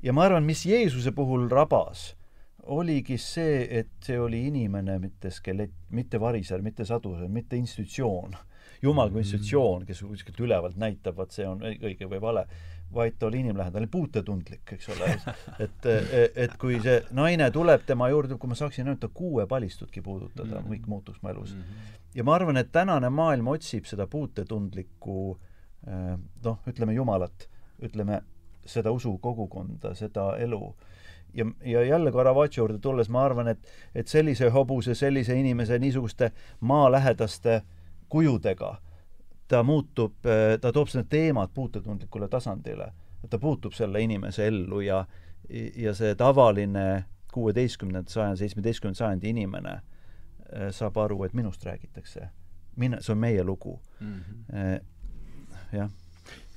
[0.03, 2.15] ja ma arvan, mis Jeesuse puhul rabas,
[2.63, 8.35] oligi see, et see oli inimene, mitte skelett, mitte variser, mitte saduser, mitte institutsioon
[8.83, 12.45] jumal kui institutsioon, kes kuskilt ülevalt näitab, vot see on õige või vale,
[12.93, 15.09] vaid ta oli inimlähedane, puutetundlik, eks ole.
[15.65, 15.87] et,
[16.45, 20.59] et kui see naine tuleb tema juurde, kui ma saaksin ainult ta kuuepalistutki puudutada mm,
[20.59, 20.73] -hmm.
[20.73, 21.61] kõik muutuks mu elus mm.
[21.61, 21.97] -hmm.
[22.15, 25.39] ja ma arvan, et tänane maailm otsib seda puutetundlikku
[25.87, 27.49] eh, noh, ütleme Jumalat,
[27.81, 28.21] ütleme
[28.65, 30.75] seda usukogukonda, seda elu
[31.33, 33.59] ja, ja jälle Caravaggio juurde tulles ma arvan, et,
[33.95, 37.61] et sellise hobuse, sellise inimese, niisuguste maalähedaste
[38.13, 38.75] kujudega
[39.47, 40.13] ta muutub,
[40.61, 42.93] ta toob need teemad puutetundlikule tasandile.
[43.29, 45.05] ta puutub selle inimese ellu ja,
[45.75, 52.27] ja see tavaline kuueteistkümnenda sajandi, seitsmeteistkümnenda sajandi inimene eh, saab aru, et minust räägitakse.
[52.75, 54.19] mina, see on meie lugu mm.
[54.19, 54.85] -hmm.
[55.71, 55.89] jah.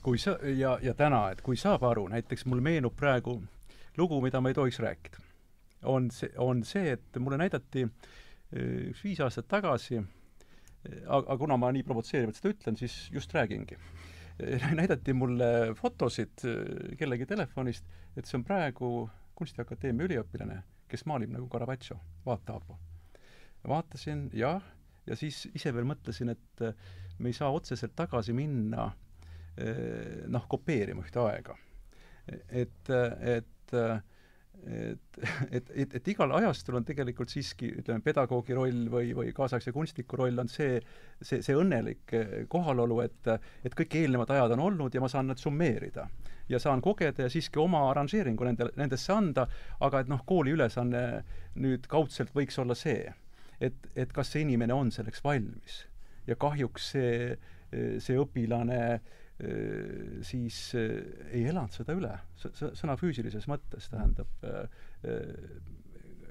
[0.02, 3.42] kui sa, ja, ja täna, et kui saab aru, näiteks mul meenub praegu
[3.96, 5.18] lugu, mida ma ei tohiks rääkida.
[5.82, 10.02] on see, on see, et mulle näidati eh, üks viis aastat tagasi
[11.06, 13.78] aga kuna ma nii provotseerivalt seda ütlen, siis just räägingi.
[14.80, 17.86] näidati mulle fotosid äh, kellegi telefonist,
[18.16, 18.90] et see on praegu
[19.36, 22.78] Kunstiakadeemia üliõpilane, kes maalib nagu Caravaggio, vaata, Aapo.
[23.68, 24.62] vaatasin, jah,
[25.06, 26.76] ja siis ise veel mõtlesin, et äh,
[27.18, 28.92] me ei saa otseselt tagasi minna
[30.28, 31.54] noh, kopeerima ühte aega.
[32.52, 32.90] et,
[33.24, 33.72] et
[34.66, 35.18] et,
[35.50, 40.18] et, et, et igal ajastul on tegelikult siiski, ütleme, pedagoogi roll või, või kaasaegse kunstniku
[40.18, 40.80] roll on see,
[41.20, 43.30] see, see õnnelik eh, kohalolu, et,
[43.64, 46.08] et kõik eelnevad ajad on olnud ja ma saan need summeerida.
[46.48, 49.46] ja saan kogeda ja siiski oma arranžeeringu nende, nendesse anda,
[49.80, 51.02] aga et noh, kooli ülesanne
[51.54, 53.12] nüüd kaudselt võiks olla see,
[53.60, 55.84] et, et kas see inimene on selleks valmis.
[56.26, 57.36] ja kahjuks see,
[58.02, 59.00] see õpilane Äh,
[60.24, 64.64] siis ei elanud seda üle, sõna füüsilises mõttes, tähendab, äh,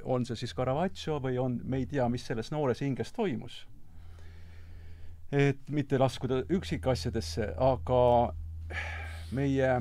[0.09, 3.65] on see siis Caravaggio või on, me ei tea, mis selles noores hinges toimus.
[5.31, 8.33] et mitte laskuda üksikasjadesse, aga
[9.35, 9.71] meie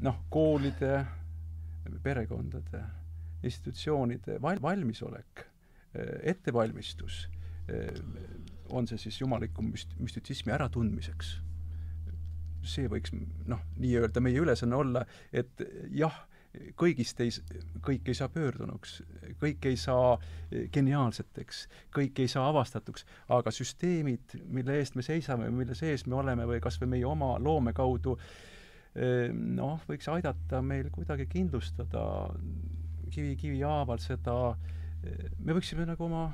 [0.00, 1.04] noh, koolide,
[2.02, 2.80] perekondade,
[3.44, 5.44] institutsioonide val-, valmisolek,
[6.22, 7.28] ettevalmistus,
[8.70, 11.36] on see siis jumaliku müst-, müstitsismi äratundmiseks
[12.66, 13.14] see võiks
[13.48, 15.62] noh, nii-öelda meie ülesanne olla, et
[15.96, 16.16] jah,
[16.78, 17.30] kõigist ei,
[17.84, 18.96] kõik ei saa pöördunuks,
[19.40, 20.16] kõik ei saa
[20.74, 21.62] geniaalseteks,
[21.94, 26.60] kõik ei saa avastatuks, aga süsteemid, mille eest me seisame, mille sees me oleme või
[26.62, 28.16] kas või meie oma loome kaudu,
[29.54, 32.02] noh, võiks aidata meil kuidagi kindlustada
[33.10, 34.36] kivi kivi haaval seda,
[35.38, 36.28] me võiksime nagu oma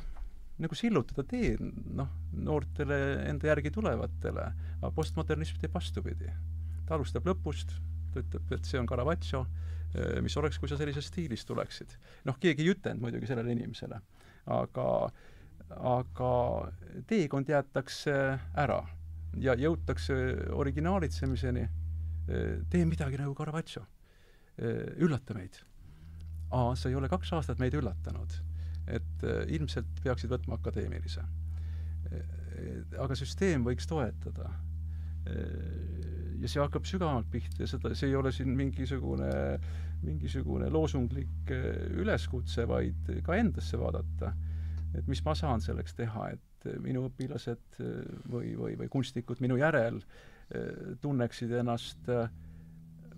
[0.62, 2.08] nagu sillutada tee noh,
[2.46, 4.46] noortele enda järgi tulevatele,
[4.80, 6.32] aga postmodernism teeb vastupidi.
[6.86, 7.72] ta alustab lõpust,
[8.14, 9.42] ta ütleb, et see on Caravaggio,
[9.92, 11.96] eh, mis oleks, kui sa sellises stiilis tuleksid.
[12.24, 14.00] noh, keegi ei ütelnud muidugi sellele inimesele,
[14.46, 15.10] aga,
[15.76, 16.32] aga
[17.06, 18.16] teekond jäetakse
[18.56, 18.80] ära
[19.36, 20.14] ja jõutakse
[20.56, 21.68] originaalitsemiseni,
[22.28, 23.86] eh, tee midagi nagu Caravaggio,
[24.56, 25.60] eh, üllata meid.
[26.50, 28.45] aa, sa ei ole kaks aastat meid üllatanud
[28.86, 31.24] et äh, ilmselt peaksid võtma akadeemilise.
[32.12, 32.22] Äh,
[33.02, 34.50] aga süsteem võiks toetada.
[35.26, 39.30] Äh, ja see hakkab sügavamalt pihta ja seda, see ei ole siin mingisugune,
[40.04, 41.50] mingisugune loosunglik
[41.96, 44.34] üleskutse, vaid ka endasse vaadata.
[44.96, 47.80] et mis ma saan selleks teha, et minu õpilased
[48.30, 49.98] või, või, või kunstnikud minu järel
[51.00, 52.08] tunneksid ennast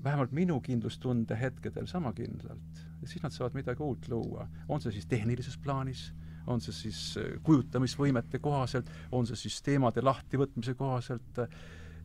[0.04, 4.48] vähemalt minu kindlustunde hetkedel sama kindlalt ja siis nad saavad midagi uut luua.
[4.68, 6.12] on see siis tehnilises plaanis,
[6.46, 11.42] on see siis äh, kujutamisvõimete kohaselt, on see siis teemade lahtivõtmise kohaselt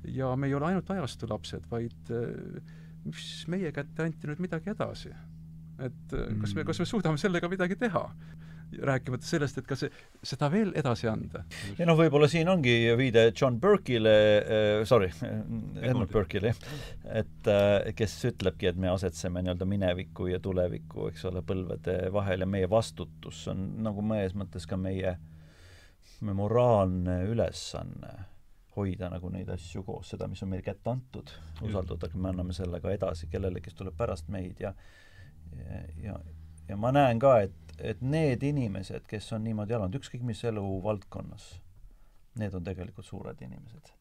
[0.04, 2.74] ja me ei ole ainult ajastu lapsed, vaid äh,
[3.06, 5.14] mis meie kätte anti nüüd midagi edasi.
[5.80, 8.08] et äh, kas me, kas me suudame sellega midagi teha?
[8.82, 9.86] Rääkimata sellest, et kas
[10.24, 11.44] seda veel edasi anda.
[11.78, 15.12] ja noh, võib-olla siin ongi viide John Burke'ile äh,, sorry,
[15.82, 16.54] Edmund Burke'ile,
[17.14, 22.46] et äh, kes ütlebki, et me asetseme nii-öelda mineviku ja tuleviku, eks ole, põlvede vahel
[22.46, 25.18] ja meie vastutus on nagu mõnes mõttes ka meie,
[26.22, 28.14] meie moraalne ülesanne
[28.74, 31.30] hoida nagu neid asju koos, seda, mis on meile kätte antud,
[31.62, 34.74] usaldada, me anname selle ka edasi kellelegi, kes tuleb pärast meid ja
[35.58, 36.20] ja, ja,
[36.70, 41.48] ja ma näen ka, et et need inimesed, kes on niimoodi elanud, ükskõik mis eluvaldkonnas,
[42.42, 43.94] need on tegelikult suured inimesed.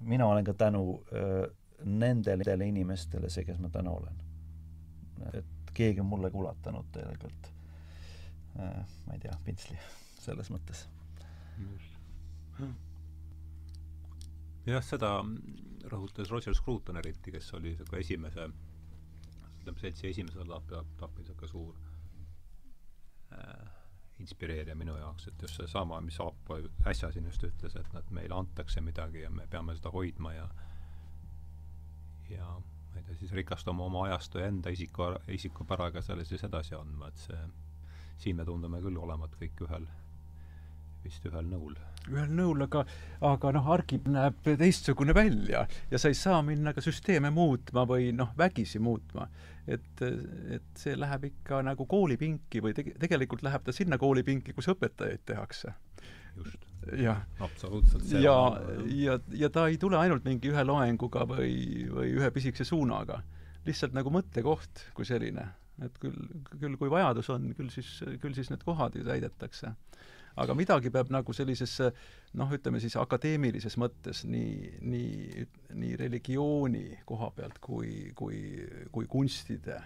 [0.00, 1.46] mina olen ka tänu öö,
[1.84, 4.22] nendele inimestele see, kes ma täna olen.
[5.32, 7.54] et keegi on mulle kulatanud tegelikult
[8.54, 9.78] ma ei tea, pintsli
[10.24, 10.84] selles mõttes.
[14.66, 15.16] jah, seda
[15.90, 18.46] rõhutas Roger Scruton eriti, kes oli ka esimese,
[19.60, 21.74] ütleme, seltsi esimesel etapil niisugune suur
[23.32, 23.70] Äh,
[24.20, 28.36] inspireeriv minu jaoks, et just seesama, mis Aapo äsja siin just ütles, et nad, meile
[28.36, 30.44] antakse midagi ja me peame seda hoidma ja
[32.30, 36.78] ja ma ei tea, siis rikastama oma ajastu ja enda isiku, isikupäraga selle siis edasi
[36.78, 37.40] andma, et see,
[38.22, 39.88] siin me tundume küll olevat kõik ühel,
[41.04, 41.74] vist ühel nõul
[42.12, 42.84] ühel nõul, aga,
[43.24, 48.10] aga noh, argib näeb teistsugune välja ja sa ei saa minna ka süsteeme muutma või
[48.12, 49.28] noh, vägisi muutma.
[49.68, 50.02] Et,
[50.56, 55.24] et see läheb ikka nagu koolipinki või tege-, tegelikult läheb ta sinna koolipinki, kus õpetajaid
[55.26, 55.74] tehakse.
[56.36, 56.66] just.
[57.00, 57.24] jah.
[57.40, 58.10] absoluutselt.
[58.20, 58.36] ja,
[58.92, 63.22] ja, ja ta ei tule ainult mingi ühe loenguga või, või ühe pisikese suunaga.
[63.64, 65.48] lihtsalt nagu mõttekoht kui selline.
[65.82, 66.18] et küll,
[66.60, 69.74] küll kui vajadus on, küll siis, küll siis need kohad ju täidetakse
[70.40, 71.90] aga midagi peab nagu sellisesse
[72.38, 75.44] noh, ütleme siis akadeemilises mõttes nii, nii,
[75.78, 78.40] nii religiooni koha pealt kui, kui,
[78.92, 79.78] kui kunstide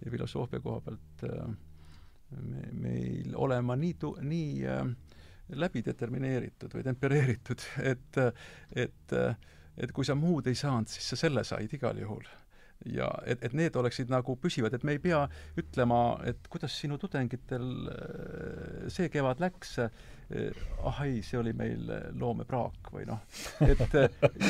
[0.00, 1.54] ja filosoofia koha pealt äh,
[2.40, 4.84] me, meil olema nii tu-, nii äh,
[5.60, 8.20] läbi determineeritud või tempereeritud, et,
[8.84, 9.16] et,
[9.76, 12.28] et kui sa muud ei saanud, siis sa selle said igal juhul
[12.88, 15.20] ja et, et need oleksid nagu püsivad, et me ei pea
[15.60, 21.88] ütlema, et kuidas sinu tudengitel äh, see kevad läks, äh, ah ei, see oli meil
[22.18, 23.24] loomepraak või noh,
[23.66, 23.96] et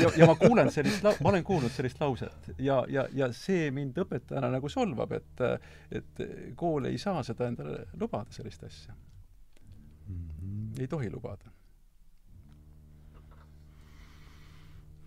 [0.03, 3.97] ja, ja ma kuulen sellist ma olen kuulnud sellist lauset ja, ja, ja see mind
[4.05, 5.47] õpetajana nagu solvab, et
[5.91, 6.27] et
[6.57, 10.29] kool ei saa seda endale lubada, sellist asja mm.
[10.29, 10.81] -hmm.
[10.85, 11.49] ei tohi lubada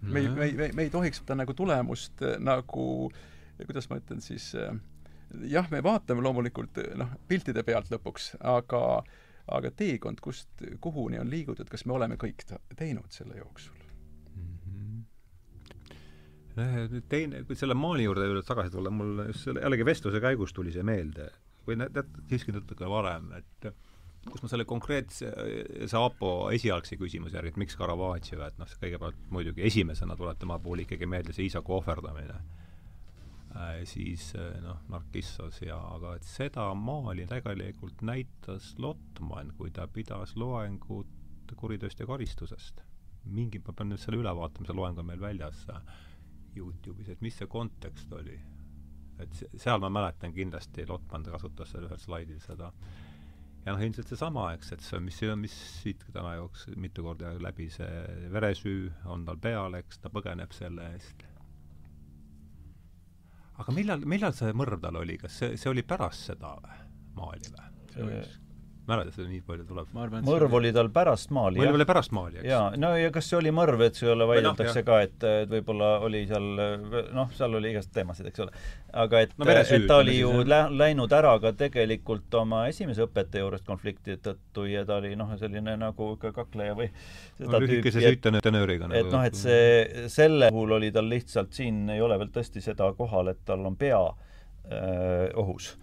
[0.04, 2.88] me ei, me ei, me, me ei tohiks võtta nagu tulemust äh, nagu,
[3.66, 4.74] kuidas ma ütlen siis, äh,
[5.50, 9.04] jah, me vaatame loomulikult noh, piltide pealt lõpuks, aga
[9.52, 12.46] aga teekond, kust kuhuni on liigutud, kas me oleme kõik
[12.80, 13.76] teinud selle jooksul
[14.36, 15.04] mm?
[16.56, 17.02] -hmm.
[17.10, 20.84] teine, kui selle maali juurde tagasi tulla, mul just selle, jällegi vestluse käigus tuli see
[20.84, 21.28] meelde
[21.68, 23.74] või tead, siiski natuke varem, et
[24.30, 25.30] kus ma selle konkreetse,
[25.84, 30.60] see Aapo esialgse küsimuse järgi, et miks Caravaggio, et noh, kõigepealt muidugi esimesena tuleb tema
[30.64, 36.70] puhul ikkagi meelde see isaku ohverdamine äh,, siis äh, noh, Narkissos ja aga et seda
[36.78, 41.12] maali tegelikult näitas Lotman, kui ta pidas loengut
[41.54, 42.82] kuritööst ja karistusest.
[43.24, 45.94] mingi, ma pean nüüd selle üle vaatama, see loeng on meil väljas äh,
[46.56, 48.40] Youtube'is, et mis see kontekst oli
[49.22, 52.72] et seal ma mäletan kindlasti, Lotman kasutas seal ühel slaidil seda.
[53.66, 57.34] Ja noh, ilmselt seesama, eks, et see on, mis, mis siit täna jooksis mitu korda
[57.44, 61.28] läbi, see veresüü on tal peal, eks, ta põgeneb selle eest.
[63.64, 66.56] aga millal, millal see mõrv tal oli, kas see, see oli pärast seda
[67.16, 67.70] maali või?
[67.94, 68.40] see võis
[68.88, 69.92] mäletad, seda nii palju tuleb?
[70.28, 72.48] mõrv oli tal pärast maali, mõrv oli pärast maali, eks?
[72.50, 75.92] jaa, no ja kas see oli mõrv, et selle väideldakse no, ka, et, et võib-olla
[76.04, 76.50] oli seal
[77.16, 78.64] noh, seal oli igast teemasid, eks ole.
[79.06, 83.46] aga et no,, et ta oli ju lä läinud ära ka tegelikult oma esimese õpetaja
[83.46, 86.90] juurest konflikti tõttu ja ta oli noh, selline nagu ikka kakleja või
[87.40, 91.56] seda no, tüüpi, et, tenööriga, nagu, et noh, et see, selle puhul oli tal lihtsalt,
[91.56, 95.74] siin ei ole veel tõesti seda kohal, et tal on pea öö, ohus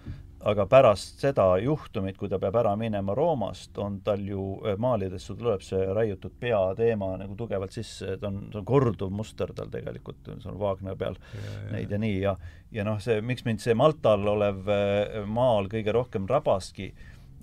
[0.40, 5.34] aga pärast seda juhtumit, kui ta peab ära minema Roomast, on tal ju äh, maalidesse
[5.36, 9.68] tuleb see raiutud pea teema nagu tugevalt sisse, ta on, see on korduv muster tal
[9.72, 12.34] tegelikult, see on Wagner peal ja, ja, neid ja nii ja
[12.72, 16.88] ja noh, see, miks mind see Maltal olev äh, maal kõige rohkem rabaski,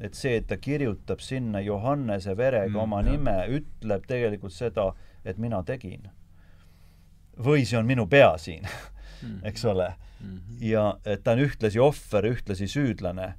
[0.02, 3.12] et see, et ta kirjutab sinna Johannese verega mm, oma jah.
[3.12, 4.90] nime, ütleb tegelikult seda,
[5.26, 6.10] et mina tegin.
[7.38, 10.38] või see on minu pea siin mm., eks ole mm.
[10.38, 10.64] -hmm.
[10.70, 13.34] ja et ta on ühtlasi ohver, ühtlasi süüdlane.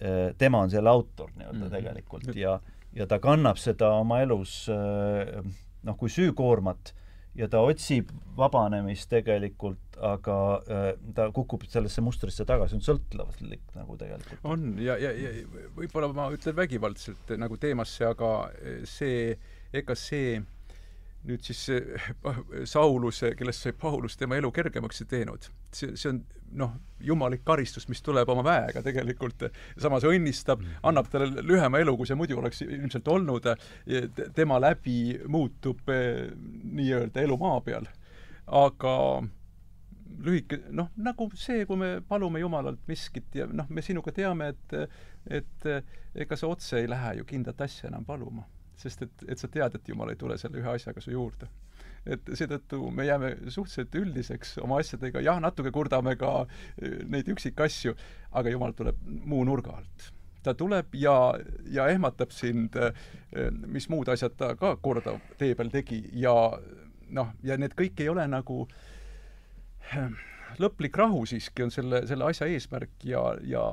[0.00, 1.70] Äh, tema on selle autor nii-öelda mm -hmm.
[1.70, 2.60] tegelikult ja,
[2.92, 5.44] ja ta kannab seda oma elus äh,
[5.82, 6.94] noh, kui süükoormat
[7.34, 13.96] ja ta otsib vabanemist tegelikult, aga äh, ta kukub sellesse mustrisse tagasi, on sõltlavuslik nagu
[13.96, 14.40] tegelikult.
[14.42, 15.30] on ja, ja, ja
[15.76, 18.50] võib-olla ma ütlen vägivaldselt nagu teemasse, aga
[18.84, 19.36] see,
[19.72, 20.40] ega see
[21.28, 21.66] nüüd siis
[22.64, 25.50] Saulus, kellest sai Paulus, tema elu kergemaks ei teinud.
[25.74, 26.22] see, see on
[26.52, 29.46] noh, jumalik karistus, mis tuleb oma väega tegelikult,
[29.78, 30.80] samas õnnistab, mm.
[30.90, 33.50] annab talle lühema elu, kui see muidu oleks ilmselt olnud,
[34.36, 36.30] tema läbi muutub eh,
[36.80, 37.88] nii-öelda elu maa peal.
[38.46, 38.94] aga
[40.26, 44.78] lühike, noh, nagu see, kui me palume Jumalalt miskit ja noh, me sinuga teame, et
[45.30, 45.66] et
[46.16, 48.46] ega sa otse ei lähe ju kindlat asja enam paluma
[48.80, 51.48] sest et, et sa tead, et Jumal ei tule selle ühe asjaga su juurde.
[52.08, 56.46] et seetõttu me jääme suhteliselt üldiseks oma asjadega, jah, natuke kurdame ka
[56.80, 57.92] eh, neid üksikasju,
[58.40, 60.06] aga Jumal tuleb muu nurga alt.
[60.40, 61.34] Ta tuleb ja,
[61.68, 66.00] ja ehmatab sind, eh, mis muud asjad ta ka korda tee peal tegi.
[66.16, 66.32] Ja
[67.12, 68.64] noh, ja need kõik ei ole nagu
[70.62, 73.64] lõplik rahu siiski on selle, selle asja eesmärk ja, ja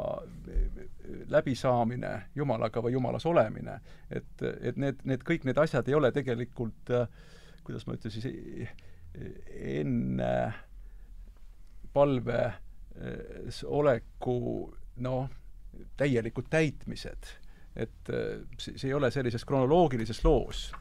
[1.31, 3.79] läbisaamine Jumalaga või Jumalas olemine.
[4.09, 6.93] et, et need, need kõik need asjad ei ole tegelikult,
[7.63, 8.27] kuidas ma ütlen siis,
[9.77, 10.31] enne
[11.93, 14.39] palves oleku
[15.03, 15.29] noh,
[15.97, 17.35] täielikud täitmised.
[17.75, 18.09] et
[18.57, 20.71] see, see ei ole sellises kronoloogilises loos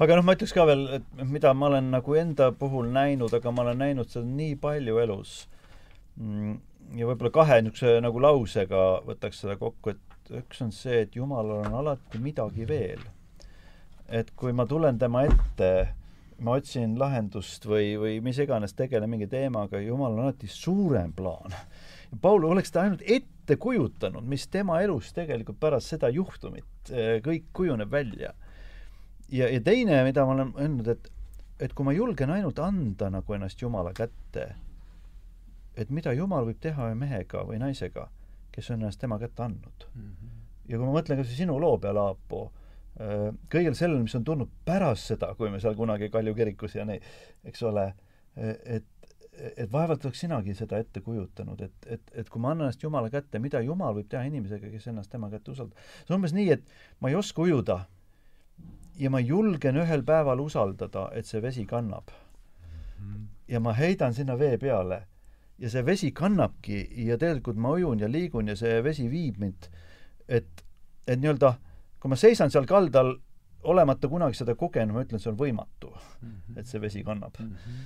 [0.00, 3.52] aga noh, ma ütleks ka veel, et mida ma olen nagu enda puhul näinud, aga
[3.54, 5.34] ma olen näinud seda nii palju elus
[6.16, 6.56] mm,,
[6.96, 11.64] ja võib-olla kahe niisuguse nagu lausega võtaks seda kokku, et üks on see, et Jumalal
[11.64, 13.02] on alati midagi veel.
[14.10, 15.94] et kui ma tulen tema ette,
[16.42, 21.54] ma otsin lahendust või, või mis iganes, tegelen mingi teemaga, Jumal on alati suurem plaan.
[22.20, 27.52] Paul oleks ta ainult ette kujutanud, mis tema elus tegelikult pärast seda juhtumit eh, kõik
[27.54, 28.34] kujuneb välja
[29.30, 31.10] ja, ja teine, mida ma olen öelnud, et,
[31.62, 34.50] et kui ma julgen ainult anda nagu ennast Jumala kätte,
[35.76, 38.08] et mida Jumal võib teha ühe mehega või naisega,
[38.52, 40.06] kes on ennast tema kätte andnud mm.
[40.06, 40.38] -hmm.
[40.68, 42.52] ja kui ma mõtlen kas või sinu loo peale, Aapo,
[43.00, 46.84] äh, kõigel sellel, mis on tulnud pärast seda, kui me seal kunagi Kalju kirikus ja
[46.84, 47.00] nii,
[47.44, 47.92] eks ole,
[48.36, 48.86] et
[49.40, 53.10] et vaevalt oleks sinagi seda ette kujutanud, et, et, et kui ma annan ennast Jumala
[53.12, 55.78] kätte, mida Jumal võib teha inimesega, kes ennast tema kätte usaldab.
[56.04, 56.64] see on umbes nii, et
[57.00, 57.78] ma ei oska ujuda
[59.00, 62.10] ja ma julgen ühel päeval usaldada, et see vesi kannab.
[63.48, 65.02] ja ma heidan sinna vee peale
[65.60, 69.68] ja see vesi kannabki ja tegelikult ma ujun ja liigun ja see vesi viib mind,
[70.28, 70.64] et,
[71.06, 71.54] et nii-öelda
[72.00, 73.14] kui ma seisan seal kaldal,
[73.68, 76.60] olemata kunagi seda kogenud, ma ütlen, see on võimatu mm, -hmm.
[76.60, 77.50] et see vesi kannab mm.
[77.50, 77.82] -hmm.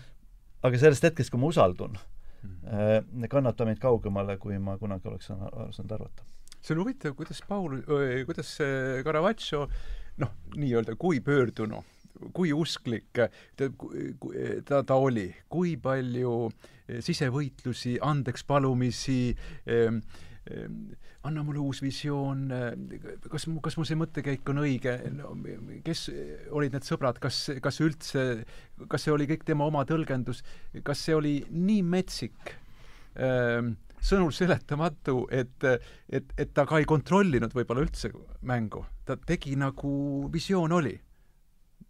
[0.68, 3.28] aga sellest hetkest, kui ma usaldun mm, -hmm.
[3.28, 6.22] kannab ta mind kaugemale, kui ma kunagi oleks saanud arvata.
[6.62, 7.80] see on huvitav, kuidas Paul,
[8.26, 8.58] kuidas
[9.04, 9.68] Caravaggio
[10.16, 11.84] noh, nii-öelda kui pöördunu,
[12.34, 19.18] kui usklik ta, ta, ta oli, kui palju eh, sisevõitlusi, andekspalumisi
[19.68, 20.00] ähm,,
[20.50, 20.78] ähm,
[21.24, 25.32] anna mulle uus visioon, eh, kas mu, kas mu see mõttekäik on õige no,,
[25.86, 26.06] kes
[26.54, 28.26] olid need sõbrad, kas, kas üldse,
[28.90, 30.44] kas see oli kõik tema oma tõlgendus,
[30.84, 32.54] kas see oli nii metsik
[33.16, 33.74] ähm,
[34.04, 35.64] sõnul seletamatu, et,
[36.12, 38.12] et, et ta ka ei kontrollinud võib-olla üldse
[38.44, 38.84] mängu.
[39.04, 40.94] ta tegi nagu visioon oli.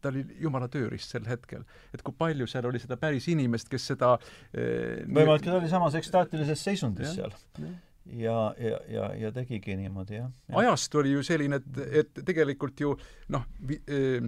[0.05, 1.65] Ta oli jumala tööriist sel hetkel.
[1.95, 4.15] et kui palju seal oli seda päris inimest, kes seda
[4.53, 7.75] eh, võimalik, et ta oli samas ekstaatilises seisundis ja, seal.
[8.21, 10.59] ja, ja, ja, ja tegigi niimoodi, jah ja..
[10.65, 12.95] ajastu oli ju selline, et, et tegelikult ju
[13.35, 13.49] noh,
[13.89, 14.25] eh,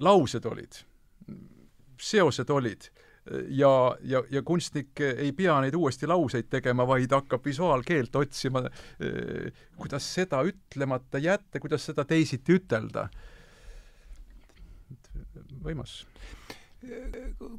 [0.00, 0.82] laused olid,
[2.00, 2.90] seosed olid
[3.48, 8.64] ja, ja, ja kunstnik ei pea neid uuesti lauseid tegema, vaid hakkab visuaalkeelt otsima,
[8.98, 13.08] eh, kuidas seda ütlemata jätta, kuidas seda teisiti ütelda.
[15.64, 16.02] Võimas.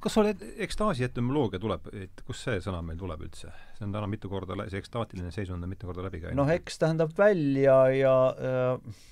[0.04, 3.54] kas sa oled, ekstaasi etümoloogia tuleb, et kust see sõna meil tuleb üldse?
[3.78, 6.40] see on täna mitu korda, see ekstaatiline seisund on mitu korda läbi käinud.
[6.42, 9.12] noh, eks tähendab välja ja äh,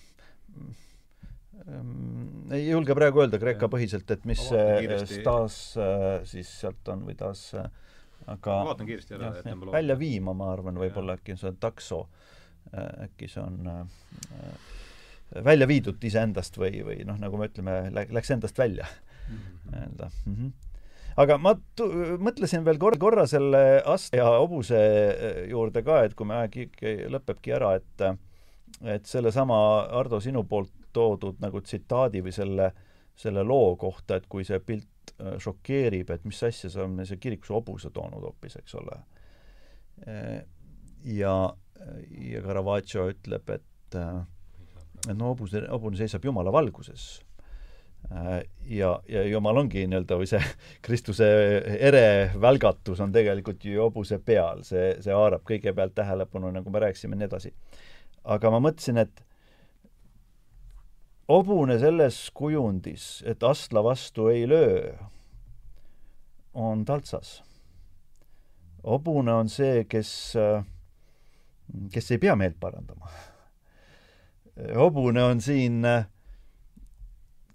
[2.52, 7.16] ei julge praegu öelda Kreeka põhiselt, et mis see staas äh, siis sealt on või
[7.20, 7.70] taas äh,
[8.32, 12.04] aga vaatan kiiresti ära, et välja viima, ma arvan, võib-olla äkki see on takso,
[12.74, 13.72] äh, äkki see on
[15.46, 18.88] välja viidud iseendast või, või noh, nagu me ütleme, läks endast välja
[19.30, 19.40] mhm.
[19.72, 20.52] nii-öelda mm -hmm.
[21.24, 21.56] aga ma
[22.20, 24.82] mõtlesin veel kor-, korra selle Ast- ja hobuse
[25.50, 26.82] juurde ka, et kui me aeg
[27.16, 28.08] lõpebki ära, et
[28.82, 29.58] et sellesama,
[30.00, 32.72] Ardo, sinu poolt toodud nagu tsitaadi või selle,
[33.18, 37.20] selle loo kohta, et kui see pilt äh, šokeerib, et mis asja, see on see
[37.22, 38.98] kirikus hobuse toonud hoopis, eks ole.
[40.08, 40.42] Äh,
[41.18, 41.36] ja,
[42.12, 44.22] ja Caravaggio ütleb, et äh,
[45.08, 47.22] et no hobuse, hobune seisab Jumala valguses
[48.66, 50.42] ja, ja jumal ongi nii-öelda või see
[50.86, 51.28] Kristuse
[51.78, 52.06] ere
[52.42, 57.30] välgatus on tegelikult ju hobuse peal, see, see haarab kõigepealt tähelepanu, nagu me rääkisime, nii
[57.30, 57.54] edasi.
[58.24, 59.24] aga ma mõtlesin, et
[61.32, 64.92] hobune selles kujundis, et astla vastu ei löö,
[66.54, 67.42] on taltsas.
[68.84, 70.34] hobune on see, kes,
[71.94, 73.12] kes ei pea meelt parandama.
[74.76, 75.86] hobune on siin,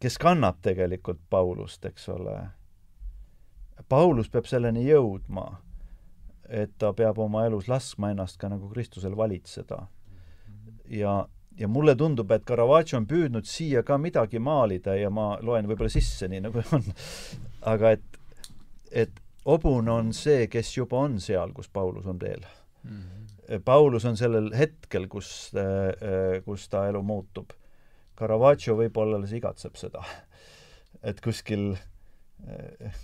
[0.01, 2.37] kes kannab tegelikult Paulust, eks ole.
[3.89, 5.47] Paulus peab selleni jõudma,
[6.49, 9.87] et ta peab oma elus laskma ennast ka nagu Kristusel valitseda.
[10.89, 11.27] ja
[11.59, 15.93] ja mulle tundub, et Caravaggio on püüdnud siia ka midagi maalida ja ma loen võib-olla
[15.93, 16.85] sisse, nii nagu on.
[17.73, 18.19] aga et,
[18.91, 22.45] et hobune on see, kes juba on seal, kus Paulus on teel
[22.83, 22.91] mm.
[22.91, 23.26] -hmm.
[23.65, 27.53] Paulus on sellel hetkel, kus, äh, kus ta elu muutub.
[28.17, 30.03] Caravaggio võib-olla alles igatseb seda.
[31.07, 31.75] et kuskil
[32.49, 32.95] äh,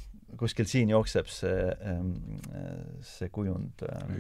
[0.41, 2.15] kuskil siin jookseb see, ähm,
[3.05, 4.15] see kujund äh,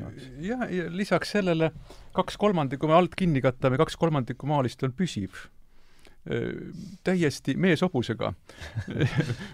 [0.44, 1.72] jah, ja lisaks sellele
[2.14, 5.46] kaks kolmandikku, kui me alt kinni katame, kaks kolmandikku maalist on püsiv
[7.02, 8.28] täiesti mees hobusega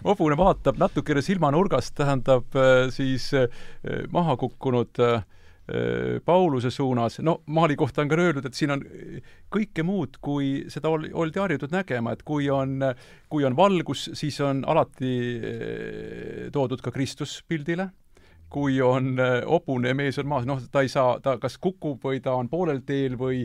[0.03, 3.31] hobune vaatab natukene silmanurgast, tähendab äh, siis
[4.13, 5.23] maha kukkunud Äh,
[6.25, 8.83] Pauluse suunas, no Maali kohta on ka öeldud, et siin on
[9.53, 12.79] kõike muud, kui seda ol-, oldi harjutud nägema, et kui on,
[13.29, 15.13] kui on valgus, siis on alati
[16.55, 17.89] toodud ka Kristus pildile,
[18.49, 19.13] kui on
[19.45, 22.81] hobune mees on maas, noh, ta ei saa, ta kas kukub või ta on poolel
[22.87, 23.43] teel või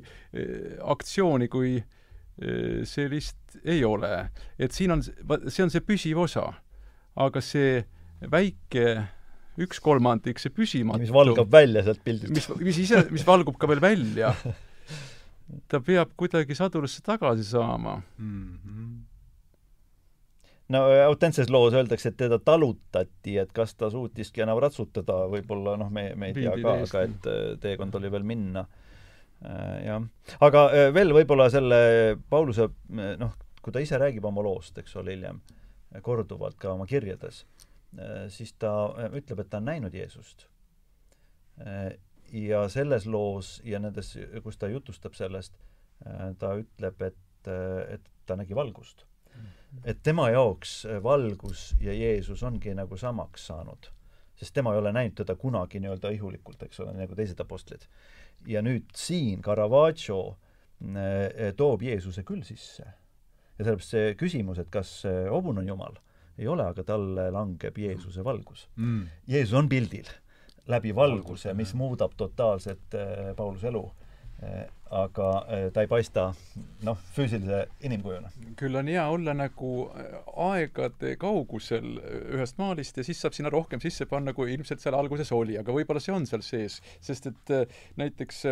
[0.94, 1.76] aktsiooni kui
[2.88, 4.30] sellist ei ole.
[4.58, 6.52] et siin on, see on see püsiv osa.
[7.14, 7.84] aga see
[8.30, 9.06] väike
[9.60, 11.02] üks kolmandik, see püsimatu.
[11.02, 12.34] mis valgab välja sealt pildist.
[12.34, 14.34] mis, mis ise, mis valgub ka veel välja.
[15.70, 18.46] ta peab kuidagi sadurisse tagasi saama mm.
[18.62, 18.94] -hmm
[20.68, 25.90] no autentses loos öeldakse, et teda talutati, et kas ta suutiski enam ratsutada, võib-olla noh,
[25.92, 28.64] me, me ei tea ka, aga et äh, teekond oli veel minna.
[29.44, 30.06] Äh, jah.
[30.40, 35.12] aga äh, veel võib-olla selle Pauluse, noh, kui ta ise räägib oma loost, eks ole,
[35.12, 35.42] hiljem,
[36.02, 37.73] korduvalt ka oma kirjades Äh,
[38.28, 40.46] siis ta äh, ütleb, et ta on näinud Jeesust.
[41.60, 41.94] Äh,
[42.32, 45.54] ja selles loos ja nendes, kus ta jutustab sellest,
[46.40, 47.50] ta ütleb, et,
[47.94, 49.04] et ta nägi valgust.
[49.34, 49.82] Mhm.
[49.84, 53.90] et tema jaoks valgus ja Jeesus ongi nagu samaks saanud.
[54.34, 57.86] sest tema ei ole näinud teda kunagi nii-öelda ihulikult, eks ole, nagu teised apostlid.
[58.46, 60.36] ja nüüd siin Caravaggio
[61.56, 62.82] toob Jeesuse küll sisse.
[63.58, 65.98] ja sellepärast see küsimus, et kas hobune on Jumal
[66.38, 68.68] ei ole, aga talle langeb Jeesuse valgus.
[68.76, 69.08] Mm..
[69.30, 70.08] Jeesus on pildil
[70.70, 73.84] läbi valguse, mis muudab totaalselt äh, Pauluse elu.
[74.42, 74.64] Äh,.
[74.94, 76.24] aga äh, ta ei paista
[76.86, 78.28] noh, füüsilise inimkujuna.
[78.58, 79.70] küll on hea olla nagu
[80.44, 81.96] aegade kaugusel
[82.36, 85.74] ühest maalist ja siis saab sinna rohkem sisse panna, kui ilmselt seal alguses oli, aga
[85.74, 87.54] võib-olla see on seal sees, sest et
[87.98, 88.42] näiteks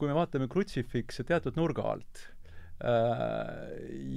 [0.00, 2.24] kui me vaatame krutsifikse teatud nurga alt,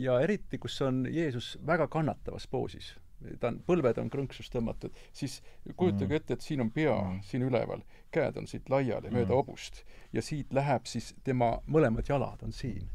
[0.01, 2.95] ja eriti, kus on Jeesus väga kannatavas poosis
[3.41, 5.39] ta on, põlved on krõnksus tõmmatud, siis
[5.75, 6.19] kujutage mm.
[6.19, 7.23] ette, et siin on pea mm.
[7.25, 7.81] siin üleval,
[8.13, 9.39] käed on siit laiali mööda mm.
[9.39, 9.81] hobust
[10.13, 12.85] ja siit läheb siis tema mõlemad jalad on siin.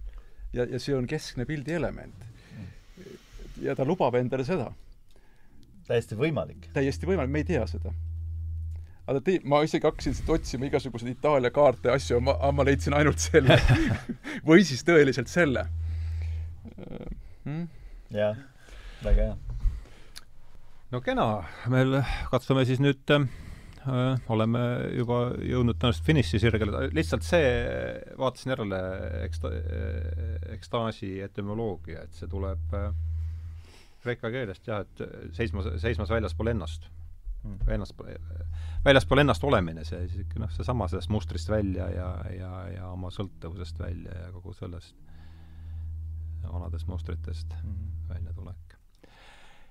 [0.52, 2.24] ja, ja see on keskne pildi element
[2.54, 2.70] mm.
[3.66, 4.70] ja ta lubab endale seda.
[5.88, 6.70] täiesti võimalik.
[6.72, 7.92] täiesti võimalik, me ei tea seda.
[9.06, 12.94] aga tei-, ma isegi hakkasin siit otsima igasuguseid Itaalia kaarte ja asju, ma, ma leidsin
[12.94, 13.58] ainult selle
[14.48, 15.66] või siis tõeliselt selle
[17.44, 17.66] mm..
[18.14, 18.36] jah,
[19.02, 19.51] väga hea.
[20.92, 21.26] No kena,
[21.72, 23.24] me katsume siis nüüd äh,
[24.32, 24.62] oleme
[24.98, 27.52] juba jõudnud tõenäoliselt finišisirgele, lihtsalt see,
[28.20, 28.80] vaatasin järele
[29.24, 29.52] eksta-,
[30.56, 32.90] ekstaasi etümoloogia, et see tuleb äh,
[34.02, 36.90] kreeka keelest jah, et seismas, seismas väljaspool ennast.
[37.42, 37.56] Mm..
[37.74, 37.98] ennast,
[38.84, 40.04] väljaspool ennast olemine, see
[40.38, 44.94] noh, seesama sellest mustrist välja ja, ja, ja oma sõltuvusest välja ja kogu sellest
[46.46, 48.14] vanadest mustritest mm -hmm.
[48.14, 48.71] väljatulek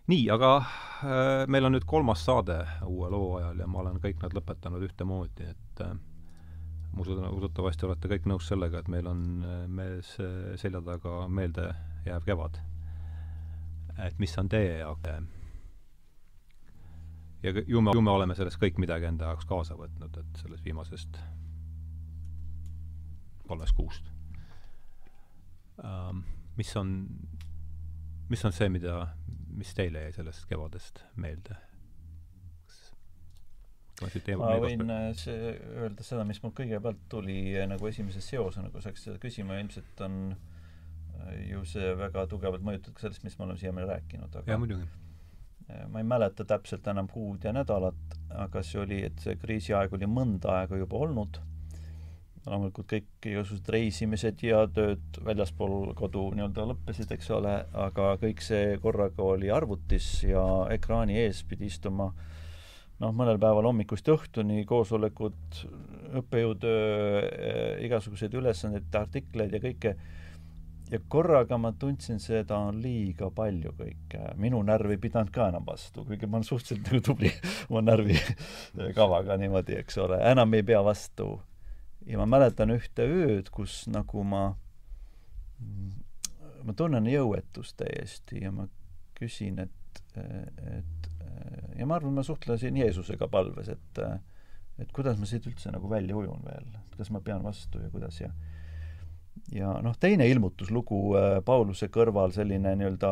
[0.08, 2.58] nii, aga äh, meil on nüüd kolmas saade
[2.88, 5.94] uue loo ajal ja ma olen kõik nad lõpetanud ühtemoodi, et äh,
[6.92, 11.28] ma usun, usutavasti olete kõik nõus sellega, et meil on äh, mees äh, selja taga
[11.28, 12.60] meeldejääv kevad.
[14.02, 15.10] et mis on teie jaoks
[17.44, 20.66] ja ju me, ju me oleme sellest kõik midagi enda jaoks kaasa võtnud, et sellest
[20.66, 21.20] viimasest
[23.48, 24.12] kolmest kuust
[25.84, 26.24] um,.
[26.58, 26.92] mis on,
[28.30, 29.08] mis on see, mida,
[29.58, 31.58] mis teile jäi sellest kevadest meelde?
[34.02, 38.82] ma võin äh, see, öelda seda, mis mul kõigepealt tuli äh, nagu esimese seosena, kui
[38.82, 43.38] sa hakkasid seda küsima, ilmselt on äh, ju see väga tugevalt mõjutatud ka sellest, mis
[43.38, 44.90] me oleme siiamaani rääkinud, aga jaa, muidugi.
[45.92, 50.10] ma ei mäleta täpselt enam kuud ja nädalat, aga see oli, et see kriisiaeg oli
[50.10, 51.38] mõnda aega juba olnud
[52.46, 57.54] loomulikult kõik igasugused reisimised ja tööd väljaspool kodu nii-öelda lõppesid, eks ole,
[57.86, 60.44] aga kõik see korraga oli arvutis ja
[60.74, 62.10] ekraani ees pidi istuma
[63.02, 65.62] noh, mõnel päeval hommikust õhtuni koosolekud,
[66.22, 67.22] õppejõutöö,
[67.86, 69.94] igasuguseid ülesandeid, artikleid ja kõike,
[70.92, 74.24] ja korraga ma tundsin, seda on liiga palju kõike.
[74.42, 77.32] minu närv ei pidanud ka enam vastu, kuigi ma olen suhteliselt nagu tubli
[77.70, 81.36] oma närvikavaga niimoodi, eks ole, enam ei pea vastu
[82.08, 84.44] ja ma mäletan ühte ööd, kus nagu ma,
[86.66, 88.68] ma tunnen jõuetust täiesti ja ma
[89.18, 91.10] küsin, et, et
[91.78, 94.04] ja ma arvan, ma suhtlesin Jeesusega palves, et
[94.82, 97.90] et kuidas ma siit üldse nagu välja ujun veel, et kas ma pean vastu ja
[97.94, 98.32] kuidas ja
[99.54, 103.12] ja noh, teine ilmutuslugu äh, Pauluse kõrval, selline nii-öelda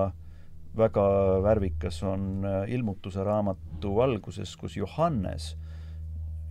[0.80, 1.06] väga
[1.44, 5.54] värvikas, on äh, ilmutuse raamatu alguses, kus Johannes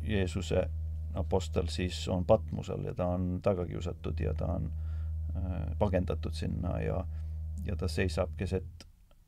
[0.09, 0.69] Jeesuse
[1.15, 4.71] Apostel siis on Patmusel ja ta on taga kiusatud ja ta on
[5.37, 7.05] äh, pagendatud sinna ja
[7.67, 8.87] ja ta seisab keset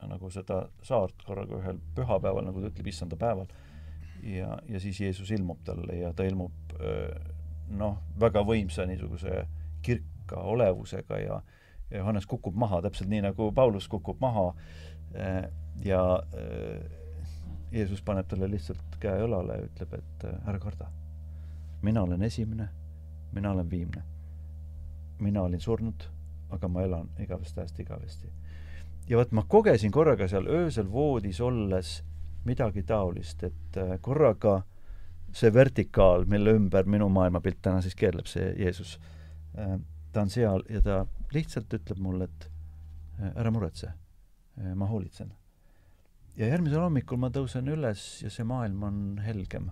[0.09, 3.47] nagu seda saart korraga ühel pühapäeval, nagu ta ütleb, issanda päeval.
[4.23, 7.32] ja, ja siis Jeesus ilmub talle ja ta ilmub äh,
[7.69, 9.47] noh, väga võimsa niisuguse
[9.82, 11.40] kirka olevusega ja
[11.90, 14.52] Johannes kukub maha, täpselt nii, nagu Paulus kukub maha
[15.16, 15.51] äh,
[15.85, 16.02] ja
[17.73, 20.90] Jeesus paneb talle lihtsalt käe õlale ja ütleb, et ära karda
[21.82, 22.69] mina olen esimene,
[23.32, 24.02] mina olen viimne.
[25.20, 26.02] mina olin surnud,
[26.51, 28.32] aga ma elan igavesti ajast igavesti.
[29.09, 32.02] ja vot ma kogesin korraga seal öösel voodis olles
[32.44, 34.62] midagi taolist, et äh, korraga
[35.32, 38.98] see vertikaal, mille ümber minu maailmapilt täna siis keerleb, see Jeesus,
[39.59, 39.78] äh,
[40.12, 41.05] ta on seal ja ta
[41.35, 42.48] lihtsalt ütleb mulle, et
[43.20, 43.93] äh, ära muretse,
[44.74, 45.32] ma hoolitsen.
[46.36, 49.70] ja järgmisel hommikul ma tõusen üles ja see maailm on helgem.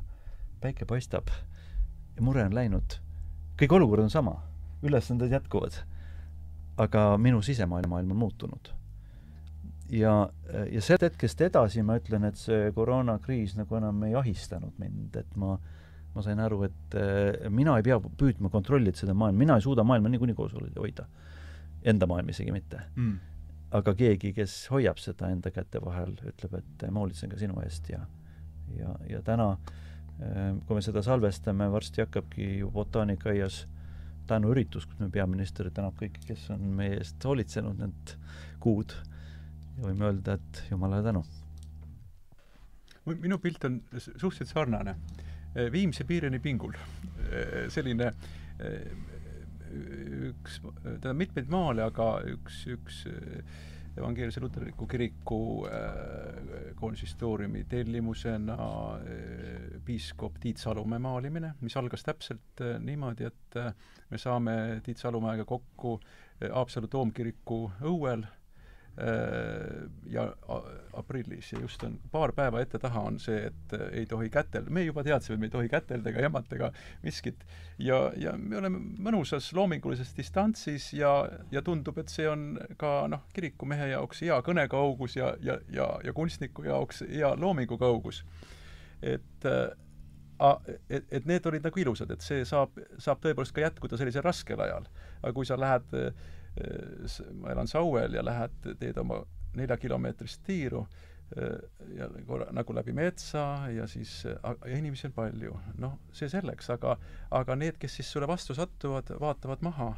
[0.61, 1.29] päike paistab
[2.19, 2.99] ja mure on läinud.
[3.59, 4.37] kõik olukord on sama,
[4.83, 5.85] ülesanded jätkuvad.
[6.79, 8.75] aga minu sisemaailm on muutunud.
[9.91, 10.31] ja,
[10.73, 15.37] ja sellest hetkest edasi ma ütlen, et see koroonakriis nagu enam ei ahistanud mind, et
[15.37, 15.59] ma
[16.15, 19.85] ma sain aru, et äh, mina ei pea püüdma kontrollida seda maailma, mina ei suuda
[19.85, 21.05] maailma niikuinii koos hoida.
[21.85, 23.19] Enda maailm isegi mitte mm.
[23.79, 27.93] aga keegi, kes hoiab seda enda käte vahel, ütleb, et ma hoolitsen ka sinu eest
[27.93, 28.01] ja
[28.75, 29.77] ja, ja täna äh,
[30.19, 33.61] kui me seda salvestame, varsti hakkabki ju botaanikaaias
[34.29, 38.15] tänuüritus, kus me peaminister tänab kõiki, kes on meie eest hoolitsenud need
[38.63, 38.95] kuud
[39.79, 41.25] ja võime öelda, et jumalale tänu.
[43.07, 44.97] minu pilt on suhteliselt sarnane.
[45.55, 46.75] Ehm, Viimsi piirini pingul.
[46.75, 48.13] Ehm, selline
[50.29, 53.03] üks, on mitmeid maale, aga üks, üks
[53.99, 62.79] evangeelse luterliku kiriku äh, konsistooriumi tellimusena äh, piiskop Tiit Salumäe maalimine, mis algas täpselt äh,
[62.81, 63.73] niimoodi, et äh,
[64.11, 68.27] me saame Tiit Salumäega kokku äh, Haapsalu toomkiriku õuel
[70.11, 70.25] ja
[70.99, 75.05] aprillis ja just on paar päeva ette-taha on see, et ei tohi kätelda, me juba
[75.07, 76.71] teadsime, et me ei tohi kätelda ega jämmata ega
[77.03, 77.45] miskit.
[77.79, 81.13] ja, ja me oleme mõnusas loomingulises distantsis ja,
[81.55, 86.15] ja tundub, et see on ka noh, kirikumehe jaoks hea kõnekaugus ja, ja, ja, ja
[86.17, 88.25] kunstniku jaoks hea loomingukaugus.
[89.03, 89.47] et
[90.89, 94.61] et, et need olid nagu ilusad, et see saab, saab tõepoolest ka jätkuda sellisel raskel
[94.63, 94.91] ajal.
[95.23, 95.95] aga kui sa lähed
[97.41, 99.23] ma elan Sauel ja lähed, teed oma
[99.57, 100.87] neljakilomeetrist tiiru
[101.97, 105.57] ja korra nagu läbi metsa ja siis ja inimesi on palju.
[105.79, 106.97] noh, see selleks, aga,
[107.31, 109.95] aga need, kes siis sulle vastu satuvad, vaatavad maha.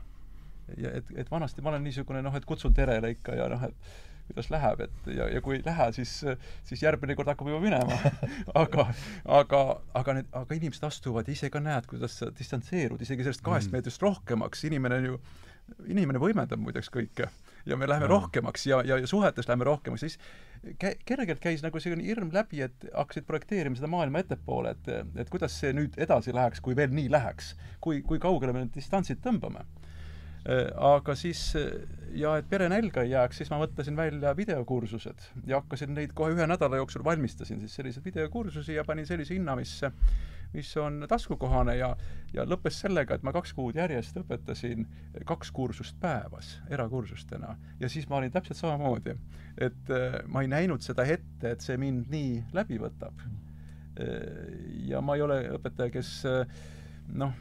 [0.77, 3.77] ja et, et vanasti ma olen niisugune noh, et kutsun terele ikka ja noh, et
[4.31, 6.13] kuidas läheb, et ja, ja kui ei lähe, siis,
[6.67, 7.99] siis järgmine kord hakkab juba minema
[8.63, 8.87] aga,
[9.27, 9.63] aga,
[9.99, 13.71] aga need, aga inimesed astuvad ja ise ka näed, kuidas sa distantseerud isegi sellest kahest
[13.71, 13.79] mm.
[13.79, 15.21] meetrist rohkemaks, inimene on ju
[15.89, 17.29] inimene võimendab muideks kõike
[17.67, 18.11] ja me läheme ja.
[18.15, 20.19] rohkemaks ja, ja, ja suhetes läheme rohkemaks, siis
[20.81, 24.91] kä-, kergelt käis nagu selline hirm läbi, et hakkasid projekteerima seda maailma ettepoole, et,
[25.21, 27.55] et kuidas see nüüd edasi läheks, kui veel nii läheks.
[27.81, 29.65] kui, kui kaugele me need distantsid tõmbame.
[30.81, 31.41] Aga siis,
[32.17, 36.33] ja et pere nälga ei jääks, siis ma mõtlesin välja videokursused ja hakkasin neid kohe
[36.33, 39.75] ühe nädala jooksul valmistasin siis selliseid videokursusi ja panin sellise hinna, mis
[40.53, 41.91] mis on taskukohane ja,
[42.35, 44.87] ja lõppes sellega, et ma kaks kuud järjest õpetasin
[45.27, 47.57] kaks kursust päevas erakursustena.
[47.81, 49.15] ja siis ma olin täpselt samamoodi.
[49.59, 53.23] et äh, ma ei näinud seda ette, et see mind nii läbi võtab.
[54.01, 56.59] Äh, ja ma ei ole õpetaja, kes äh,
[57.15, 57.35] noh,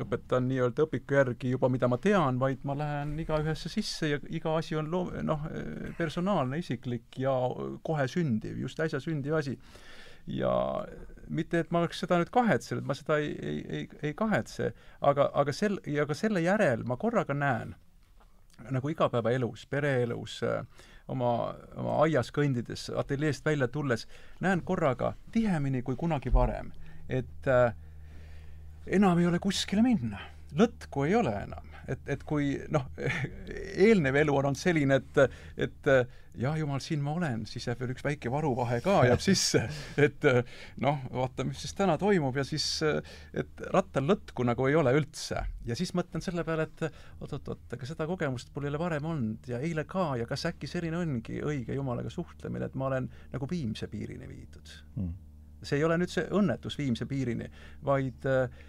[0.00, 4.54] õpetan nii-öelda õpiku järgi juba, mida ma tean, vaid ma lähen igaühesse sisse ja iga
[4.56, 5.48] asi on loo-, noh,
[5.98, 7.32] personaalne, isiklik ja
[7.82, 9.58] kohe sündiv, just äsja sündiv asi.
[10.30, 10.52] ja
[11.30, 14.72] mitte, et ma oleks seda nüüd kahetsenud, ma seda ei, ei, ei, ei kahetse,
[15.06, 17.74] aga, aga sel-, ja ka selle järel ma korraga näen,
[18.70, 20.40] nagu igapäevaelus, pereelus,
[21.10, 21.30] oma,
[21.80, 24.06] oma aias kõndides, ateljeest välja tulles,
[24.44, 26.74] näen korraga tihemini kui kunagi varem,
[27.08, 27.72] et äh,
[28.86, 30.20] enam ei ole kuskile minna.
[30.58, 32.88] lõtku ei ole enam et, et kui noh,
[33.88, 35.38] eelnev elu on olnud selline, et,
[35.68, 35.90] et
[36.38, 39.62] jah, jumal, siin ma olen, siis jääb veel üks väike varuvahe ka jääb sisse,
[40.00, 40.26] et
[40.82, 42.66] noh, vaata, mis siis täna toimub ja siis,
[43.34, 45.42] et rattal lõtku nagu ei ole üldse.
[45.66, 46.84] ja siis mõtlen selle peale, et
[47.20, 50.70] oot-oot-oot, aga seda kogemust mul ei ole varem olnud ja eile ka ja kas äkki
[50.70, 55.14] selline ongi õige Jumalaga suhtlemine, et ma olen nagu viimse piirini viidud mm.
[55.62, 57.50] see ei ole nüüd see õnnetus viimse piirini,
[57.84, 58.60] vaid äh,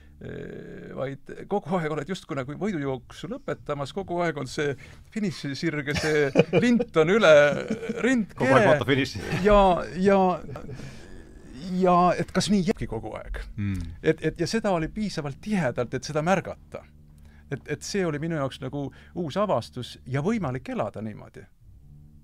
[0.95, 4.75] vaid kogu aeg oled justkui nagu võidujooksu lõpetamas, kogu aeg on see
[5.13, 7.31] finišisirge, see lint on üle
[8.05, 8.37] rindkee.
[8.43, 9.21] kogu aeg vaatab finiši.
[9.45, 9.59] ja,
[9.97, 10.19] ja
[11.71, 13.97] ja et kas nii jääbki kogu aeg mm..
[14.03, 16.83] et, et ja seda oli piisavalt tihedalt, et seda märgata.
[17.49, 21.47] et, et see oli minu jaoks nagu uus avastus ja võimalik elada niimoodi.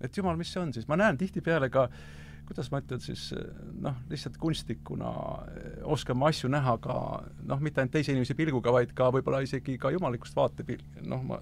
[0.02, 3.28] et jumal, mis see on siis, ma näen tihtipeale ka äh, kuidas ma ütlen siis,
[3.84, 5.12] noh, lihtsalt kunstnikuna
[5.52, 6.98] eh, oskan ma asju näha ka
[7.50, 11.40] noh, mitte ainult teise inimese pilguga, vaid ka võib-olla isegi ka jumalikust vaatepil-, noh, ma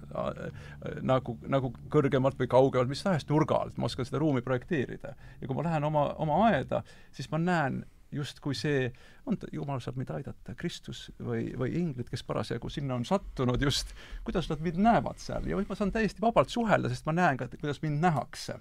[1.06, 5.14] nagu, nagu kõrgemalt või kaugemalt, mis tahes nurga alt, ma oskan seda ruumi projekteerida.
[5.40, 6.82] ja kui ma lähen oma, oma aeda,
[7.14, 8.86] siis ma näen justkui see,
[9.26, 13.62] on ta, jumal saab mind aidata, Kristus või, või inglid, kes parasjagu sinna on sattunud
[13.62, 13.92] just,
[14.26, 17.50] kuidas nad mind näevad seal ja ma saan täiesti vabalt suhelda, sest ma näen ka,
[17.58, 18.60] kuidas mind nähakse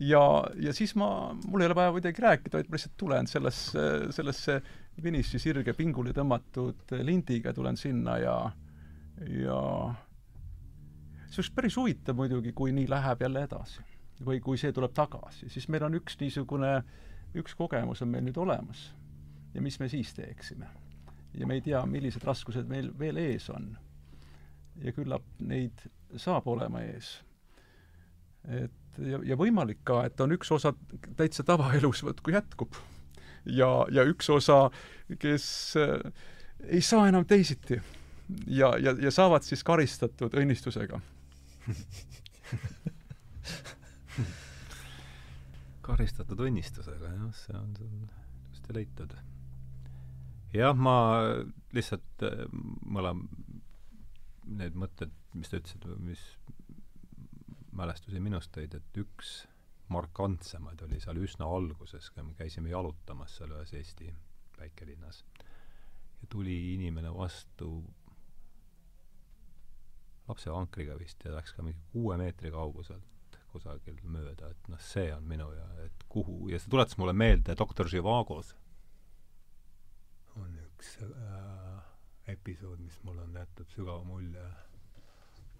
[0.00, 0.22] ja,
[0.56, 1.08] ja siis ma,
[1.46, 3.84] mul ei ole vaja midagi rääkida, vaid ma lihtsalt tulen sellesse,
[4.14, 4.60] sellesse
[5.02, 8.36] finiši sirge pinguli tõmmatud lindiga tulen sinna ja,
[9.26, 9.60] ja
[11.28, 13.84] see oleks päris huvitav muidugi, kui nii läheb jälle edasi.
[14.26, 16.72] või kui see tuleb tagasi, siis meil on üks niisugune,
[17.38, 18.92] üks kogemus on meil nüüd olemas.
[19.54, 20.66] ja mis me siis teeksime?
[21.34, 23.76] ja me ei tea, millised raskused meil veel ees on.
[24.82, 27.22] ja küllap neid saab olema ees.
[28.48, 30.72] et ja, ja võimalik ka, et on üks osa
[31.16, 32.74] täitsa tavaelus, vot kui jätkub.
[33.44, 34.70] ja, ja üks osa,
[35.18, 36.12] kes äh,
[36.68, 37.80] ei saa enam teisiti.
[38.46, 41.00] ja, ja, ja saavad siis karistatud õnnistusega
[45.88, 47.88] karistatud õnnistusega, jah, see on sul
[48.68, 49.14] ilusti leitud.
[50.52, 50.96] jah, ma
[51.76, 52.44] lihtsalt äh,
[52.84, 53.28] mõlem-,
[54.48, 56.22] need mõtted, mis sa ütlesid, mis
[57.78, 59.42] mälestusi minust tõid, et üks
[59.92, 64.10] markantsemaid oli seal üsna alguses, kui me käisime jalutamas seal ühes Eesti
[64.58, 65.24] väikelinnas.
[66.20, 67.84] ja tuli inimene vastu
[70.28, 75.24] lapsevankriga vist ja läks ka mingi kuue meetri kauguselt kusagil mööda, et noh, see on
[75.24, 78.52] minu ja et kuhu, ja see tuletas mulle meelde doktor Živagos
[80.36, 81.78] on üks äh,
[82.34, 84.44] episood, mis mulle on jätnud sügava mulje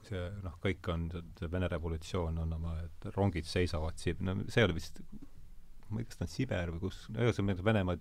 [0.09, 1.09] see noh, kõik on,
[1.53, 5.03] Vene revolutsioon on oma, et rongid seisavad no see oli vist,
[5.89, 7.99] ma ei tea, kas ta on Siber või kus, ühesõnaga Venemaa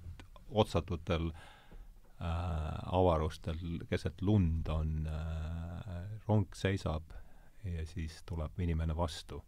[0.63, 3.59] otsatutel äh, avarustel
[3.89, 7.15] keset lund on äh,, rong seisab
[7.67, 9.43] ja siis tuleb inimene vastu.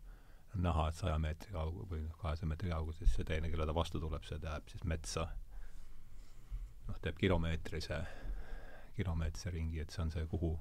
[0.53, 3.99] näha, et saja meetri kaugusel või noh, kahesaja meetri kauguses see teine, kelle ta vastu
[4.01, 5.27] tuleb, see läheb siis metsa.
[6.87, 7.99] noh, teeb kilomeetrise,
[8.97, 10.55] kilomeetrise ringi, et see on see, kuhu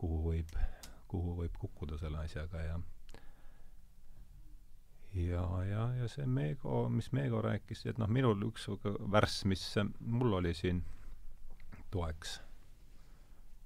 [0.00, 0.54] kuhu võib,
[1.10, 2.78] kuhu võib kukkuda selle asjaga ja
[5.14, 8.68] ja, ja, ja see Meego, mis Meego rääkis, et noh, minul üks
[9.12, 9.64] värss, mis
[10.00, 10.84] mul oli siin
[11.90, 12.38] toeks,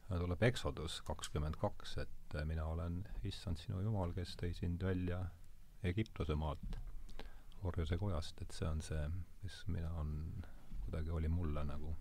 [0.08, 5.20] tuleb Exodus kakskümmend kaks, et mina olen issand sinu jumal, kes tõi sind välja
[5.84, 6.78] Egiptuse maalt,
[7.64, 9.06] orjuse kojast, et see on see,
[9.44, 10.16] mis mina on,
[10.86, 11.94] kuidagi oli mulle nagu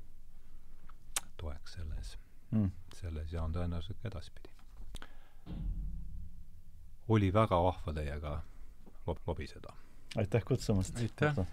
[1.39, 2.15] toeks selles
[2.53, 2.71] mm.
[2.99, 4.49] selles ja on tõenäoliselt ka edaspidi.
[7.13, 8.33] oli väga vahva teiega
[9.07, 9.75] lob-, lobiseda.
[10.17, 10.97] aitäh kutsumast!
[10.97, 11.45] aitäh!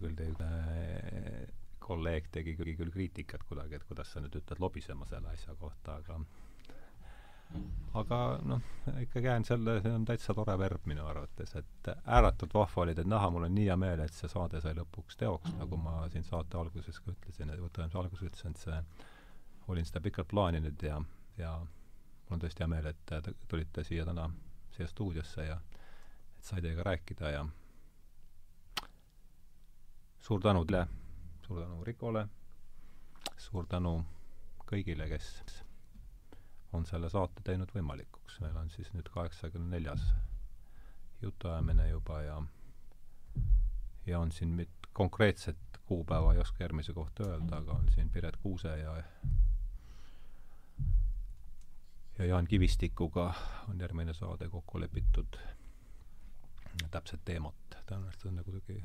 [0.00, 1.46] küll teie äh,
[1.80, 6.00] kolleeg tegi küll, küll kriitikat kuidagi, et kuidas sa nüüd ütled lobisema selle asja kohta,
[6.02, 6.20] aga
[7.96, 8.62] aga noh,
[9.00, 13.08] ikkagi jään selle, see on täitsa tore verb minu arvates, et ääretult vahva oli teid
[13.08, 16.26] näha, mul on nii hea meel, et see saade sai lõpuks teoks, nagu ma siin
[16.26, 18.80] saate alguses ka ütlesin, et tõenäoliselt alguses ütlesin, et see
[19.68, 21.00] olin seda pikalt plaaninud ja,
[21.38, 24.28] ja mul on tõesti hea meel, et te tulite siia täna,
[24.76, 25.60] siia stuudiosse ja
[26.38, 27.46] et sai teiega rääkida ja
[30.18, 30.86] suur tänu teile,
[31.46, 32.26] suur tänu Rikole,
[33.36, 33.98] suur tänu
[34.66, 35.30] kõigile, kes
[36.74, 38.40] on selle saate teinud võimalikuks.
[38.40, 40.02] meil on siis nüüd kaheksakümne neljas
[41.22, 42.42] jutuajamine juba ja
[44.06, 45.56] ja on siin mit-, konkreetset
[45.86, 49.02] kuupäeva ei oska järgmise kohta öelda, aga on siin Piret Kuuse ja
[52.18, 53.34] ja Jaan Kivistikuga
[53.68, 55.36] on järgmine saade kokku lepitud
[56.90, 57.54] täpset teemat.
[57.86, 58.82] tõenäoliselt on nagu kuidagi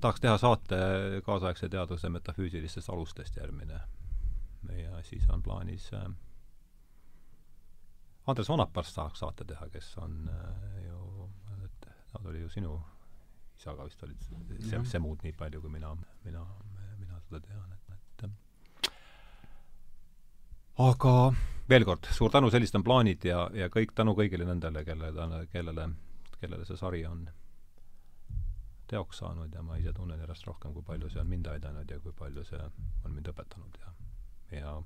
[0.00, 0.76] tahaks teha saate
[1.24, 3.80] kaasaegse teaduse metafüüsilistest alustest järgmine.
[4.82, 6.06] ja siis on plaanis äh,
[8.26, 11.30] Andres Vanapars tahaks saate teha, kes on äh, ju,
[11.64, 12.80] et ta oli ju sinu
[13.56, 14.22] isaga vist olid,
[14.60, 16.46] see, see muud nii palju, kui mina, mina,
[16.98, 17.86] mina seda tean, et
[20.78, 21.32] aga
[21.68, 25.88] veel kord, suur tänu, sellised on plaanid ja, ja kõik tänu kõigile nendele, kellele, kellele,
[26.40, 27.26] kellele see sari on
[28.86, 31.98] teoks saanud ja ma ise tunnen järjest rohkem, kui palju see on mind aidanud ja
[32.00, 33.94] kui palju see on mind õpetanud ja,
[34.60, 34.76] ja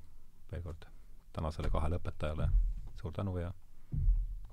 [0.52, 0.88] veel kord
[1.36, 2.48] tänasele kahele õpetajale
[3.00, 3.52] suur tänu ja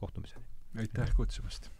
[0.01, 0.45] kohtumiseni!
[0.83, 1.71] aitäh kutsumast!